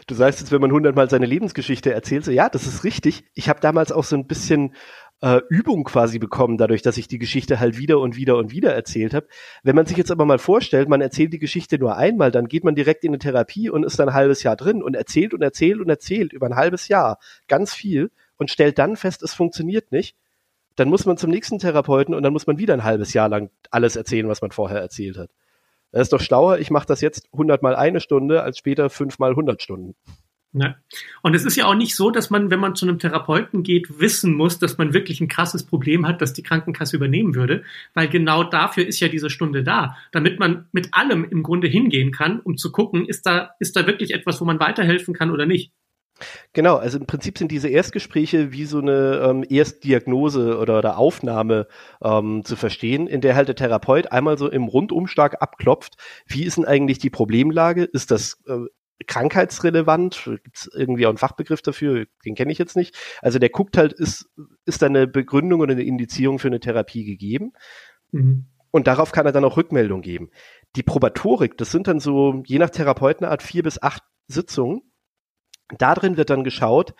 du 0.08 0.16
sagst 0.16 0.42
jetzt, 0.42 0.52
wenn 0.52 0.60
man 0.60 0.72
hundertmal 0.72 1.10
seine 1.10 1.26
Lebensgeschichte 1.26 1.94
erzählt, 1.94 2.26
so 2.26 2.32
ja, 2.32 2.50
das 2.50 2.68
ist 2.68 2.84
richtig. 2.84 3.24
Ich 3.34 3.48
habe 3.48 3.62
damals 3.62 3.94
auch 3.94 4.04
so 4.04 4.18
ein 4.18 4.28
bisschen 4.28 4.76
äh, 5.24 5.42
Übung 5.48 5.86
quasi 5.86 6.20
bekommen, 6.20 6.58
dadurch, 6.58 6.82
dass 6.82 6.98
ich 6.98 7.08
die 7.08 7.18
Geschichte 7.18 7.62
halt 7.62 7.78
wieder 7.78 8.00
und 8.00 8.18
wieder 8.18 8.36
und 8.36 8.52
wieder 8.52 8.74
erzählt 8.74 9.14
habe. 9.14 9.26
Wenn 9.64 9.74
man 9.74 9.86
sich 9.86 9.96
jetzt 9.96 10.12
aber 10.12 10.26
mal 10.26 10.38
vorstellt, 10.38 10.90
man 10.90 11.00
erzählt 11.00 11.32
die 11.32 11.40
Geschichte 11.40 11.80
nur 11.80 11.96
einmal, 11.96 12.30
dann 12.30 12.50
geht 12.50 12.66
man 12.66 12.76
direkt 12.76 13.06
in 13.06 13.12
eine 13.12 13.20
Therapie 13.20 13.70
und 13.70 13.86
ist 13.86 13.98
dann 13.98 14.10
ein 14.10 14.16
halbes 14.16 14.44
Jahr 14.44 14.58
drin 14.58 14.84
und 14.84 14.96
erzählt 14.96 15.34
und 15.34 15.42
erzählt 15.42 15.80
und 15.80 15.90
erzählt 15.90 16.34
über 16.34 16.48
ein 16.48 16.58
halbes 16.58 16.90
Jahr 16.90 17.20
ganz 17.48 17.74
viel 17.74 18.12
und 18.36 18.52
stellt 18.52 18.78
dann 18.78 18.98
fest, 18.98 19.24
es 19.24 19.34
funktioniert 19.34 19.94
nicht. 19.94 20.18
Dann 20.76 20.90
muss 20.90 21.06
man 21.06 21.16
zum 21.16 21.30
nächsten 21.30 21.58
Therapeuten 21.58 22.14
und 22.14 22.24
dann 22.24 22.34
muss 22.34 22.46
man 22.46 22.58
wieder 22.58 22.74
ein 22.74 22.84
halbes 22.84 23.14
Jahr 23.14 23.30
lang 23.30 23.50
alles 23.72 23.96
erzählen, 23.96 24.28
was 24.28 24.42
man 24.42 24.52
vorher 24.52 24.82
erzählt 24.82 25.18
hat. 25.18 25.30
Das 25.94 26.02
ist 26.02 26.12
doch 26.12 26.20
schlauer, 26.20 26.58
ich 26.58 26.70
mache 26.70 26.88
das 26.88 27.00
jetzt 27.00 27.30
hundertmal 27.32 27.78
eine 27.78 28.02
Stunde, 28.02 28.44
als 28.44 28.58
später 28.58 28.90
fünfmal 28.90 29.36
hundert 29.36 29.62
Stunden. 29.62 29.96
Ja. 30.54 30.76
Und 31.24 31.36
es 31.36 31.46
ist 31.46 31.56
ja 31.56 31.66
auch 31.66 31.74
nicht 31.74 31.96
so, 31.96 32.12
dass 32.12 32.30
man, 32.30 32.52
wenn 32.52 32.60
man 32.60 32.76
zu 32.76 32.86
einem 32.86 33.00
Therapeuten 33.00 33.64
geht, 33.64 34.00
wissen 34.00 34.36
muss, 34.36 34.60
dass 34.60 34.78
man 34.78 34.94
wirklich 34.94 35.20
ein 35.20 35.28
krasses 35.28 35.66
Problem 35.66 36.08
hat, 36.08 36.22
das 36.22 36.34
die 36.34 36.44
Krankenkasse 36.44 36.96
übernehmen 36.96 37.34
würde, 37.34 37.64
weil 37.96 38.08
genau 38.08 38.44
dafür 38.44 38.86
ist 38.86 39.00
ja 39.00 39.08
diese 39.08 39.32
Stunde 39.32 39.64
da, 39.64 39.98
damit 40.12 40.40
man 40.40 40.68
mit 40.72 40.90
allem 40.94 41.24
im 41.26 41.42
Grunde 41.42 41.68
hingehen 41.68 42.12
kann, 42.12 42.40
um 42.40 42.58
zu 42.58 42.72
gucken, 42.72 43.06
ist 43.08 43.26
da, 43.26 43.52
ist 43.60 43.76
da 43.76 43.88
wirklich 43.88 44.14
etwas, 44.14 44.40
wo 44.42 44.46
man 44.46 44.60
weiterhelfen 44.60 45.16
kann 45.16 45.32
oder 45.32 45.48
nicht. 45.48 45.72
Genau, 46.54 46.76
also 46.76 47.00
im 47.00 47.08
Prinzip 47.08 47.40
sind 47.40 47.52
diese 47.52 47.70
Erstgespräche 47.70 48.52
wie 48.52 48.66
so 48.66 48.80
eine 48.80 49.28
ähm, 49.28 49.44
Erstdiagnose 49.50 50.60
oder, 50.60 50.78
oder 50.78 50.98
Aufnahme 50.98 51.68
ähm, 52.04 52.44
zu 52.46 52.56
verstehen, 52.56 53.08
in 53.08 53.22
der 53.22 53.36
halt 53.36 53.48
der 53.48 53.56
Therapeut 53.56 54.12
einmal 54.12 54.38
so 54.38 54.50
im 54.50 54.66
Rundumschlag 54.66 55.42
abklopft, 55.42 55.96
wie 56.28 56.44
ist 56.44 56.58
denn 56.58 56.66
eigentlich 56.66 57.00
die 57.00 57.10
Problemlage? 57.10 57.84
Ist 57.84 58.12
das 58.12 58.40
äh, 58.48 58.68
krankheitsrelevant? 59.08 60.30
Gibt 60.44 60.58
es 60.58 60.70
irgendwie 60.74 61.06
auch 61.06 61.10
einen 61.10 61.18
Fachbegriff 61.18 61.62
dafür? 61.62 62.06
Den 62.26 62.36
kenne 62.36 62.52
ich 62.52 62.58
jetzt 62.58 62.76
nicht. 62.76 62.96
Also 63.22 63.40
der 63.40 63.50
guckt 63.50 63.78
halt, 63.78 63.94
ist, 63.94 64.30
ist 64.66 64.82
da 64.82 64.86
eine 64.86 65.08
Begründung 65.08 65.62
oder 65.62 65.74
eine 65.74 65.84
Indizierung 65.84 66.40
für 66.40 66.48
eine 66.48 66.60
Therapie 66.60 67.04
gegeben? 67.06 67.54
Mhm. 68.12 68.46
Und 68.72 68.88
darauf 68.88 69.12
kann 69.12 69.26
er 69.26 69.32
dann 69.32 69.46
auch 69.46 69.58
Rückmeldung 69.58 70.02
geben. 70.02 70.32
Die 70.76 70.84
Probatorik, 70.84 71.58
das 71.58 71.72
sind 71.72 71.88
dann 71.88 72.00
so, 72.00 72.42
je 72.46 72.58
nach 72.58 72.72
Therapeutenart, 72.72 73.44
vier 73.44 73.64
bis 73.64 73.82
acht 73.82 74.04
Sitzungen 74.28 74.82
Darin 75.78 76.18
wird 76.18 76.30
dann 76.30 76.44
geschaut, 76.44 76.94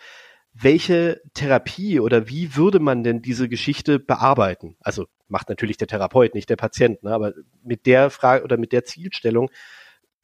welche 0.52 1.20
Therapie 1.34 1.98
oder 2.00 2.28
wie 2.28 2.56
würde 2.56 2.78
man 2.78 3.02
denn 3.02 3.22
diese 3.22 3.48
Geschichte 3.48 3.98
bearbeiten? 3.98 4.76
Also 4.80 5.06
macht 5.26 5.48
natürlich 5.48 5.76
der 5.76 5.88
Therapeut, 5.88 6.34
nicht 6.34 6.48
der 6.48 6.56
Patient, 6.56 7.02
ne? 7.02 7.12
aber 7.12 7.32
mit 7.62 7.86
der 7.86 8.10
Frage 8.10 8.44
oder 8.44 8.56
mit 8.56 8.72
der 8.72 8.84
Zielstellung 8.84 9.50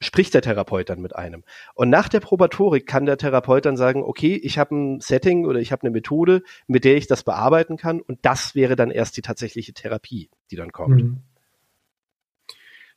spricht 0.01 0.33
der 0.33 0.41
Therapeut 0.41 0.89
dann 0.89 1.01
mit 1.01 1.15
einem. 1.15 1.43
Und 1.75 1.89
nach 1.89 2.09
der 2.09 2.19
Probatorik 2.19 2.87
kann 2.87 3.05
der 3.05 3.17
Therapeut 3.17 3.65
dann 3.65 3.77
sagen, 3.77 4.03
okay, 4.03 4.35
ich 4.35 4.57
habe 4.57 4.75
ein 4.75 4.99
Setting 4.99 5.45
oder 5.45 5.59
ich 5.59 5.71
habe 5.71 5.83
eine 5.83 5.91
Methode, 5.91 6.43
mit 6.67 6.83
der 6.83 6.97
ich 6.97 7.07
das 7.07 7.23
bearbeiten 7.23 7.77
kann 7.77 8.01
und 8.01 8.19
das 8.23 8.55
wäre 8.55 8.75
dann 8.75 8.91
erst 8.91 9.15
die 9.17 9.21
tatsächliche 9.21 9.73
Therapie, 9.73 10.29
die 10.49 10.55
dann 10.55 10.71
kommt. 10.71 11.01
Mhm. 11.01 11.17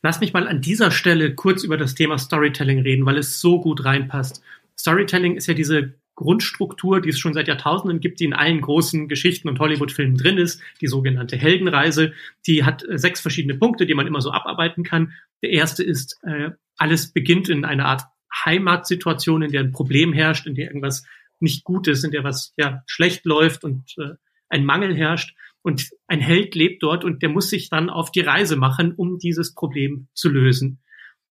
Lass 0.02 0.20
mich 0.20 0.32
mal 0.32 0.46
an 0.46 0.60
dieser 0.60 0.90
Stelle 0.90 1.34
kurz 1.34 1.64
über 1.64 1.78
das 1.78 1.94
Thema 1.94 2.18
Storytelling 2.18 2.80
reden, 2.80 3.06
weil 3.06 3.16
es 3.16 3.40
so 3.40 3.60
gut 3.60 3.84
reinpasst. 3.84 4.42
Storytelling 4.78 5.36
ist 5.36 5.46
ja 5.46 5.54
diese 5.54 5.94
Grundstruktur, 6.14 7.00
die 7.00 7.08
es 7.08 7.18
schon 7.18 7.34
seit 7.34 7.48
Jahrtausenden 7.48 8.00
gibt, 8.00 8.20
die 8.20 8.24
in 8.24 8.34
allen 8.34 8.60
großen 8.60 9.08
Geschichten 9.08 9.48
und 9.48 9.58
Hollywood-Filmen 9.58 10.16
drin 10.16 10.38
ist, 10.38 10.60
die 10.80 10.86
sogenannte 10.86 11.36
Heldenreise. 11.36 12.12
Die 12.46 12.64
hat 12.64 12.86
äh, 12.88 12.98
sechs 12.98 13.20
verschiedene 13.20 13.58
Punkte, 13.58 13.86
die 13.86 13.94
man 13.94 14.06
immer 14.06 14.20
so 14.20 14.30
abarbeiten 14.30 14.84
kann. 14.84 15.12
Der 15.42 15.50
erste 15.50 15.82
ist, 15.82 16.20
äh, 16.22 16.50
alles 16.76 17.12
beginnt 17.12 17.48
in 17.48 17.64
einer 17.64 17.86
Art 17.86 18.02
Heimatsituation, 18.44 19.42
in 19.42 19.52
der 19.52 19.60
ein 19.60 19.72
Problem 19.72 20.12
herrscht, 20.12 20.46
in 20.46 20.54
der 20.54 20.66
irgendwas 20.66 21.04
nicht 21.40 21.64
gut 21.64 21.86
ist, 21.86 22.04
in 22.04 22.10
der 22.10 22.24
was 22.24 22.52
ja 22.56 22.82
schlecht 22.86 23.24
läuft 23.24 23.64
und 23.64 23.94
äh, 23.98 24.14
ein 24.48 24.64
Mangel 24.64 24.94
herrscht. 24.94 25.34
Und 25.62 25.88
ein 26.08 26.20
Held 26.20 26.54
lebt 26.54 26.82
dort 26.82 27.04
und 27.04 27.22
der 27.22 27.30
muss 27.30 27.48
sich 27.48 27.70
dann 27.70 27.88
auf 27.88 28.12
die 28.12 28.20
Reise 28.20 28.56
machen, 28.56 28.92
um 28.94 29.18
dieses 29.18 29.54
Problem 29.54 30.08
zu 30.12 30.28
lösen. 30.28 30.80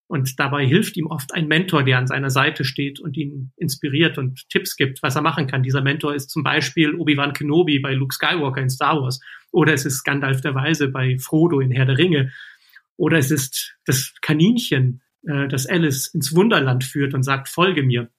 Und 0.06 0.38
dabei 0.38 0.66
hilft 0.66 0.96
ihm 0.96 1.06
oft 1.06 1.32
ein 1.32 1.46
Mentor, 1.46 1.84
der 1.84 1.98
an 1.98 2.06
seiner 2.06 2.30
Seite 2.30 2.64
steht 2.64 3.00
und 3.00 3.16
ihn 3.16 3.52
inspiriert 3.56 4.18
und 4.18 4.48
Tipps 4.48 4.76
gibt, 4.76 5.02
was 5.02 5.16
er 5.16 5.22
machen 5.22 5.46
kann. 5.46 5.62
Dieser 5.62 5.82
Mentor 5.82 6.14
ist 6.14 6.30
zum 6.30 6.42
Beispiel 6.42 6.94
Obi-Wan 6.94 7.32
Kenobi 7.32 7.78
bei 7.78 7.94
Luke 7.94 8.14
Skywalker 8.14 8.60
in 8.60 8.70
Star 8.70 9.00
Wars. 9.00 9.20
Oder 9.50 9.72
es 9.72 9.86
ist 9.86 10.02
Gandalf 10.02 10.40
der 10.40 10.54
Weise 10.54 10.88
bei 10.88 11.16
Frodo 11.18 11.60
in 11.60 11.70
Herr 11.70 11.86
der 11.86 11.96
Ringe. 11.96 12.32
Oder 12.96 13.18
es 13.18 13.30
ist 13.30 13.76
das 13.86 14.14
Kaninchen, 14.20 15.00
äh, 15.26 15.48
das 15.48 15.66
Alice 15.66 16.08
ins 16.08 16.34
Wunderland 16.34 16.84
führt 16.84 17.14
und 17.14 17.22
sagt, 17.22 17.48
folge 17.48 17.82
mir. 17.82 18.10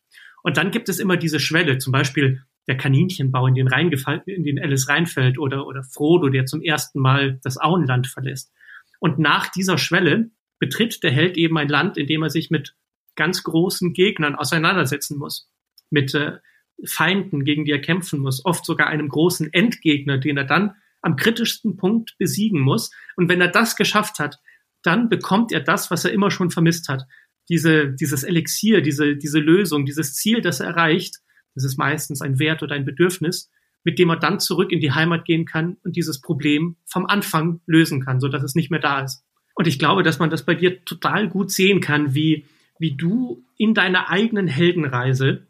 Und 0.44 0.58
dann 0.58 0.72
gibt 0.72 0.90
es 0.90 1.00
immer 1.00 1.18
diese 1.18 1.40
Schwelle, 1.40 1.78
zum 1.78 1.92
Beispiel 1.92 2.44
der 2.68 2.78
Kaninchenbau, 2.78 3.48
in 3.48 3.56
den, 3.56 3.68
reingefallen, 3.68 4.22
in 4.26 4.44
den 4.44 4.60
Alice 4.60 4.88
reinfällt 4.88 5.38
oder, 5.38 5.68
oder 5.68 5.84
Frodo, 5.84 6.30
der 6.30 6.46
zum 6.46 6.62
ersten 6.62 7.00
Mal 7.00 7.40
das 7.44 7.58
Auenland 7.58 8.08
verlässt. 8.08 8.52
Und 9.00 9.20
nach 9.20 9.52
dieser 9.52 9.78
Schwelle 9.78 10.32
betritt 10.60 11.04
der 11.04 11.12
Held 11.12 11.38
eben 11.38 11.58
ein 11.58 11.70
Land, 11.70 11.98
in 11.98 12.08
dem 12.08 12.24
er 12.24 12.30
sich 12.30 12.50
mit 12.50 12.76
ganz 13.16 13.44
großen 13.44 13.94
Gegnern 13.94 14.36
auseinandersetzen 14.36 15.18
muss, 15.18 15.50
mit 15.90 16.14
äh, 16.14 16.40
Feinden, 16.84 17.46
gegen 17.46 17.66
die 17.66 17.72
er 17.72 17.82
kämpfen 17.82 18.20
muss, 18.20 18.44
oft 18.44 18.66
sogar 18.66 18.88
einem 18.88 19.10
großen 19.10 19.52
Endgegner, 19.54 20.18
den 20.18 20.38
er 20.38 20.44
dann 20.44 20.76
am 21.02 21.16
kritischsten 21.16 21.78
Punkt 21.78 22.16
besiegen 22.18 22.60
muss. 22.60 22.92
Und 23.16 23.30
wenn 23.30 23.42
er 23.42 23.48
das 23.48 23.76
geschafft 23.76 24.20
hat, 24.20 24.40
dann 24.86 25.10
bekommt 25.10 25.52
er 25.52 25.62
das, 25.62 25.92
was 25.92 26.06
er 26.06 26.12
immer 26.12 26.32
schon 26.32 26.52
vermisst 26.52 26.90
hat. 26.90 27.04
Diese, 27.50 27.90
dieses 27.90 28.24
Elixier, 28.24 28.82
diese, 28.82 29.16
diese 29.16 29.40
Lösung, 29.40 29.86
dieses 29.86 30.14
Ziel, 30.16 30.42
das 30.42 30.60
er 30.60 30.68
erreicht, 30.68 31.18
das 31.54 31.64
ist 31.64 31.78
meistens 31.78 32.22
ein 32.22 32.40
Wert 32.40 32.64
oder 32.64 32.76
ein 32.76 32.86
Bedürfnis, 32.86 33.52
mit 33.84 34.00
dem 34.00 34.10
er 34.10 34.18
dann 34.18 34.40
zurück 34.40 34.72
in 34.72 34.82
die 34.82 34.92
Heimat 34.92 35.26
gehen 35.26 35.46
kann 35.46 35.78
und 35.84 35.96
dieses 35.96 36.20
Problem 36.22 36.76
vom 36.86 37.06
Anfang 37.06 37.62
lösen 37.66 38.04
kann, 38.04 38.20
so 38.20 38.28
dass 38.28 38.44
es 38.44 38.56
nicht 38.56 38.72
mehr 38.72 38.80
da 38.80 39.02
ist. 39.02 39.24
Und 39.56 39.68
ich 39.68 39.80
glaube, 39.80 40.04
dass 40.04 40.20
man 40.20 40.30
das 40.30 40.44
bei 40.44 40.56
dir 40.56 40.84
total 40.84 41.30
gut 41.30 41.52
sehen 41.52 41.80
kann, 41.80 42.14
wie, 42.14 42.46
wie 42.78 42.96
du 42.96 43.44
in 43.58 43.74
deiner 43.74 44.10
eigenen 44.10 44.48
Heldenreise 44.48 45.48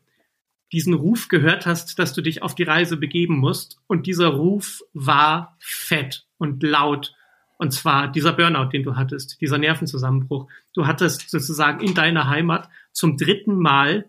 diesen 0.72 0.94
Ruf 0.94 1.28
gehört 1.28 1.66
hast, 1.66 1.98
dass 1.98 2.14
du 2.14 2.22
dich 2.22 2.44
auf 2.44 2.54
die 2.54 2.64
Reise 2.64 2.98
begeben 2.98 3.38
musst. 3.38 3.78
Und 3.88 4.06
dieser 4.06 4.28
Ruf 4.28 4.82
war 4.94 5.58
fett 5.60 6.28
und 6.38 6.62
laut. 6.62 7.16
Und 7.58 7.72
zwar 7.72 8.12
dieser 8.12 8.34
Burnout, 8.34 8.70
den 8.70 8.84
du 8.84 8.96
hattest, 8.96 9.40
dieser 9.42 9.58
Nervenzusammenbruch. 9.58 10.50
Du 10.74 10.88
hattest 10.88 11.30
sozusagen 11.30 11.86
in 11.86 11.94
deiner 11.94 12.28
Heimat 12.28 12.70
zum 12.92 13.18
dritten 13.18 13.58
Mal 13.58 14.06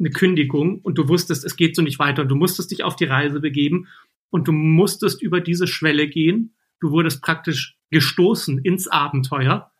eine 0.00 0.10
Kündigung 0.10 0.80
und 0.80 0.98
du 0.98 1.08
wusstest, 1.08 1.44
es 1.44 1.56
geht 1.56 1.76
so 1.76 1.82
nicht 1.82 1.98
weiter 1.98 2.22
und 2.22 2.28
du 2.28 2.36
musstest 2.36 2.70
dich 2.70 2.84
auf 2.84 2.96
die 2.96 3.04
Reise 3.04 3.40
begeben 3.40 3.88
und 4.30 4.48
du 4.48 4.52
musstest 4.52 5.22
über 5.22 5.40
diese 5.40 5.66
Schwelle 5.66 6.08
gehen. 6.08 6.54
Du 6.80 6.90
wurdest 6.90 7.22
praktisch 7.22 7.76
gestoßen 7.90 8.58
ins 8.58 8.88
Abenteuer 8.88 9.70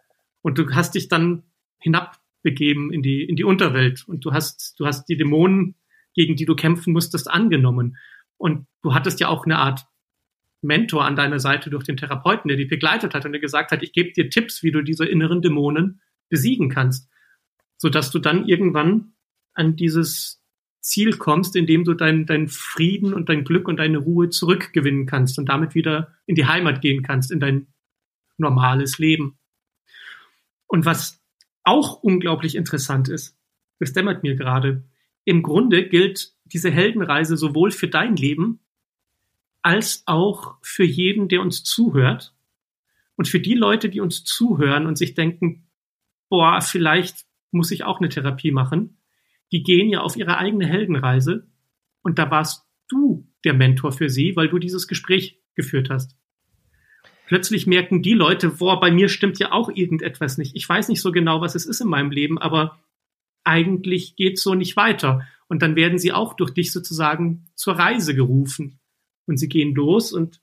und 0.42 0.59
du 0.59 0.70
hast 0.70 0.94
dich 0.94 1.09
dann 1.09 1.44
hinabbegeben 1.78 2.92
in 2.92 3.02
die, 3.02 3.22
in 3.22 3.37
die 3.37 3.44
Unterwelt 3.44 4.04
und 4.09 4.24
du 4.24 4.33
hast, 4.33 4.74
du 4.78 4.87
hast 4.87 5.07
die 5.07 5.16
Dämonen, 5.16 5.74
gegen 6.14 6.37
die 6.37 6.46
du 6.46 6.57
kämpfen 6.57 6.92
musstest, 6.92 7.31
angenommen. 7.31 7.96
Und 8.38 8.66
du 8.83 8.94
hattest 8.94 9.20
ja 9.20 9.28
auch 9.28 9.44
eine 9.44 9.59
Art 9.59 9.87
Mentor 10.61 11.05
an 11.05 11.16
deiner 11.16 11.38
Seite 11.38 11.71
durch 11.71 11.85
den 11.85 11.97
Therapeuten, 11.97 12.49
der 12.49 12.57
dich 12.57 12.68
begleitet 12.68 13.14
hat 13.14 13.25
und 13.25 13.33
der 13.33 13.40
gesagt 13.40 13.71
hat, 13.71 13.83
ich 13.83 13.92
gebe 13.92 14.12
dir 14.12 14.31
Tipps, 14.31 14.62
wie 14.62 14.73
du 14.73 14.83
diese 14.83 15.05
inneren 15.05 15.42
Dämonen 15.42 16.01
besiegen 16.29 16.68
kannst, 16.68 17.09
sodass 17.77 18.11
du 18.11 18.18
dann 18.18 18.47
irgendwann 18.47 19.12
an 19.55 19.77
dieses 19.77 20.42
Ziel 20.81 21.16
kommst, 21.16 21.57
in 21.57 21.66
dem 21.66 21.85
du 21.85 21.94
deinen 21.94 22.27
dein 22.27 22.49
Frieden 22.49 23.12
und 23.12 23.29
dein 23.29 23.44
Glück 23.44 23.68
und 23.68 23.79
deine 23.79 23.99
Ruhe 23.99 24.31
zurückgewinnen 24.31 25.07
kannst 25.07 25.38
und 25.38 25.49
damit 25.49 25.75
wieder 25.75 26.14
in 26.27 26.35
die 26.35 26.47
Heimat 26.47 26.81
gehen 26.81 27.03
kannst, 27.03 27.31
in 27.31 27.40
dein 27.40 27.68
normales 28.37 28.99
Leben. 28.99 29.38
Und 30.66 30.85
was 30.85 31.23
auch 31.64 32.03
unglaublich 32.03 32.55
interessant 32.55 33.09
ist, 33.09 33.37
das 33.79 33.92
dämmert 33.92 34.23
mir 34.23 34.37
gerade, 34.37 34.85
im 35.25 35.42
Grunde 35.42 35.88
gilt 35.88 36.33
diese 36.44 36.71
Heldenreise 36.71 37.37
sowohl 37.37 37.71
für 37.71 37.88
dein 37.88 38.16
Leben 38.16 38.61
als 39.68 40.02
auch 40.07 40.57
für 40.62 40.85
jeden, 40.85 41.28
der 41.28 41.42
uns 41.42 41.62
zuhört. 41.62 42.35
Und 43.16 43.28
für 43.28 43.40
die 43.40 43.54
Leute, 43.54 43.88
die 43.88 44.00
uns 44.00 44.24
zuhören 44.24 44.87
und 44.87 44.96
sich 44.96 45.14
denken, 45.14 45.68
boah, 46.28 46.61
vielleicht 46.61 47.26
muss 47.50 47.70
ich 47.70 47.85
auch 47.85 47.98
eine 47.98 48.09
Therapie 48.09 48.52
machen, 48.52 48.98
die 49.52 49.62
gehen 49.62 49.88
ja 49.88 50.00
auf 50.00 50.16
ihre 50.16 50.38
eigene 50.38 50.66
Heldenreise 50.66 51.48
und 52.02 52.18
da 52.18 52.31
warst 52.31 52.66
du 52.88 53.26
der 53.44 53.54
Mentor 53.54 53.92
für 53.92 54.09
sie, 54.09 54.37
weil 54.37 54.48
du 54.48 54.59
dieses 54.59 54.87
Gespräch 54.87 55.40
geführt 55.54 55.90
hast 55.90 56.16
plötzlich 57.28 57.66
merken 57.66 58.02
die 58.02 58.14
Leute, 58.14 58.48
boah, 58.48 58.81
bei 58.81 58.90
mir 58.90 59.09
stimmt 59.09 59.38
ja 59.38 59.52
auch 59.52 59.68
irgendetwas 59.68 60.38
nicht. 60.38 60.57
Ich 60.57 60.68
weiß 60.68 60.88
nicht 60.88 61.02
so 61.02 61.12
genau, 61.12 61.40
was 61.40 61.54
es 61.54 61.66
ist 61.66 61.81
in 61.81 61.88
meinem 61.88 62.11
Leben, 62.11 62.38
aber 62.38 62.81
eigentlich 63.44 64.16
geht 64.16 64.38
so 64.38 64.54
nicht 64.54 64.76
weiter. 64.76 65.26
Und 65.46 65.62
dann 65.62 65.76
werden 65.76 65.98
sie 65.98 66.12
auch 66.12 66.35
durch 66.35 66.52
dich 66.52 66.72
sozusagen 66.72 67.46
zur 67.54 67.74
Reise 67.74 68.14
gerufen. 68.14 68.78
Und 69.29 69.37
sie 69.37 69.49
gehen 69.49 69.75
los 69.75 70.12
und 70.12 70.41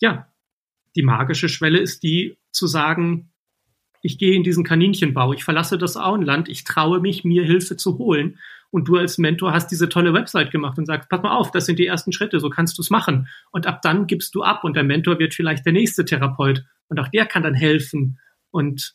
ja, 0.00 0.30
die 0.94 1.02
magische 1.02 1.48
Schwelle 1.48 1.78
ist 1.78 2.02
die 2.02 2.36
zu 2.52 2.66
sagen, 2.66 3.32
ich 4.02 4.18
gehe 4.18 4.36
in 4.36 4.44
diesen 4.44 4.62
Kaninchenbau, 4.62 5.32
ich 5.32 5.42
verlasse 5.42 5.78
das 5.78 5.96
Auenland, 5.96 6.48
ich 6.48 6.64
traue 6.64 7.00
mich, 7.00 7.24
mir 7.24 7.44
Hilfe 7.44 7.76
zu 7.76 7.98
holen 7.98 8.38
und 8.70 8.88
du 8.88 8.96
als 8.96 9.16
Mentor 9.16 9.52
hast 9.52 9.68
diese 9.68 9.88
tolle 9.88 10.12
Website 10.12 10.50
gemacht 10.50 10.76
und 10.78 10.84
sagst, 10.84 11.08
pass 11.08 11.22
mal 11.22 11.34
auf, 11.34 11.50
das 11.50 11.66
sind 11.66 11.78
die 11.78 11.86
ersten 11.86 12.12
Schritte, 12.12 12.40
so 12.40 12.50
kannst 12.50 12.76
du 12.76 12.82
es 12.82 12.90
machen. 12.90 13.28
Und 13.50 13.66
ab 13.66 13.80
dann 13.80 14.06
gibst 14.06 14.34
du 14.34 14.42
ab 14.42 14.64
und 14.64 14.76
der 14.76 14.84
Mentor 14.84 15.18
wird 15.18 15.34
vielleicht 15.34 15.64
der 15.64 15.72
nächste 15.72 16.04
Therapeut 16.04 16.64
und 16.88 17.00
auch 17.00 17.08
der 17.08 17.24
kann 17.24 17.42
dann 17.42 17.54
helfen. 17.54 18.18
Und 18.50 18.94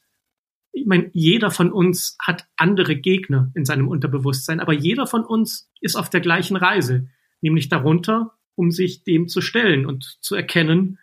ich 0.71 0.86
meine, 0.86 1.10
jeder 1.13 1.51
von 1.51 1.71
uns 1.71 2.15
hat 2.21 2.47
andere 2.58 2.95
Gegner 2.95 3.51
in 3.56 3.65
seinem 3.65 3.88
Unterbewusstsein, 3.88 4.60
aber 4.60 4.73
jeder 4.73 5.08
von 5.08 5.25
uns 5.25 5.69
ist 5.82 5.95
auf 5.95 6.10
der 6.10 6.21
gleichen 6.21 6.56
Reise, 6.56 7.10
nämlich 7.41 7.67
darunter, 7.67 8.38
um 8.55 8.71
sich 8.71 9.03
dem 9.03 9.27
zu 9.27 9.41
stellen 9.41 9.85
und 9.85 10.17
zu 10.21 10.35
erkennen, 10.35 10.99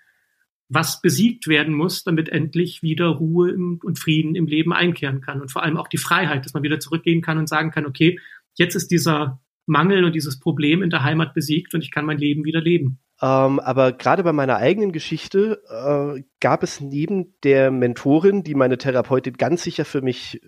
was 0.69 1.01
besiegt 1.01 1.49
werden 1.49 1.75
muss, 1.75 2.05
damit 2.05 2.29
endlich 2.29 2.83
wieder 2.83 3.07
Ruhe 3.07 3.55
und 3.55 3.99
Frieden 3.99 4.35
im 4.35 4.47
Leben 4.47 4.73
einkehren 4.73 5.21
kann 5.21 5.41
und 5.41 5.51
vor 5.51 5.63
allem 5.63 5.79
auch 5.79 5.89
die 5.89 5.99
Freiheit, 5.99 6.45
dass 6.45 6.53
man 6.53 6.63
wieder 6.63 6.79
zurückgehen 6.79 7.23
kann 7.23 7.39
und 7.39 7.49
sagen 7.49 7.71
kann, 7.71 7.87
okay, 7.87 8.21
jetzt 8.55 8.75
ist 8.75 8.91
dieser 8.91 9.41
Mangel 9.65 10.05
und 10.05 10.15
dieses 10.15 10.39
Problem 10.39 10.83
in 10.83 10.91
der 10.91 11.05
Heimat 11.05 11.35
besiegt 11.35 11.75
und 11.75 11.83
ich 11.83 11.91
kann 11.91 12.05
mein 12.05 12.19
Leben 12.19 12.45
wieder 12.45 12.61
leben. 12.61 12.99
Ähm, 13.21 13.59
aber 13.61 13.93
gerade 13.93 14.23
bei 14.23 14.33
meiner 14.33 14.57
eigenen 14.57 14.93
Geschichte 14.93 15.63
äh, 15.69 16.23
gab 16.41 16.63
es 16.63 16.81
neben 16.81 17.35
der 17.43 17.71
Mentorin, 17.71 18.45
die 18.45 18.55
meine 18.55 18.79
Therapeutin 18.79 19.35
ganz 19.35 19.63
sicher 19.63 19.85
für 19.85 20.03
mich 20.03 20.41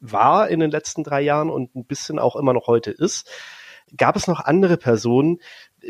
war 0.00 0.48
in 0.48 0.60
den 0.60 0.70
letzten 0.70 1.04
drei 1.04 1.20
Jahren 1.20 1.50
und 1.50 1.74
ein 1.74 1.86
bisschen 1.86 2.18
auch 2.18 2.36
immer 2.36 2.52
noch 2.52 2.66
heute 2.66 2.90
ist, 2.90 3.30
gab 3.96 4.16
es 4.16 4.26
noch 4.26 4.40
andere 4.40 4.76
Personen, 4.76 5.38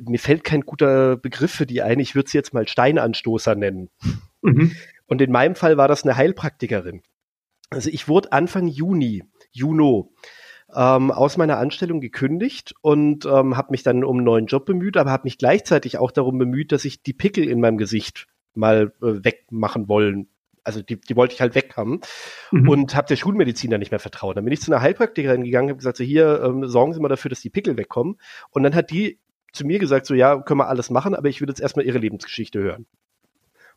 mir 0.05 0.19
fällt 0.19 0.45
kein 0.45 0.63
guter 0.63 1.17
Begriff 1.17 1.53
für 1.53 1.67
die 1.67 1.83
ein, 1.83 2.01
ich 2.01 2.15
würde 2.15 2.31
sie 2.31 2.39
jetzt 2.39 2.55
mal 2.55 2.67
Steinanstoßer 2.67 3.55
nennen. 3.55 3.91
Mhm. 4.43 4.73
Und 5.07 5.21
in 5.21 5.33
meinem 5.33 5.55
Fall 5.55 5.77
war 5.77 5.89
das 5.89 6.05
eine 6.05 6.17
Heilpraktikerin. 6.17 7.03
Also 7.71 7.91
ich 7.91 8.09
wurde 8.09 8.33
Anfang 8.33 8.67
Juni, 8.67 9.25
Juno, 9.53 10.13
ähm, 10.75 11.11
aus 11.11 11.37
meiner 11.37 11.59
Anstellung 11.59 12.01
gekündigt 12.01 12.75
und 12.83 13.25
ähm, 13.25 13.57
habe 13.57 13.71
mich 13.71 13.83
dann 13.83 14.05
um 14.05 14.19
einen 14.19 14.25
neuen 14.25 14.47
Job 14.47 14.67
bemüht, 14.67 14.97
aber 14.97 15.11
habe 15.11 15.25
mich 15.25 15.39
gleichzeitig 15.39 15.99
auch 15.99 16.11
darum 16.11 16.39
bemüht, 16.39 16.73
dass 16.73 16.85
ich 16.85 17.03
die 17.03 17.15
Pickel 17.15 17.49
in 17.49 17.61
meinem 17.61 17.79
Gesicht 17.79 18.27
mal 18.55 18.93
äh, 19.03 19.25
wegmachen 19.25 19.89
wollen. 19.89 20.29
Also 20.65 20.83
die, 20.83 21.01
die 21.01 21.17
wollte 21.17 21.35
ich 21.35 21.41
halt 21.41 21.55
weg 21.55 21.75
haben 21.77 22.01
mhm. 22.51 22.69
und 22.69 22.95
habe 22.95 23.09
der 23.09 23.17
Schulmedizin 23.17 23.71
dann 23.71 23.81
nicht 23.81 23.91
mehr 23.91 24.01
vertraut. 24.01 24.37
Dann 24.37 24.45
bin 24.45 24.53
ich 24.53 24.61
zu 24.61 24.71
einer 24.71 24.83
Heilpraktikerin 24.83 25.45
gegangen, 25.45 25.71
habe 25.71 25.79
gesagt, 25.79 25.97
so 25.97 26.05
hier 26.05 26.43
ähm, 26.45 26.67
sorgen 26.67 26.93
Sie 26.93 27.01
mal 27.01 27.09
dafür, 27.09 27.31
dass 27.31 27.41
die 27.41 27.51
Pickel 27.51 27.79
wegkommen. 27.79 28.19
Und 28.51 28.63
dann 28.65 28.75
hat 28.75 28.91
die 28.91 29.19
zu 29.59 29.67
mir 29.67 29.79
gesagt, 29.79 30.07
so 30.07 30.15
ja, 30.15 30.41
können 30.41 30.61
wir 30.61 30.69
alles 30.69 30.91
machen, 30.91 31.15
aber 31.15 31.29
ich 31.29 31.41
will 31.41 31.49
jetzt 31.49 31.61
erstmal 31.61 31.85
ihre 31.85 31.99
Lebensgeschichte 31.99 32.61
hören. 32.61 32.87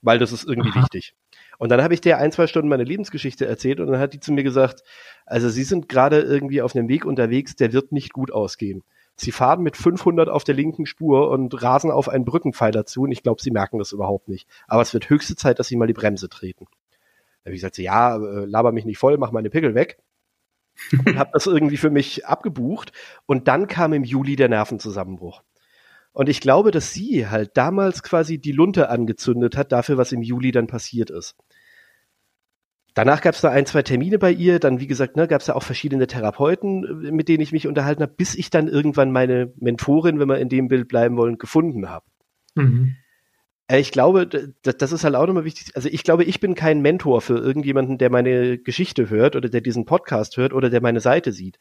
Weil 0.01 0.17
das 0.17 0.31
ist 0.31 0.47
irgendwie 0.47 0.71
Aha. 0.71 0.81
wichtig. 0.81 1.13
Und 1.59 1.69
dann 1.69 1.83
habe 1.83 1.93
ich 1.93 2.01
der 2.01 2.17
ein, 2.17 2.31
zwei 2.31 2.47
Stunden 2.47 2.69
meine 2.69 2.83
Lebensgeschichte 2.83 3.45
erzählt 3.45 3.79
und 3.79 3.87
dann 3.87 3.99
hat 3.99 4.13
die 4.13 4.19
zu 4.19 4.31
mir 4.31 4.43
gesagt, 4.43 4.83
also 5.25 5.49
Sie 5.49 5.63
sind 5.63 5.89
gerade 5.89 6.21
irgendwie 6.21 6.61
auf 6.61 6.75
einem 6.75 6.87
Weg 6.87 7.05
unterwegs, 7.05 7.55
der 7.55 7.73
wird 7.73 7.91
nicht 7.91 8.13
gut 8.13 8.31
ausgehen. 8.31 8.83
Sie 9.15 9.31
fahren 9.31 9.61
mit 9.61 9.77
500 9.77 10.29
auf 10.29 10.43
der 10.43 10.55
linken 10.55 10.85
Spur 10.87 11.29
und 11.29 11.61
rasen 11.61 11.91
auf 11.91 12.09
einen 12.09 12.25
Brückenpfeiler 12.25 12.85
zu 12.85 13.03
und 13.03 13.11
ich 13.11 13.21
glaube, 13.21 13.41
Sie 13.41 13.51
merken 13.51 13.77
das 13.77 13.91
überhaupt 13.91 14.27
nicht. 14.27 14.47
Aber 14.67 14.81
es 14.81 14.93
wird 14.93 15.09
höchste 15.09 15.35
Zeit, 15.35 15.59
dass 15.59 15.67
Sie 15.67 15.75
mal 15.75 15.87
die 15.87 15.93
Bremse 15.93 16.29
treten. 16.29 16.65
Da 17.43 17.49
habe 17.49 17.55
ich 17.55 17.61
gesagt, 17.61 17.77
ja, 17.77 18.15
äh, 18.15 18.45
laber 18.45 18.71
mich 18.71 18.85
nicht 18.85 18.97
voll, 18.97 19.17
mach 19.17 19.31
meine 19.31 19.49
Pickel 19.49 19.75
weg. 19.75 19.99
und 21.05 21.17
habe 21.17 21.31
das 21.33 21.47
irgendwie 21.47 21.77
für 21.77 21.89
mich 21.89 22.25
abgebucht. 22.25 22.91
Und 23.25 23.47
dann 23.47 23.67
kam 23.67 23.93
im 23.93 24.03
Juli 24.03 24.35
der 24.35 24.49
Nervenzusammenbruch. 24.49 25.43
Und 26.13 26.27
ich 26.27 26.41
glaube, 26.41 26.71
dass 26.71 26.93
sie 26.93 27.27
halt 27.27 27.51
damals 27.55 28.03
quasi 28.03 28.37
die 28.37 28.51
Lunte 28.51 28.89
angezündet 28.89 29.55
hat 29.55 29.71
dafür, 29.71 29.97
was 29.97 30.11
im 30.11 30.21
Juli 30.21 30.51
dann 30.51 30.67
passiert 30.67 31.09
ist. 31.09 31.35
Danach 32.93 33.21
gab 33.21 33.35
es 33.35 33.41
da 33.41 33.49
ein, 33.49 33.65
zwei 33.65 33.83
Termine 33.83 34.19
bei 34.19 34.31
ihr, 34.31 34.59
dann 34.59 34.81
wie 34.81 34.87
gesagt, 34.87 35.15
ne, 35.15 35.25
gab 35.25 35.39
es 35.39 35.47
ja 35.47 35.55
auch 35.55 35.63
verschiedene 35.63 36.07
Therapeuten, 36.07 37.05
äh, 37.05 37.11
mit 37.11 37.29
denen 37.29 37.41
ich 37.41 37.53
mich 37.53 37.67
unterhalten 37.67 38.03
habe, 38.03 38.13
bis 38.17 38.35
ich 38.35 38.49
dann 38.49 38.67
irgendwann 38.67 39.11
meine 39.11 39.53
Mentorin, 39.57 40.19
wenn 40.19 40.27
wir 40.27 40.39
in 40.39 40.49
dem 40.49 40.67
Bild 40.67 40.89
bleiben 40.89 41.15
wollen, 41.15 41.37
gefunden 41.37 41.89
habe. 41.89 42.05
Mhm. 42.55 42.97
Äh, 43.67 43.79
ich 43.79 43.93
glaube, 43.93 44.27
das 44.61 44.91
ist 44.91 45.05
halt 45.05 45.15
auch 45.15 45.25
nochmal 45.25 45.45
wichtig. 45.45 45.73
Also 45.75 45.87
ich 45.89 46.03
glaube, 46.03 46.25
ich 46.25 46.41
bin 46.41 46.53
kein 46.53 46.81
Mentor 46.81 47.21
für 47.21 47.37
irgendjemanden, 47.37 47.97
der 47.97 48.09
meine 48.09 48.57
Geschichte 48.57 49.09
hört 49.09 49.37
oder 49.37 49.47
der 49.47 49.61
diesen 49.61 49.85
Podcast 49.85 50.35
hört 50.35 50.51
oder 50.51 50.69
der 50.69 50.81
meine 50.81 50.99
Seite 50.99 51.31
sieht 51.31 51.57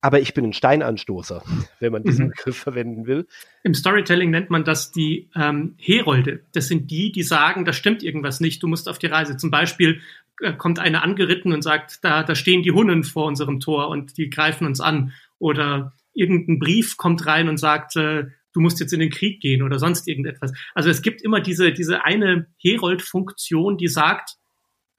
aber 0.00 0.20
ich 0.20 0.34
bin 0.34 0.44
ein 0.44 0.52
Steinanstoßer, 0.52 1.42
wenn 1.80 1.92
man 1.92 2.02
diesen 2.02 2.26
mhm. 2.26 2.30
Begriff 2.30 2.56
verwenden 2.56 3.06
will. 3.06 3.26
Im 3.62 3.74
Storytelling 3.74 4.30
nennt 4.30 4.50
man 4.50 4.64
das 4.64 4.92
die 4.92 5.30
ähm, 5.34 5.74
Herolde. 5.78 6.44
Das 6.52 6.68
sind 6.68 6.90
die, 6.90 7.12
die 7.12 7.22
sagen, 7.22 7.64
da 7.64 7.72
stimmt 7.72 8.02
irgendwas 8.02 8.40
nicht, 8.40 8.62
du 8.62 8.68
musst 8.68 8.88
auf 8.88 8.98
die 8.98 9.06
Reise. 9.06 9.36
Zum 9.36 9.50
Beispiel 9.50 10.00
äh, 10.40 10.52
kommt 10.54 10.78
einer 10.78 11.02
angeritten 11.02 11.52
und 11.52 11.62
sagt, 11.62 12.02
da, 12.02 12.22
da 12.22 12.34
stehen 12.34 12.62
die 12.62 12.72
Hunnen 12.72 13.04
vor 13.04 13.26
unserem 13.26 13.60
Tor 13.60 13.88
und 13.88 14.16
die 14.16 14.30
greifen 14.30 14.66
uns 14.66 14.80
an. 14.80 15.12
Oder 15.38 15.92
irgendein 16.14 16.58
Brief 16.58 16.96
kommt 16.96 17.26
rein 17.26 17.48
und 17.48 17.58
sagt, 17.58 17.96
äh, 17.96 18.26
du 18.52 18.60
musst 18.60 18.80
jetzt 18.80 18.92
in 18.92 19.00
den 19.00 19.10
Krieg 19.10 19.40
gehen 19.40 19.62
oder 19.62 19.78
sonst 19.78 20.08
irgendetwas. 20.08 20.52
Also 20.74 20.90
es 20.90 21.02
gibt 21.02 21.22
immer 21.22 21.40
diese, 21.40 21.72
diese 21.72 22.04
eine 22.04 22.46
Herold-Funktion, 22.58 23.76
die 23.76 23.88
sagt, 23.88 24.36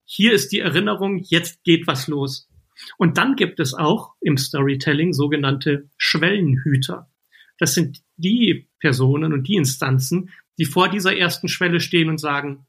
hier 0.05 0.33
ist 0.33 0.51
die 0.51 0.59
Erinnerung, 0.59 1.19
jetzt 1.23 1.63
geht 1.63 1.87
was 1.87 2.07
los. 2.07 2.49
Und 2.97 3.17
dann 3.17 3.35
gibt 3.35 3.59
es 3.59 3.73
auch 3.73 4.13
im 4.21 4.37
Storytelling 4.37 5.13
sogenannte 5.13 5.89
Schwellenhüter. 5.97 7.09
Das 7.57 7.73
sind 7.73 8.01
die 8.17 8.67
Personen 8.79 9.33
und 9.33 9.47
die 9.47 9.55
Instanzen, 9.55 10.31
die 10.57 10.65
vor 10.65 10.89
dieser 10.89 11.15
ersten 11.15 11.47
Schwelle 11.47 11.79
stehen 11.79 12.09
und 12.09 12.19
sagen, 12.19 12.65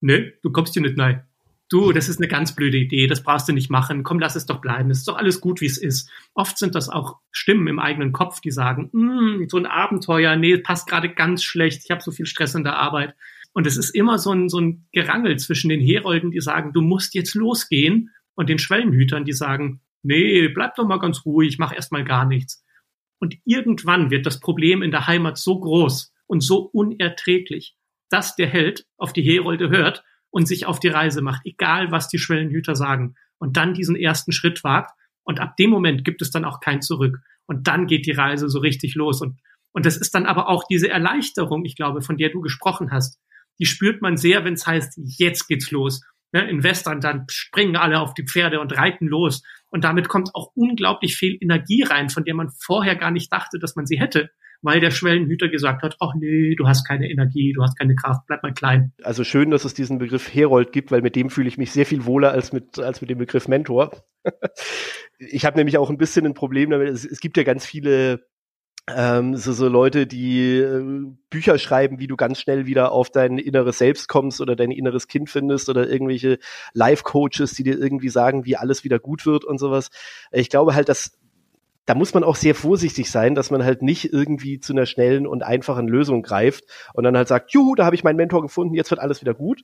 ne, 0.00 0.32
du 0.42 0.50
kommst 0.50 0.74
hier 0.74 0.82
nicht 0.82 0.96
nein. 0.96 1.22
Du, 1.68 1.92
das 1.92 2.08
ist 2.08 2.18
eine 2.18 2.26
ganz 2.26 2.56
blöde 2.56 2.78
Idee, 2.78 3.06
das 3.06 3.22
brauchst 3.22 3.48
du 3.48 3.52
nicht 3.52 3.70
machen. 3.70 4.02
Komm, 4.02 4.18
lass 4.18 4.34
es 4.34 4.46
doch 4.46 4.60
bleiben. 4.60 4.90
Es 4.90 4.98
ist 4.98 5.08
doch 5.08 5.16
alles 5.16 5.40
gut, 5.40 5.60
wie 5.60 5.66
es 5.66 5.78
ist. 5.78 6.10
Oft 6.34 6.58
sind 6.58 6.74
das 6.74 6.88
auch 6.88 7.18
Stimmen 7.30 7.68
im 7.68 7.78
eigenen 7.78 8.12
Kopf, 8.12 8.40
die 8.40 8.50
sagen, 8.50 8.90
mm, 8.92 9.48
so 9.48 9.56
ein 9.56 9.66
Abenteuer, 9.66 10.34
nee, 10.34 10.58
passt 10.58 10.88
gerade 10.88 11.10
ganz 11.10 11.44
schlecht. 11.44 11.82
Ich 11.84 11.92
habe 11.92 12.02
so 12.02 12.10
viel 12.10 12.26
Stress 12.26 12.56
in 12.56 12.64
der 12.64 12.76
Arbeit. 12.76 13.14
Und 13.52 13.68
es 13.68 13.76
ist 13.76 13.90
immer 13.90 14.18
so 14.18 14.32
ein, 14.32 14.48
so 14.48 14.58
ein 14.58 14.86
Gerangel 14.90 15.38
zwischen 15.38 15.68
den 15.68 15.80
Herolden, 15.80 16.32
die 16.32 16.40
sagen, 16.40 16.72
du 16.72 16.80
musst 16.80 17.14
jetzt 17.14 17.34
losgehen 17.34 18.10
und 18.34 18.48
den 18.48 18.58
Schwellenhütern, 18.58 19.24
die 19.24 19.32
sagen, 19.32 19.80
nee, 20.02 20.48
bleib 20.48 20.74
doch 20.76 20.86
mal 20.86 20.98
ganz 20.98 21.24
ruhig, 21.24 21.58
mach 21.58 21.74
erst 21.74 21.92
mal 21.92 22.04
gar 22.04 22.24
nichts. 22.24 22.64
Und 23.20 23.36
irgendwann 23.44 24.10
wird 24.10 24.26
das 24.26 24.40
Problem 24.40 24.82
in 24.82 24.90
der 24.90 25.06
Heimat 25.06 25.38
so 25.38 25.60
groß 25.60 26.12
und 26.26 26.40
so 26.40 26.60
unerträglich, 26.72 27.76
dass 28.08 28.34
der 28.34 28.48
Held 28.48 28.86
auf 28.96 29.12
die 29.12 29.22
Herolde 29.22 29.68
hört 29.68 30.02
und 30.30 30.48
sich 30.48 30.66
auf 30.66 30.80
die 30.80 30.88
Reise 30.88 31.22
macht, 31.22 31.42
egal 31.44 31.90
was 31.90 32.08
die 32.08 32.18
Schwellenhüter 32.18 32.74
sagen. 32.74 33.14
Und 33.38 33.56
dann 33.56 33.74
diesen 33.74 33.96
ersten 33.96 34.32
Schritt 34.32 34.64
wagt. 34.64 34.92
Und 35.22 35.40
ab 35.40 35.56
dem 35.56 35.70
Moment 35.70 36.04
gibt 36.04 36.22
es 36.22 36.30
dann 36.30 36.44
auch 36.44 36.60
kein 36.60 36.82
Zurück. 36.82 37.20
Und 37.46 37.66
dann 37.66 37.86
geht 37.86 38.06
die 38.06 38.12
Reise 38.12 38.48
so 38.48 38.60
richtig 38.60 38.94
los. 38.94 39.20
Und, 39.20 39.38
und 39.72 39.86
das 39.86 39.96
ist 39.96 40.14
dann 40.14 40.26
aber 40.26 40.48
auch 40.48 40.64
diese 40.68 40.88
Erleichterung, 40.88 41.64
ich 41.64 41.76
glaube, 41.76 42.00
von 42.00 42.16
der 42.16 42.30
du 42.30 42.40
gesprochen 42.40 42.90
hast. 42.90 43.18
Die 43.58 43.66
spürt 43.66 44.00
man 44.02 44.16
sehr, 44.16 44.44
wenn 44.44 44.54
es 44.54 44.66
heißt, 44.66 44.98
jetzt 45.04 45.46
geht's 45.46 45.70
los 45.70 46.02
ne, 46.32 46.48
in 46.48 46.60
dann 47.00 47.26
springen 47.28 47.76
alle 47.76 48.00
auf 48.00 48.14
die 48.14 48.24
Pferde 48.24 48.60
und 48.60 48.76
reiten 48.76 49.06
los. 49.06 49.42
Und 49.68 49.84
damit 49.84 50.08
kommt 50.08 50.30
auch 50.34 50.52
unglaublich 50.54 51.16
viel 51.16 51.36
Energie 51.40 51.82
rein, 51.82 52.10
von 52.10 52.24
der 52.24 52.34
man 52.34 52.50
vorher 52.58 52.96
gar 52.96 53.10
nicht 53.10 53.32
dachte, 53.32 53.58
dass 53.58 53.76
man 53.76 53.86
sie 53.86 54.00
hätte 54.00 54.30
weil 54.62 54.80
der 54.80 54.90
Schwellenhüter 54.90 55.48
gesagt 55.48 55.82
hat, 55.82 55.96
ach 56.00 56.14
nee, 56.18 56.54
du 56.54 56.66
hast 56.66 56.86
keine 56.86 57.10
Energie, 57.10 57.52
du 57.52 57.62
hast 57.62 57.78
keine 57.78 57.94
Kraft, 57.94 58.26
bleib 58.26 58.42
mal 58.42 58.52
klein. 58.52 58.92
Also 59.02 59.24
schön, 59.24 59.50
dass 59.50 59.64
es 59.64 59.74
diesen 59.74 59.98
Begriff 59.98 60.32
Herold 60.32 60.72
gibt, 60.72 60.90
weil 60.90 61.02
mit 61.02 61.16
dem 61.16 61.30
fühle 61.30 61.48
ich 61.48 61.58
mich 61.58 61.72
sehr 61.72 61.86
viel 61.86 62.04
wohler 62.04 62.32
als 62.32 62.52
mit, 62.52 62.78
als 62.78 63.00
mit 63.00 63.10
dem 63.10 63.18
Begriff 63.18 63.48
Mentor. 63.48 63.92
ich 65.18 65.44
habe 65.44 65.56
nämlich 65.56 65.78
auch 65.78 65.90
ein 65.90 65.98
bisschen 65.98 66.26
ein 66.26 66.34
Problem 66.34 66.70
damit. 66.70 66.88
Es, 66.88 67.04
es 67.04 67.20
gibt 67.20 67.36
ja 67.36 67.42
ganz 67.42 67.64
viele 67.64 68.26
ähm, 68.96 69.36
so, 69.36 69.52
so 69.52 69.68
Leute, 69.68 70.06
die 70.06 70.58
äh, 70.58 71.04
Bücher 71.30 71.58
schreiben, 71.58 71.98
wie 71.98 72.06
du 72.06 72.16
ganz 72.16 72.40
schnell 72.40 72.66
wieder 72.66 72.92
auf 72.92 73.10
dein 73.10 73.38
inneres 73.38 73.78
Selbst 73.78 74.08
kommst 74.08 74.40
oder 74.40 74.56
dein 74.56 74.70
inneres 74.70 75.08
Kind 75.08 75.30
findest 75.30 75.68
oder 75.68 75.88
irgendwelche 75.88 76.38
Life-Coaches, 76.72 77.54
die 77.54 77.64
dir 77.64 77.78
irgendwie 77.78 78.08
sagen, 78.08 78.44
wie 78.44 78.56
alles 78.56 78.84
wieder 78.84 78.98
gut 78.98 79.26
wird 79.26 79.44
und 79.44 79.58
sowas. 79.58 79.90
Ich 80.32 80.50
glaube 80.50 80.74
halt, 80.74 80.88
dass 80.88 81.18
da 81.86 81.96
muss 81.96 82.14
man 82.14 82.22
auch 82.22 82.36
sehr 82.36 82.54
vorsichtig 82.54 83.10
sein, 83.10 83.34
dass 83.34 83.50
man 83.50 83.64
halt 83.64 83.82
nicht 83.82 84.12
irgendwie 84.12 84.60
zu 84.60 84.72
einer 84.72 84.86
schnellen 84.86 85.26
und 85.26 85.42
einfachen 85.42 85.88
Lösung 85.88 86.22
greift 86.22 86.64
und 86.94 87.02
dann 87.02 87.16
halt 87.16 87.26
sagt, 87.26 87.52
juhu, 87.52 87.74
da 87.74 87.84
habe 87.84 87.96
ich 87.96 88.04
meinen 88.04 88.16
Mentor 88.16 88.42
gefunden, 88.42 88.74
jetzt 88.74 88.90
wird 88.92 89.00
alles 89.00 89.20
wieder 89.22 89.34
gut, 89.34 89.62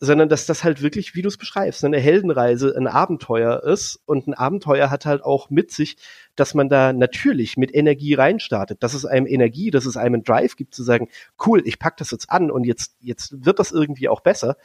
sondern 0.00 0.30
dass 0.30 0.46
das 0.46 0.64
halt 0.64 0.80
wirklich, 0.80 1.14
wie 1.14 1.20
du 1.20 1.28
es 1.28 1.36
beschreibst, 1.36 1.84
eine 1.84 2.00
Heldenreise, 2.00 2.74
ein 2.74 2.86
Abenteuer 2.86 3.62
ist 3.62 4.00
und 4.06 4.26
ein 4.26 4.34
Abenteuer 4.34 4.88
hat 4.90 5.04
halt 5.04 5.22
auch 5.22 5.50
mit 5.50 5.70
sich, 5.70 5.98
dass 6.36 6.54
man 6.54 6.70
da 6.70 6.94
natürlich 6.94 7.58
mit 7.58 7.74
Energie 7.74 8.14
reinstartet, 8.14 8.82
dass 8.82 8.94
es 8.94 9.04
einem 9.04 9.26
Energie, 9.26 9.70
dass 9.70 9.84
es 9.84 9.98
einem 9.98 10.14
einen 10.14 10.24
Drive 10.24 10.56
gibt 10.56 10.74
zu 10.74 10.82
sagen, 10.82 11.08
cool, 11.46 11.62
ich 11.66 11.78
pack 11.78 11.98
das 11.98 12.10
jetzt 12.10 12.30
an 12.30 12.50
und 12.50 12.64
jetzt 12.64 12.96
jetzt 13.00 13.44
wird 13.44 13.58
das 13.58 13.72
irgendwie 13.72 14.08
auch 14.08 14.20
besser. 14.20 14.56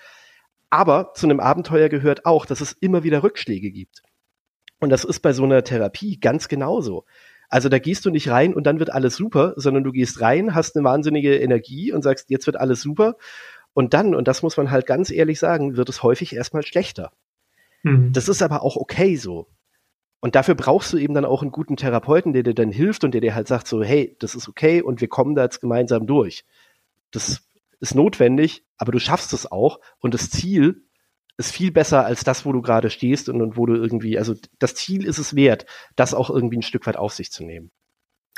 Aber 0.70 1.12
zu 1.14 1.28
einem 1.28 1.42
Abenteuer 1.42 1.90
gehört 1.90 2.26
auch, 2.26 2.46
dass 2.46 2.62
es 2.62 2.72
immer 2.72 3.04
wieder 3.04 3.22
Rückschläge 3.22 3.72
gibt. 3.72 4.04
Und 4.80 4.90
das 4.90 5.04
ist 5.04 5.20
bei 5.20 5.34
so 5.34 5.44
einer 5.44 5.64
Therapie 5.64 6.18
ganz 6.20 6.48
genauso. 6.48 7.06
Also 7.50 7.70
da 7.70 7.78
gehst 7.78 8.06
du 8.06 8.10
nicht 8.10 8.30
rein 8.30 8.54
und 8.54 8.66
dann 8.66 8.80
wird 8.80 8.92
alles 8.92 9.16
super, 9.16 9.54
sondern 9.58 9.84
du 9.84 9.92
gehst 9.92 10.20
rein, 10.22 10.56
hast 10.56 10.76
eine 10.76 10.84
wahnsinnige 10.84 11.38
Energie 11.38 11.92
und 11.92 12.02
sagst, 12.02 12.30
jetzt 12.30 12.48
wird 12.48 12.58
alles 12.58 12.82
super 12.82 13.16
und 13.76 13.94
dann, 13.94 14.16
und 14.16 14.28
das 14.30 14.42
muss 14.42 14.56
man 14.56 14.72
halt 14.72 14.88
ganz 14.88 15.12
ehrlich 15.12 15.38
sagen, 15.38 15.76
wird 15.76 15.90
es 15.90 16.02
häufig 16.02 16.34
erstmal 16.34 16.64
schlechter. 16.64 17.12
Mhm. 17.84 18.14
Das 18.14 18.30
ist 18.30 18.42
aber 18.42 18.64
auch 18.64 18.78
okay 18.78 19.18
so. 19.18 19.48
Und 20.22 20.36
dafür 20.36 20.56
brauchst 20.56 20.94
du 20.94 20.98
eben 20.98 21.14
dann 21.14 21.26
auch 21.26 21.42
einen 21.42 21.52
guten 21.52 21.76
Therapeuten, 21.76 22.32
der 22.32 22.44
dir 22.44 22.54
dann 22.54 22.72
hilft 22.72 23.04
und 23.04 23.14
der 23.14 23.20
dir 23.20 23.36
halt 23.36 23.50
sagt 23.50 23.68
so, 23.68 23.84
hey, 23.84 24.16
das 24.20 24.34
ist 24.34 24.48
okay 24.48 24.82
und 24.82 25.02
wir 25.02 25.10
kommen 25.10 25.36
da 25.36 25.44
jetzt 25.44 25.60
gemeinsam 25.60 26.08
durch. 26.08 26.46
Das 27.12 27.46
ist 27.82 27.96
notwendig, 27.96 28.64
aber 28.78 28.94
du 28.94 29.00
schaffst 29.00 29.34
es 29.34 29.52
auch 29.52 29.82
und 30.00 30.14
das 30.14 30.30
Ziel 30.30 30.86
ist 31.38 31.52
viel 31.52 31.72
besser 31.72 32.06
als 32.06 32.24
das, 32.24 32.46
wo 32.46 32.54
du 32.54 32.62
gerade 32.62 32.90
stehst 32.90 33.28
und, 33.28 33.42
und 33.42 33.58
wo 33.58 33.66
du 33.66 33.76
irgendwie, 33.76 34.18
also 34.18 34.36
das 34.58 34.74
Ziel 34.76 35.06
ist 35.06 35.18
es 35.18 35.36
wert, 35.36 35.66
das 35.98 36.14
auch 36.14 36.30
irgendwie 36.30 36.60
ein 36.60 36.64
Stück 36.64 36.88
weit 36.88 36.96
auf 36.96 37.12
sich 37.14 37.30
zu 37.30 37.44
nehmen. 37.44 37.72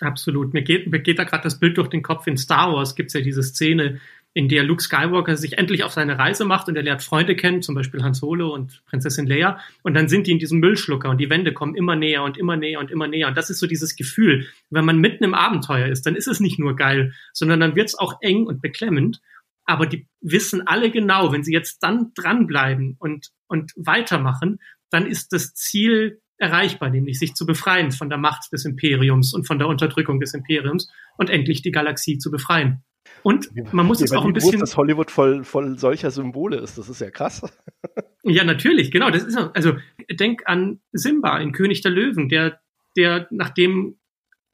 Absolut. 0.01 0.53
Mir 0.53 0.61
geht, 0.61 0.87
mir 0.91 0.99
geht 0.99 1.17
da 1.17 1.23
gerade 1.23 1.43
das 1.43 1.59
Bild 1.59 1.77
durch 1.77 1.87
den 1.89 2.03
Kopf. 2.03 2.27
In 2.27 2.37
Star 2.37 2.71
Wars 2.71 2.95
gibt 2.95 3.09
es 3.09 3.13
ja 3.13 3.21
diese 3.21 3.41
Szene, 3.41 3.99
in 4.33 4.49
der 4.49 4.63
Luke 4.63 4.83
Skywalker 4.83 5.35
sich 5.35 5.57
endlich 5.57 5.83
auf 5.83 5.93
seine 5.93 6.19
Reise 6.19 6.45
macht 6.45 6.67
und 6.67 6.75
er 6.75 6.83
lernt 6.83 7.01
Freunde 7.01 7.35
kennen, 7.35 7.63
zum 7.63 7.73
Beispiel 7.73 8.03
Han 8.03 8.13
Solo 8.13 8.53
und 8.53 8.83
Prinzessin 8.85 9.25
Leia. 9.25 9.59
Und 9.81 9.95
dann 9.95 10.07
sind 10.07 10.27
die 10.27 10.31
in 10.31 10.39
diesem 10.39 10.59
Müllschlucker 10.59 11.09
und 11.09 11.17
die 11.17 11.29
Wände 11.29 11.53
kommen 11.53 11.75
immer 11.75 11.95
näher 11.95 12.23
und 12.23 12.37
immer 12.37 12.55
näher 12.55 12.79
und 12.79 12.91
immer 12.91 13.07
näher. 13.07 13.27
Und 13.27 13.37
das 13.37 13.49
ist 13.49 13.59
so 13.59 13.65
dieses 13.65 13.95
Gefühl, 13.95 14.47
wenn 14.69 14.85
man 14.85 14.99
mitten 14.99 15.23
im 15.23 15.33
Abenteuer 15.33 15.87
ist, 15.87 16.05
dann 16.05 16.15
ist 16.15 16.27
es 16.27 16.39
nicht 16.39 16.59
nur 16.59 16.75
geil, 16.75 17.13
sondern 17.33 17.59
dann 17.59 17.75
wird 17.75 17.89
es 17.89 17.97
auch 17.97 18.17
eng 18.21 18.45
und 18.45 18.61
beklemmend. 18.61 19.21
Aber 19.65 19.85
die 19.85 20.07
wissen 20.21 20.65
alle 20.67 20.91
genau, 20.91 21.31
wenn 21.31 21.43
sie 21.43 21.53
jetzt 21.53 21.79
dann 21.81 22.11
dranbleiben 22.15 22.95
und, 22.99 23.31
und 23.47 23.73
weitermachen, 23.75 24.59
dann 24.89 25.05
ist 25.05 25.33
das 25.33 25.53
Ziel 25.55 26.21
erreichbar, 26.37 26.89
nämlich 26.89 27.19
sich 27.19 27.33
zu 27.33 27.45
befreien 27.45 27.91
von 27.91 28.09
der 28.09 28.17
Macht 28.17 28.51
des 28.53 28.65
Imperiums 28.65 29.33
und 29.33 29.47
von 29.47 29.57
der 29.57 29.67
Unterdrückung 29.67 30.19
des 30.19 30.33
Imperiums 30.33 30.91
und 31.17 31.29
endlich 31.29 31.61
die 31.61 31.71
Galaxie 31.71 32.17
zu 32.19 32.29
befreien. 32.31 32.83
Und 33.23 33.49
man 33.73 33.85
muss 33.85 34.01
es 34.01 34.11
auch 34.11 34.25
ein 34.25 34.33
bisschen. 34.33 34.59
dass 34.59 34.77
Hollywood 34.77 35.11
voll, 35.11 35.43
voll 35.43 35.77
solcher 35.77 36.11
Symbole 36.11 36.57
ist, 36.57 36.77
das 36.77 36.89
ist 36.89 37.01
ja 37.01 37.09
krass. 37.09 37.41
ja, 38.23 38.43
natürlich, 38.43 38.91
genau. 38.91 39.09
Das 39.09 39.23
ist 39.23 39.37
also 39.37 39.73
denk 40.09 40.43
an 40.45 40.79
Simba 40.91 41.37
in 41.39 41.51
König 41.51 41.81
der 41.81 41.91
Löwen, 41.91 42.29
der, 42.29 42.59
der 42.95 43.27
nachdem 43.31 43.97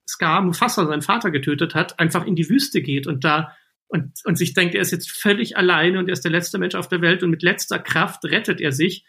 Scar 0.07 0.41
Mufasa, 0.41 0.86
seinen 0.86 1.01
Vater 1.01 1.32
getötet 1.32 1.76
hat, 1.76 1.99
einfach 1.99 2.26
in 2.26 2.36
die 2.36 2.49
Wüste 2.49 2.82
geht 2.82 3.07
und 3.07 3.24
da 3.24 3.55
und, 3.88 4.11
und 4.26 4.38
sich 4.38 4.53
denkt, 4.53 4.74
er 4.74 4.82
ist 4.82 4.91
jetzt 4.91 5.11
völlig 5.11 5.55
alleine 5.55 5.99
und 5.99 6.07
er 6.07 6.14
ist 6.14 6.24
der 6.24 6.32
letzte 6.32 6.57
Mensch 6.57 6.76
auf 6.76 6.88
der 6.88 7.01
Welt 7.01 7.22
und 7.22 7.30
mit 7.30 7.43
letzter 7.43 7.78
Kraft 7.78 8.26
rettet 8.26 8.59
er 8.59 8.72
sich 8.72 9.05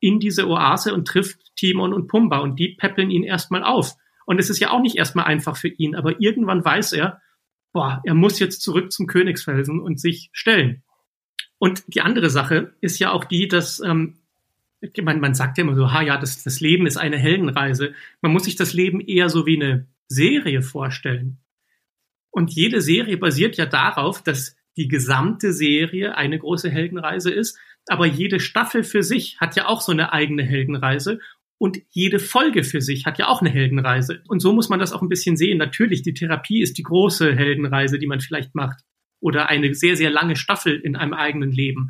in 0.00 0.20
diese 0.20 0.46
Oase 0.46 0.94
und 0.94 1.08
trifft 1.08 1.56
Timon 1.56 1.92
und 1.92 2.06
Pumba 2.06 2.38
und 2.38 2.58
die 2.58 2.76
peppeln 2.76 3.10
ihn 3.10 3.24
erstmal 3.24 3.64
auf. 3.64 3.96
Und 4.26 4.38
es 4.38 4.50
ist 4.50 4.60
ja 4.60 4.70
auch 4.70 4.82
nicht 4.82 4.96
erstmal 4.96 5.24
einfach 5.24 5.56
für 5.56 5.68
ihn, 5.68 5.96
aber 5.96 6.20
irgendwann 6.20 6.64
weiß 6.64 6.92
er, 6.92 7.22
boah, 7.72 8.00
er 8.04 8.14
muss 8.14 8.38
jetzt 8.38 8.62
zurück 8.62 8.92
zum 8.92 9.06
Königsfelsen 9.06 9.80
und 9.80 10.00
sich 10.00 10.30
stellen. 10.32 10.82
Und 11.58 11.82
die 11.88 12.00
andere 12.00 12.30
Sache 12.30 12.74
ist 12.80 12.98
ja 12.98 13.10
auch 13.12 13.24
die, 13.24 13.48
dass 13.48 13.80
ähm, 13.80 14.18
man, 15.02 15.20
man 15.20 15.34
sagt 15.34 15.58
ja 15.58 15.64
immer 15.64 15.74
so, 15.74 15.92
ha 15.92 16.02
ja, 16.02 16.16
das, 16.18 16.42
das 16.44 16.60
Leben 16.60 16.86
ist 16.86 16.96
eine 16.96 17.18
Heldenreise. 17.18 17.94
Man 18.20 18.32
muss 18.32 18.44
sich 18.44 18.56
das 18.56 18.72
Leben 18.72 19.00
eher 19.00 19.28
so 19.28 19.46
wie 19.46 19.56
eine 19.56 19.86
Serie 20.06 20.62
vorstellen. 20.62 21.38
Und 22.30 22.52
jede 22.52 22.80
Serie 22.80 23.16
basiert 23.16 23.56
ja 23.56 23.66
darauf, 23.66 24.22
dass 24.22 24.56
die 24.76 24.88
gesamte 24.88 25.52
Serie 25.52 26.16
eine 26.16 26.38
große 26.38 26.70
Heldenreise 26.70 27.32
ist, 27.32 27.58
aber 27.88 28.06
jede 28.06 28.38
Staffel 28.38 28.84
für 28.84 29.02
sich 29.02 29.40
hat 29.40 29.56
ja 29.56 29.66
auch 29.66 29.80
so 29.80 29.92
eine 29.92 30.12
eigene 30.12 30.44
Heldenreise 30.44 31.18
und 31.58 31.78
jede 31.90 32.20
Folge 32.20 32.62
für 32.62 32.80
sich 32.80 33.04
hat 33.04 33.18
ja 33.18 33.26
auch 33.26 33.40
eine 33.40 33.50
Heldenreise. 33.50 34.22
Und 34.28 34.40
so 34.40 34.52
muss 34.52 34.68
man 34.68 34.78
das 34.78 34.92
auch 34.92 35.02
ein 35.02 35.08
bisschen 35.08 35.36
sehen. 35.36 35.58
Natürlich, 35.58 36.02
die 36.02 36.14
Therapie 36.14 36.62
ist 36.62 36.78
die 36.78 36.84
große 36.84 37.34
Heldenreise, 37.34 37.98
die 37.98 38.06
man 38.06 38.20
vielleicht 38.20 38.54
macht. 38.54 38.84
Oder 39.20 39.48
eine 39.48 39.74
sehr, 39.74 39.96
sehr 39.96 40.10
lange 40.10 40.36
Staffel 40.36 40.76
in 40.76 40.94
einem 40.94 41.14
eigenen 41.14 41.50
Leben. 41.50 41.88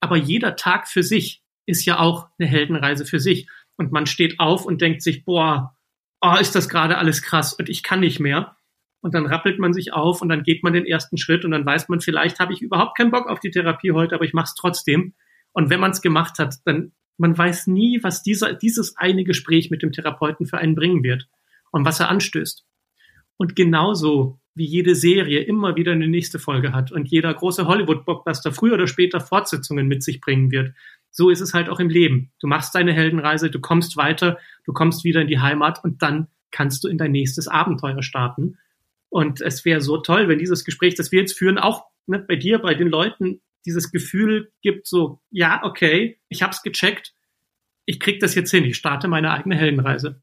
Aber 0.00 0.16
jeder 0.16 0.56
Tag 0.56 0.88
für 0.88 1.02
sich 1.02 1.42
ist 1.66 1.84
ja 1.84 1.98
auch 1.98 2.28
eine 2.38 2.48
Heldenreise 2.48 3.04
für 3.04 3.20
sich. 3.20 3.46
Und 3.76 3.92
man 3.92 4.06
steht 4.06 4.40
auf 4.40 4.64
und 4.64 4.80
denkt 4.80 5.02
sich, 5.02 5.24
boah, 5.26 5.76
oh, 6.22 6.36
ist 6.40 6.54
das 6.54 6.70
gerade 6.70 6.96
alles 6.98 7.22
krass 7.22 7.52
und 7.52 7.68
ich 7.68 7.82
kann 7.82 8.00
nicht 8.00 8.20
mehr. 8.20 8.56
Und 9.02 9.14
dann 9.14 9.26
rappelt 9.26 9.58
man 9.58 9.72
sich 9.72 9.92
auf 9.92 10.20
und 10.20 10.28
dann 10.28 10.42
geht 10.42 10.62
man 10.62 10.74
den 10.74 10.84
ersten 10.84 11.16
Schritt 11.16 11.44
und 11.44 11.52
dann 11.52 11.64
weiß 11.64 11.88
man, 11.88 12.00
vielleicht 12.00 12.38
habe 12.38 12.52
ich 12.52 12.60
überhaupt 12.60 12.96
keinen 12.96 13.10
Bock 13.10 13.28
auf 13.28 13.40
die 13.40 13.50
Therapie 13.50 13.92
heute, 13.92 14.14
aber 14.14 14.24
ich 14.24 14.34
mache 14.34 14.44
es 14.44 14.54
trotzdem. 14.54 15.14
Und 15.52 15.70
wenn 15.70 15.80
man 15.80 15.90
es 15.90 16.02
gemacht 16.02 16.38
hat, 16.38 16.56
dann 16.66 16.92
man 17.20 17.36
weiß 17.36 17.66
nie, 17.66 18.02
was 18.02 18.22
dieser, 18.22 18.54
dieses 18.54 18.96
eine 18.96 19.24
Gespräch 19.24 19.70
mit 19.70 19.82
dem 19.82 19.92
Therapeuten 19.92 20.46
für 20.46 20.56
einen 20.56 20.74
bringen 20.74 21.02
wird 21.02 21.28
und 21.70 21.84
was 21.84 22.00
er 22.00 22.08
anstößt. 22.08 22.64
Und 23.36 23.54
genauso 23.54 24.40
wie 24.54 24.64
jede 24.64 24.94
Serie 24.94 25.42
immer 25.42 25.76
wieder 25.76 25.92
eine 25.92 26.08
nächste 26.08 26.38
Folge 26.38 26.72
hat 26.72 26.90
und 26.92 27.08
jeder 27.08 27.32
große 27.32 27.66
Hollywood-Blockbuster 27.66 28.52
früher 28.52 28.74
oder 28.74 28.86
später 28.86 29.20
Fortsetzungen 29.20 29.86
mit 29.86 30.02
sich 30.02 30.22
bringen 30.22 30.50
wird, 30.50 30.74
so 31.10 31.28
ist 31.28 31.42
es 31.42 31.52
halt 31.52 31.68
auch 31.68 31.78
im 31.78 31.90
Leben. 31.90 32.32
Du 32.40 32.46
machst 32.46 32.74
deine 32.74 32.94
Heldenreise, 32.94 33.50
du 33.50 33.60
kommst 33.60 33.98
weiter, 33.98 34.38
du 34.64 34.72
kommst 34.72 35.04
wieder 35.04 35.20
in 35.20 35.28
die 35.28 35.40
Heimat 35.40 35.84
und 35.84 36.00
dann 36.00 36.28
kannst 36.50 36.84
du 36.84 36.88
in 36.88 36.96
dein 36.96 37.12
nächstes 37.12 37.48
Abenteuer 37.48 38.02
starten. 38.02 38.56
Und 39.10 39.42
es 39.42 39.66
wäre 39.66 39.82
so 39.82 39.98
toll, 39.98 40.28
wenn 40.28 40.38
dieses 40.38 40.64
Gespräch, 40.64 40.94
das 40.94 41.12
wir 41.12 41.20
jetzt 41.20 41.36
führen, 41.36 41.58
auch 41.58 41.84
ne, 42.06 42.18
bei 42.20 42.36
dir, 42.36 42.60
bei 42.60 42.74
den 42.74 42.88
Leuten 42.88 43.42
dieses 43.66 43.90
Gefühl 43.90 44.52
gibt, 44.62 44.86
so, 44.86 45.20
ja, 45.30 45.60
okay, 45.64 46.18
ich 46.28 46.42
hab's 46.42 46.62
gecheckt, 46.62 47.14
ich 47.84 48.00
krieg 48.00 48.20
das 48.20 48.34
jetzt 48.34 48.50
hin, 48.50 48.64
ich 48.64 48.76
starte 48.76 49.08
meine 49.08 49.30
eigene 49.30 49.56
Heldenreise. 49.56 50.22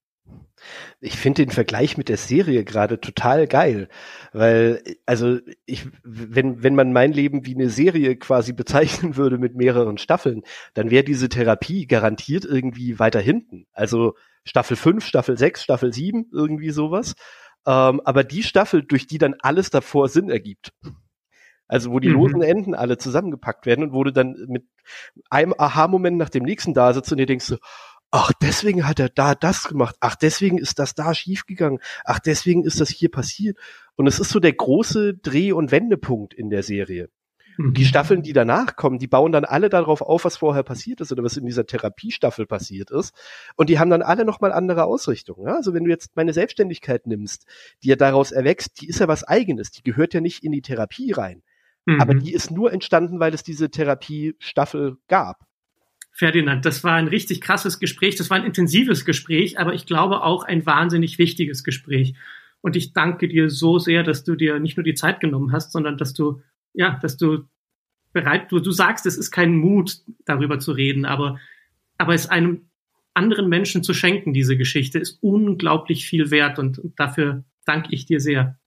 Ich 1.00 1.16
finde 1.16 1.46
den 1.46 1.52
Vergleich 1.52 1.98
mit 1.98 2.10
der 2.10 2.18
Serie 2.18 2.64
gerade 2.64 3.00
total 3.00 3.46
geil, 3.46 3.90
weil 4.34 4.82
also 5.06 5.38
ich 5.66 5.86
wenn 6.04 6.64
wenn 6.64 6.74
man 6.74 6.92
mein 6.92 7.14
Leben 7.14 7.46
wie 7.46 7.54
eine 7.54 7.70
Serie 7.70 8.16
quasi 8.16 8.54
bezeichnen 8.54 9.16
würde 9.16 9.38
mit 9.38 9.56
mehreren 9.56 10.00
Staffeln, 10.00 10.42
dann 10.74 10.90
wäre 10.90 11.04
diese 11.04 11.30
Therapie 11.30 11.86
garantiert 11.86 12.44
irgendwie 12.44 12.98
weiter 12.98 13.20
hinten. 13.20 13.68
Also 13.72 14.16
Staffel 14.46 14.78
5, 14.78 15.06
Staffel 15.06 15.38
6, 15.38 15.64
Staffel 15.64 15.94
7, 15.94 16.30
irgendwie 16.32 16.72
sowas. 16.72 17.14
Ähm, 17.68 18.02
aber 18.04 18.24
die 18.24 18.44
Staffel, 18.44 18.82
durch 18.82 19.08
die 19.08 19.18
dann 19.18 19.36
alles 19.40 19.70
davor 19.70 20.08
Sinn 20.08 20.30
ergibt. 20.30 20.72
Also 21.68 21.92
wo 21.92 22.00
die 22.00 22.10
mhm. 22.10 22.16
losen 22.16 22.42
Enden 22.42 22.76
alle 22.76 22.98
zusammengepackt 22.98 23.66
werden 23.66 23.84
und 23.84 23.94
wo 23.94 24.04
du 24.04 24.12
dann 24.12 24.36
mit 24.48 24.66
einem 25.30 25.54
Aha-Moment 25.58 26.18
nach 26.18 26.30
dem 26.30 26.44
nächsten 26.44 26.74
da 26.74 26.94
sitzt 26.94 27.12
und 27.12 27.18
dir 27.18 27.26
denkst 27.26 27.46
so, 27.46 27.58
ach, 28.12 28.32
deswegen 28.42 28.88
hat 28.88 29.00
er 29.00 29.10
da 29.10 29.36
das 29.36 29.66
gemacht, 29.66 29.96
ach, 30.00 30.16
deswegen 30.16 30.58
ist 30.58 30.80
das 30.80 30.96
da 30.96 31.14
schiefgegangen, 31.14 31.80
ach, 32.06 32.20
deswegen 32.20 32.64
ist 32.64 32.80
das 32.80 32.90
hier 32.90 33.12
passiert. 33.12 33.58
Und 33.96 34.08
es 34.08 34.20
ist 34.20 34.30
so 34.30 34.40
der 34.40 34.54
große 34.54 35.16
Dreh- 35.16 35.52
und 35.52 35.72
Wendepunkt 35.72 36.34
in 36.34 36.50
der 36.50 36.64
Serie. 36.64 37.10
Mhm. 37.58 37.74
Die 37.74 37.86
Staffeln, 37.86 38.22
die 38.22 38.34
danach 38.34 38.76
kommen, 38.76 39.00
die 39.00 39.08
bauen 39.08 39.32
dann 39.32 39.46
alle 39.46 39.70
darauf 39.70 40.02
auf, 40.02 40.26
was 40.26 40.38
vorher 40.38 40.64
passiert 40.64 41.02
ist 41.02 41.12
oder 41.12 41.24
was 41.24 41.38
in 41.38 41.46
dieser 41.46 41.66
Therapiestaffel 41.66 42.46
passiert 42.46 42.92
ist. 42.92 43.14
Und 43.56 43.70
die 43.70 43.80
haben 43.80 43.90
dann 43.90 44.04
alle 44.04 44.26
nochmal 44.26 44.54
andere 44.54 44.86
Ausrichtungen. 44.86 45.48
Ja? 45.48 45.56
Also 45.56 45.74
wenn 45.74 45.84
du 45.84 45.90
jetzt 45.90 46.16
meine 46.16 46.34
Selbstständigkeit 46.34 47.08
nimmst, 47.08 47.46
die 47.84 47.90
ja 47.90 47.96
daraus 47.96 48.32
erwächst, 48.32 48.82
die 48.82 48.88
ist 48.88 49.00
ja 49.00 49.08
was 49.08 49.24
eigenes, 49.24 49.72
die 49.72 49.84
gehört 49.84 50.14
ja 50.14 50.22
nicht 50.22 50.44
in 50.44 50.52
die 50.52 50.62
Therapie 50.62 51.12
rein. 51.12 51.42
Mhm. 51.88 52.02
Aber 52.02 52.14
die 52.14 52.34
ist 52.34 52.52
nur 52.52 52.72
entstanden, 52.72 53.20
weil 53.20 53.34
es 53.34 53.44
diese 53.44 53.72
Therapiestaffel 53.72 54.98
gab. 55.08 55.48
Ferdinand, 56.12 56.66
das 56.66 56.84
war 56.84 56.96
ein 56.96 57.08
richtig 57.08 57.42
krasses 57.42 57.80
Gespräch, 57.80 58.16
das 58.16 58.30
war 58.30 58.38
ein 58.38 58.46
intensives 58.46 59.06
Gespräch, 59.06 59.60
aber 59.60 59.74
ich 59.74 59.86
glaube 59.86 60.24
auch 60.24 60.44
ein 60.44 60.66
wahnsinnig 60.66 61.18
wichtiges 61.18 61.64
Gespräch. 61.64 62.16
Und 62.60 62.76
ich 62.76 62.92
danke 62.92 63.28
dir 63.28 63.50
so 63.50 63.78
sehr, 63.80 64.04
dass 64.04 64.24
du 64.24 64.36
dir 64.36 64.60
nicht 64.60 64.78
nur 64.78 64.84
die 64.84 64.96
Zeit 64.96 65.20
genommen 65.20 65.52
hast, 65.52 65.72
sondern 65.72 65.98
dass 65.98 66.14
du, 66.14 66.42
ja, 66.74 66.98
dass 67.02 67.18
du 67.18 67.46
bereit, 68.14 68.52
du, 68.52 68.60
du 68.60 68.72
sagst, 68.72 69.06
es 69.06 69.16
ist 69.16 69.32
kein 69.32 69.56
Mut, 69.56 70.02
darüber 70.26 70.60
zu 70.60 70.72
reden, 70.72 71.06
aber, 71.06 71.40
aber 71.98 72.16
es 72.16 72.28
einem 72.28 72.68
anderen 73.14 73.48
Menschen 73.48 73.84
zu 73.84 73.94
schenken, 73.94 74.34
diese 74.34 74.58
Geschichte, 74.58 75.00
ist 75.00 75.20
unglaublich 75.22 76.06
viel 76.06 76.32
wert 76.32 76.60
und 76.60 76.82
dafür 76.98 77.46
danke 77.64 77.94
ich 77.94 78.08
dir 78.08 78.20
sehr 78.20 78.58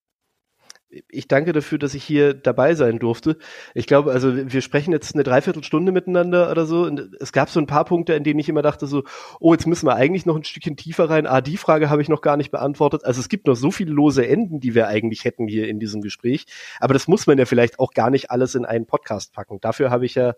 ich 1.08 1.28
danke 1.28 1.52
dafür, 1.52 1.78
dass 1.78 1.94
ich 1.94 2.02
hier 2.02 2.34
dabei 2.34 2.74
sein 2.74 2.98
durfte. 2.98 3.36
Ich 3.74 3.86
glaube, 3.86 4.10
also 4.10 4.34
wir 4.34 4.60
sprechen 4.60 4.92
jetzt 4.92 5.14
eine 5.14 5.22
Dreiviertelstunde 5.22 5.92
miteinander 5.92 6.50
oder 6.50 6.66
so. 6.66 6.82
Und 6.82 7.10
es 7.20 7.32
gab 7.32 7.48
so 7.48 7.60
ein 7.60 7.66
paar 7.66 7.84
Punkte, 7.84 8.14
in 8.14 8.24
denen 8.24 8.40
ich 8.40 8.48
immer 8.48 8.62
dachte 8.62 8.86
so, 8.86 9.04
oh, 9.38 9.52
jetzt 9.52 9.66
müssen 9.66 9.86
wir 9.86 9.94
eigentlich 9.94 10.26
noch 10.26 10.36
ein 10.36 10.44
Stückchen 10.44 10.76
tiefer 10.76 11.08
rein. 11.08 11.26
Ah, 11.26 11.40
die 11.40 11.56
Frage 11.56 11.90
habe 11.90 12.02
ich 12.02 12.08
noch 12.08 12.22
gar 12.22 12.36
nicht 12.36 12.50
beantwortet. 12.50 13.04
Also 13.04 13.20
es 13.20 13.28
gibt 13.28 13.46
noch 13.46 13.54
so 13.54 13.70
viele 13.70 13.92
lose 13.92 14.26
Enden, 14.26 14.60
die 14.60 14.74
wir 14.74 14.88
eigentlich 14.88 15.24
hätten 15.24 15.46
hier 15.46 15.68
in 15.68 15.78
diesem 15.78 16.00
Gespräch. 16.00 16.46
Aber 16.80 16.94
das 16.94 17.06
muss 17.06 17.26
man 17.26 17.38
ja 17.38 17.44
vielleicht 17.44 17.78
auch 17.78 17.92
gar 17.92 18.10
nicht 18.10 18.30
alles 18.30 18.54
in 18.54 18.64
einen 18.64 18.86
Podcast 18.86 19.32
packen. 19.32 19.60
Dafür 19.60 19.90
habe 19.90 20.06
ich 20.06 20.16
ja, 20.16 20.34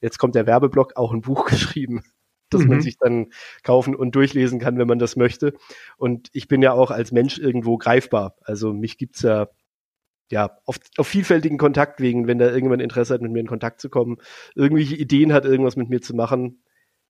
jetzt 0.00 0.18
kommt 0.18 0.36
der 0.36 0.46
Werbeblock, 0.46 0.96
auch 0.96 1.12
ein 1.12 1.20
Buch 1.22 1.44
geschrieben 1.50 2.02
das 2.48 2.62
mhm. 2.62 2.68
man 2.68 2.80
sich 2.80 2.96
dann 2.96 3.26
kaufen 3.64 3.96
und 3.96 4.14
durchlesen 4.14 4.60
kann, 4.60 4.78
wenn 4.78 4.86
man 4.86 5.00
das 5.00 5.16
möchte. 5.16 5.54
Und 5.96 6.28
ich 6.32 6.46
bin 6.46 6.62
ja 6.62 6.74
auch 6.74 6.92
als 6.92 7.10
Mensch 7.10 7.38
irgendwo 7.38 7.76
greifbar. 7.76 8.36
Also 8.40 8.72
mich 8.72 8.98
gibt's 8.98 9.22
ja 9.22 9.48
ja, 10.30 10.58
auf, 10.64 10.78
auf 10.96 11.06
vielfältigen 11.06 11.58
Kontaktwegen, 11.58 12.26
wenn 12.26 12.38
da 12.38 12.46
irgendjemand 12.46 12.82
Interesse 12.82 13.14
hat, 13.14 13.22
mit 13.22 13.32
mir 13.32 13.40
in 13.40 13.46
Kontakt 13.46 13.80
zu 13.80 13.88
kommen, 13.88 14.18
irgendwelche 14.54 14.96
Ideen 14.96 15.32
hat, 15.32 15.44
irgendwas 15.44 15.76
mit 15.76 15.88
mir 15.88 16.00
zu 16.00 16.14
machen. 16.14 16.62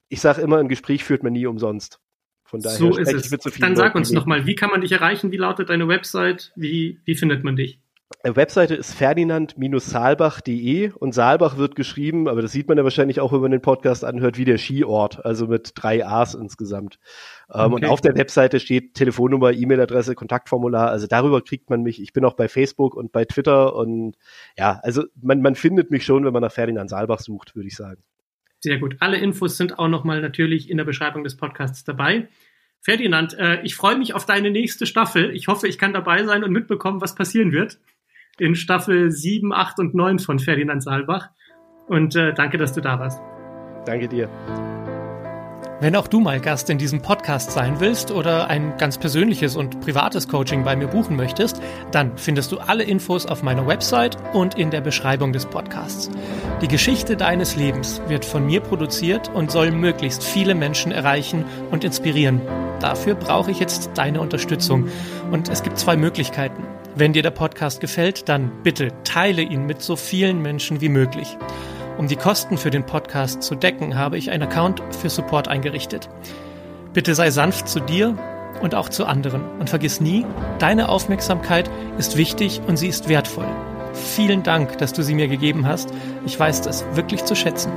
Ich 0.09 0.21
sage 0.21 0.43
immer, 0.43 0.59
ein 0.59 0.69
Gespräch 0.69 1.05
führt 1.05 1.23
man 1.23 1.33
nie 1.33 1.47
umsonst. 1.47 2.01
Von 2.45 2.61
daher 2.61 2.77
so 2.77 2.97
ist 2.97 3.13
es. 3.13 3.31
Dann 3.59 3.75
sag 3.75 3.95
uns 3.95 4.13
nochmal, 4.13 4.47
wie 4.47 4.55
kann 4.55 4.71
man 4.71 4.81
dich 4.81 4.93
erreichen? 4.93 5.33
Wie 5.33 5.37
lautet 5.37 5.69
deine 5.69 5.89
Website? 5.89 6.53
Wie, 6.55 7.01
wie 7.05 7.15
findet 7.17 7.43
man 7.43 7.57
dich? 7.57 7.81
Webseite 8.23 8.75
ist 8.75 8.95
ferdinand-saalbach.de 8.95 10.93
und 10.93 11.13
Saalbach 11.13 11.57
wird 11.57 11.75
geschrieben, 11.75 12.29
aber 12.29 12.41
das 12.41 12.53
sieht 12.53 12.69
man 12.69 12.79
ja 12.79 12.85
wahrscheinlich 12.85 13.21
auch, 13.21 13.33
wenn 13.33 13.41
man 13.41 13.51
den 13.51 13.63
Podcast 13.63 14.05
anhört, 14.05 14.39
wie 14.39 14.45
der 14.45 14.59
Skiort, 14.59 15.25
also 15.25 15.49
mit 15.49 15.73
drei 15.75 16.07
A's 16.07 16.35
insgesamt. 16.35 17.01
Ähm, 17.53 17.73
okay. 17.73 17.75
Und 17.75 17.85
auf 17.87 18.01
der 18.01 18.17
Webseite 18.17 18.61
steht 18.61 18.95
Telefonnummer, 18.95 19.53
E-Mail-Adresse, 19.53 20.15
Kontaktformular, 20.15 20.89
also 20.89 21.09
darüber 21.09 21.43
kriegt 21.43 21.69
man 21.69 21.83
mich. 21.83 22.01
Ich 22.01 22.13
bin 22.13 22.25
auch 22.25 22.35
bei 22.35 22.49
Facebook 22.49 22.95
und 22.95 23.11
bei 23.11 23.25
Twitter 23.25 23.75
und 23.75 24.17
ja, 24.57 24.79
also 24.83 25.05
man, 25.21 25.41
man 25.43 25.57
findet 25.57 25.91
mich 25.91 26.05
schon, 26.05 26.25
wenn 26.25 26.33
man 26.33 26.43
nach 26.43 26.53
Ferdinand 26.53 26.91
Saalbach 26.91 27.21
sucht, 27.21 27.57
würde 27.57 27.69
ich 27.69 27.77
sagen. 27.77 28.03
Sehr 28.61 28.79
gut. 28.79 28.97
Alle 29.01 29.19
Infos 29.19 29.57
sind 29.57 29.79
auch 29.79 29.89
nochmal 29.89 30.21
natürlich 30.21 30.71
in 30.71 30.77
der 30.77 30.85
Beschreibung 30.85 31.25
des 31.25 31.37
Podcasts 31.37 31.83
dabei. 31.85 32.29
Ferdinand, 32.81 33.35
äh, 33.35 33.61
ich 33.63 33.75
freue 33.75 33.99
mich 33.99 34.15
auf 34.15 34.27
deine 34.27 34.51
nächste 34.51 34.87
Staffel. 34.87 35.35
Ich 35.35 35.49
hoffe, 35.49 35.67
ich 35.67 35.77
kann 35.77 35.93
dabei 35.93 36.25
sein 36.25 36.45
und 36.45 36.53
mitbekommen, 36.53 37.01
was 37.01 37.17
passieren 37.17 37.51
wird 37.51 37.79
in 38.39 38.55
Staffel 38.55 39.11
7, 39.11 39.53
8 39.53 39.79
und 39.79 39.95
9 39.95 40.19
von 40.19 40.39
Ferdinand 40.39 40.83
Saalbach. 40.83 41.31
Und 41.89 42.17
äh, 42.17 42.35
danke, 42.35 42.59
dass 42.59 42.73
du 42.73 42.81
da 42.81 42.99
warst. 42.99 43.21
Danke 43.85 44.09
dir. 44.09 44.29
Wenn 45.79 45.95
auch 45.95 46.09
du 46.09 46.21
mal 46.21 46.41
Gast 46.41 46.71
in 46.71 46.79
diesem 46.79 47.03
Podcast 47.03 47.51
sein 47.51 47.81
willst 47.81 48.11
oder 48.11 48.49
ein 48.49 48.79
ganz 48.79 48.97
persönliches 48.97 49.57
und 49.57 49.79
privates 49.81 50.27
Coaching 50.27 50.65
bei 50.65 50.75
mir 50.75 50.87
buchen 50.87 51.17
möchtest, 51.17 51.61
dann 51.93 52.17
findest 52.17 52.51
du 52.51 52.59
alle 52.59 52.83
Infos 52.83 53.27
auf 53.27 53.43
meiner 53.43 53.67
Website 53.67 54.17
und 54.33 54.57
in 54.57 54.71
der 54.71 54.81
Beschreibung 54.81 55.35
des 55.35 55.45
Podcasts. 55.45 56.11
Die 56.63 56.69
Geschichte 56.69 57.15
deines 57.15 57.57
Lebens 57.57 58.01
wird 58.09 58.25
von 58.25 58.47
mir 58.47 58.63
produziert 58.63 59.31
und 59.35 59.51
soll 59.51 59.71
möglichst 59.71 60.25
viele 60.25 60.55
Menschen 60.55 60.93
erreichen 60.93 61.45
und 61.71 61.85
inspirieren. 61.85 62.41
Dafür 62.81 63.15
brauche 63.15 63.51
ich 63.51 63.61
jetzt 63.61 63.91
deine 63.97 64.23
Unterstützung. 64.23 64.89
Und 65.31 65.51
es 65.51 65.63
gibt 65.63 65.79
zwei 65.79 65.99
Möglichkeiten. 65.99 66.63
Wenn 66.99 67.13
dir 67.13 67.23
der 67.23 67.31
Podcast 67.31 67.83
gefällt, 67.83 68.27
dann 68.27 68.51
bitte 68.63 68.89
teile 69.05 69.43
ihn 69.43 69.67
mit 69.67 69.83
so 69.83 69.97
vielen 69.97 70.41
Menschen 70.41 70.81
wie 70.81 70.89
möglich. 70.89 71.37
Um 71.99 72.09
die 72.09 72.17
Kosten 72.17 72.57
für 72.57 72.71
den 72.71 72.87
Podcast 72.87 73.43
zu 73.43 73.55
decken, 73.55 73.99
habe 73.99 74.17
ich 74.17 74.31
einen 74.31 74.45
Account 74.45 74.83
für 74.99 75.11
Support 75.11 75.47
eingerichtet. 75.47 76.09
Bitte 76.95 77.15
sei 77.15 77.31
sanft 77.31 77.69
zu 77.69 77.81
dir 77.81 78.17
und 78.63 78.75
auch 78.75 78.89
zu 78.89 79.05
anderen 79.05 79.43
und 79.59 79.69
vergiss 79.69 80.01
nie, 80.01 80.25
deine 80.59 80.89
Aufmerksamkeit 80.89 81.71
ist 81.99 82.17
wichtig 82.17 82.63
und 82.67 82.79
sie 82.79 82.89
ist 82.89 83.11
wertvoll. 83.11 83.49
Vielen 83.93 84.43
Dank, 84.43 84.79
dass 84.79 84.95
du 84.95 85.03
sie 85.03 85.15
mir 85.15 85.29
gegeben 85.29 85.67
hast. 85.67 85.91
Ich 86.25 86.41
weiß 86.41 86.63
das 86.63 86.83
wirklich 86.95 87.27
zu 87.27 87.35
schätzen. 87.37 87.73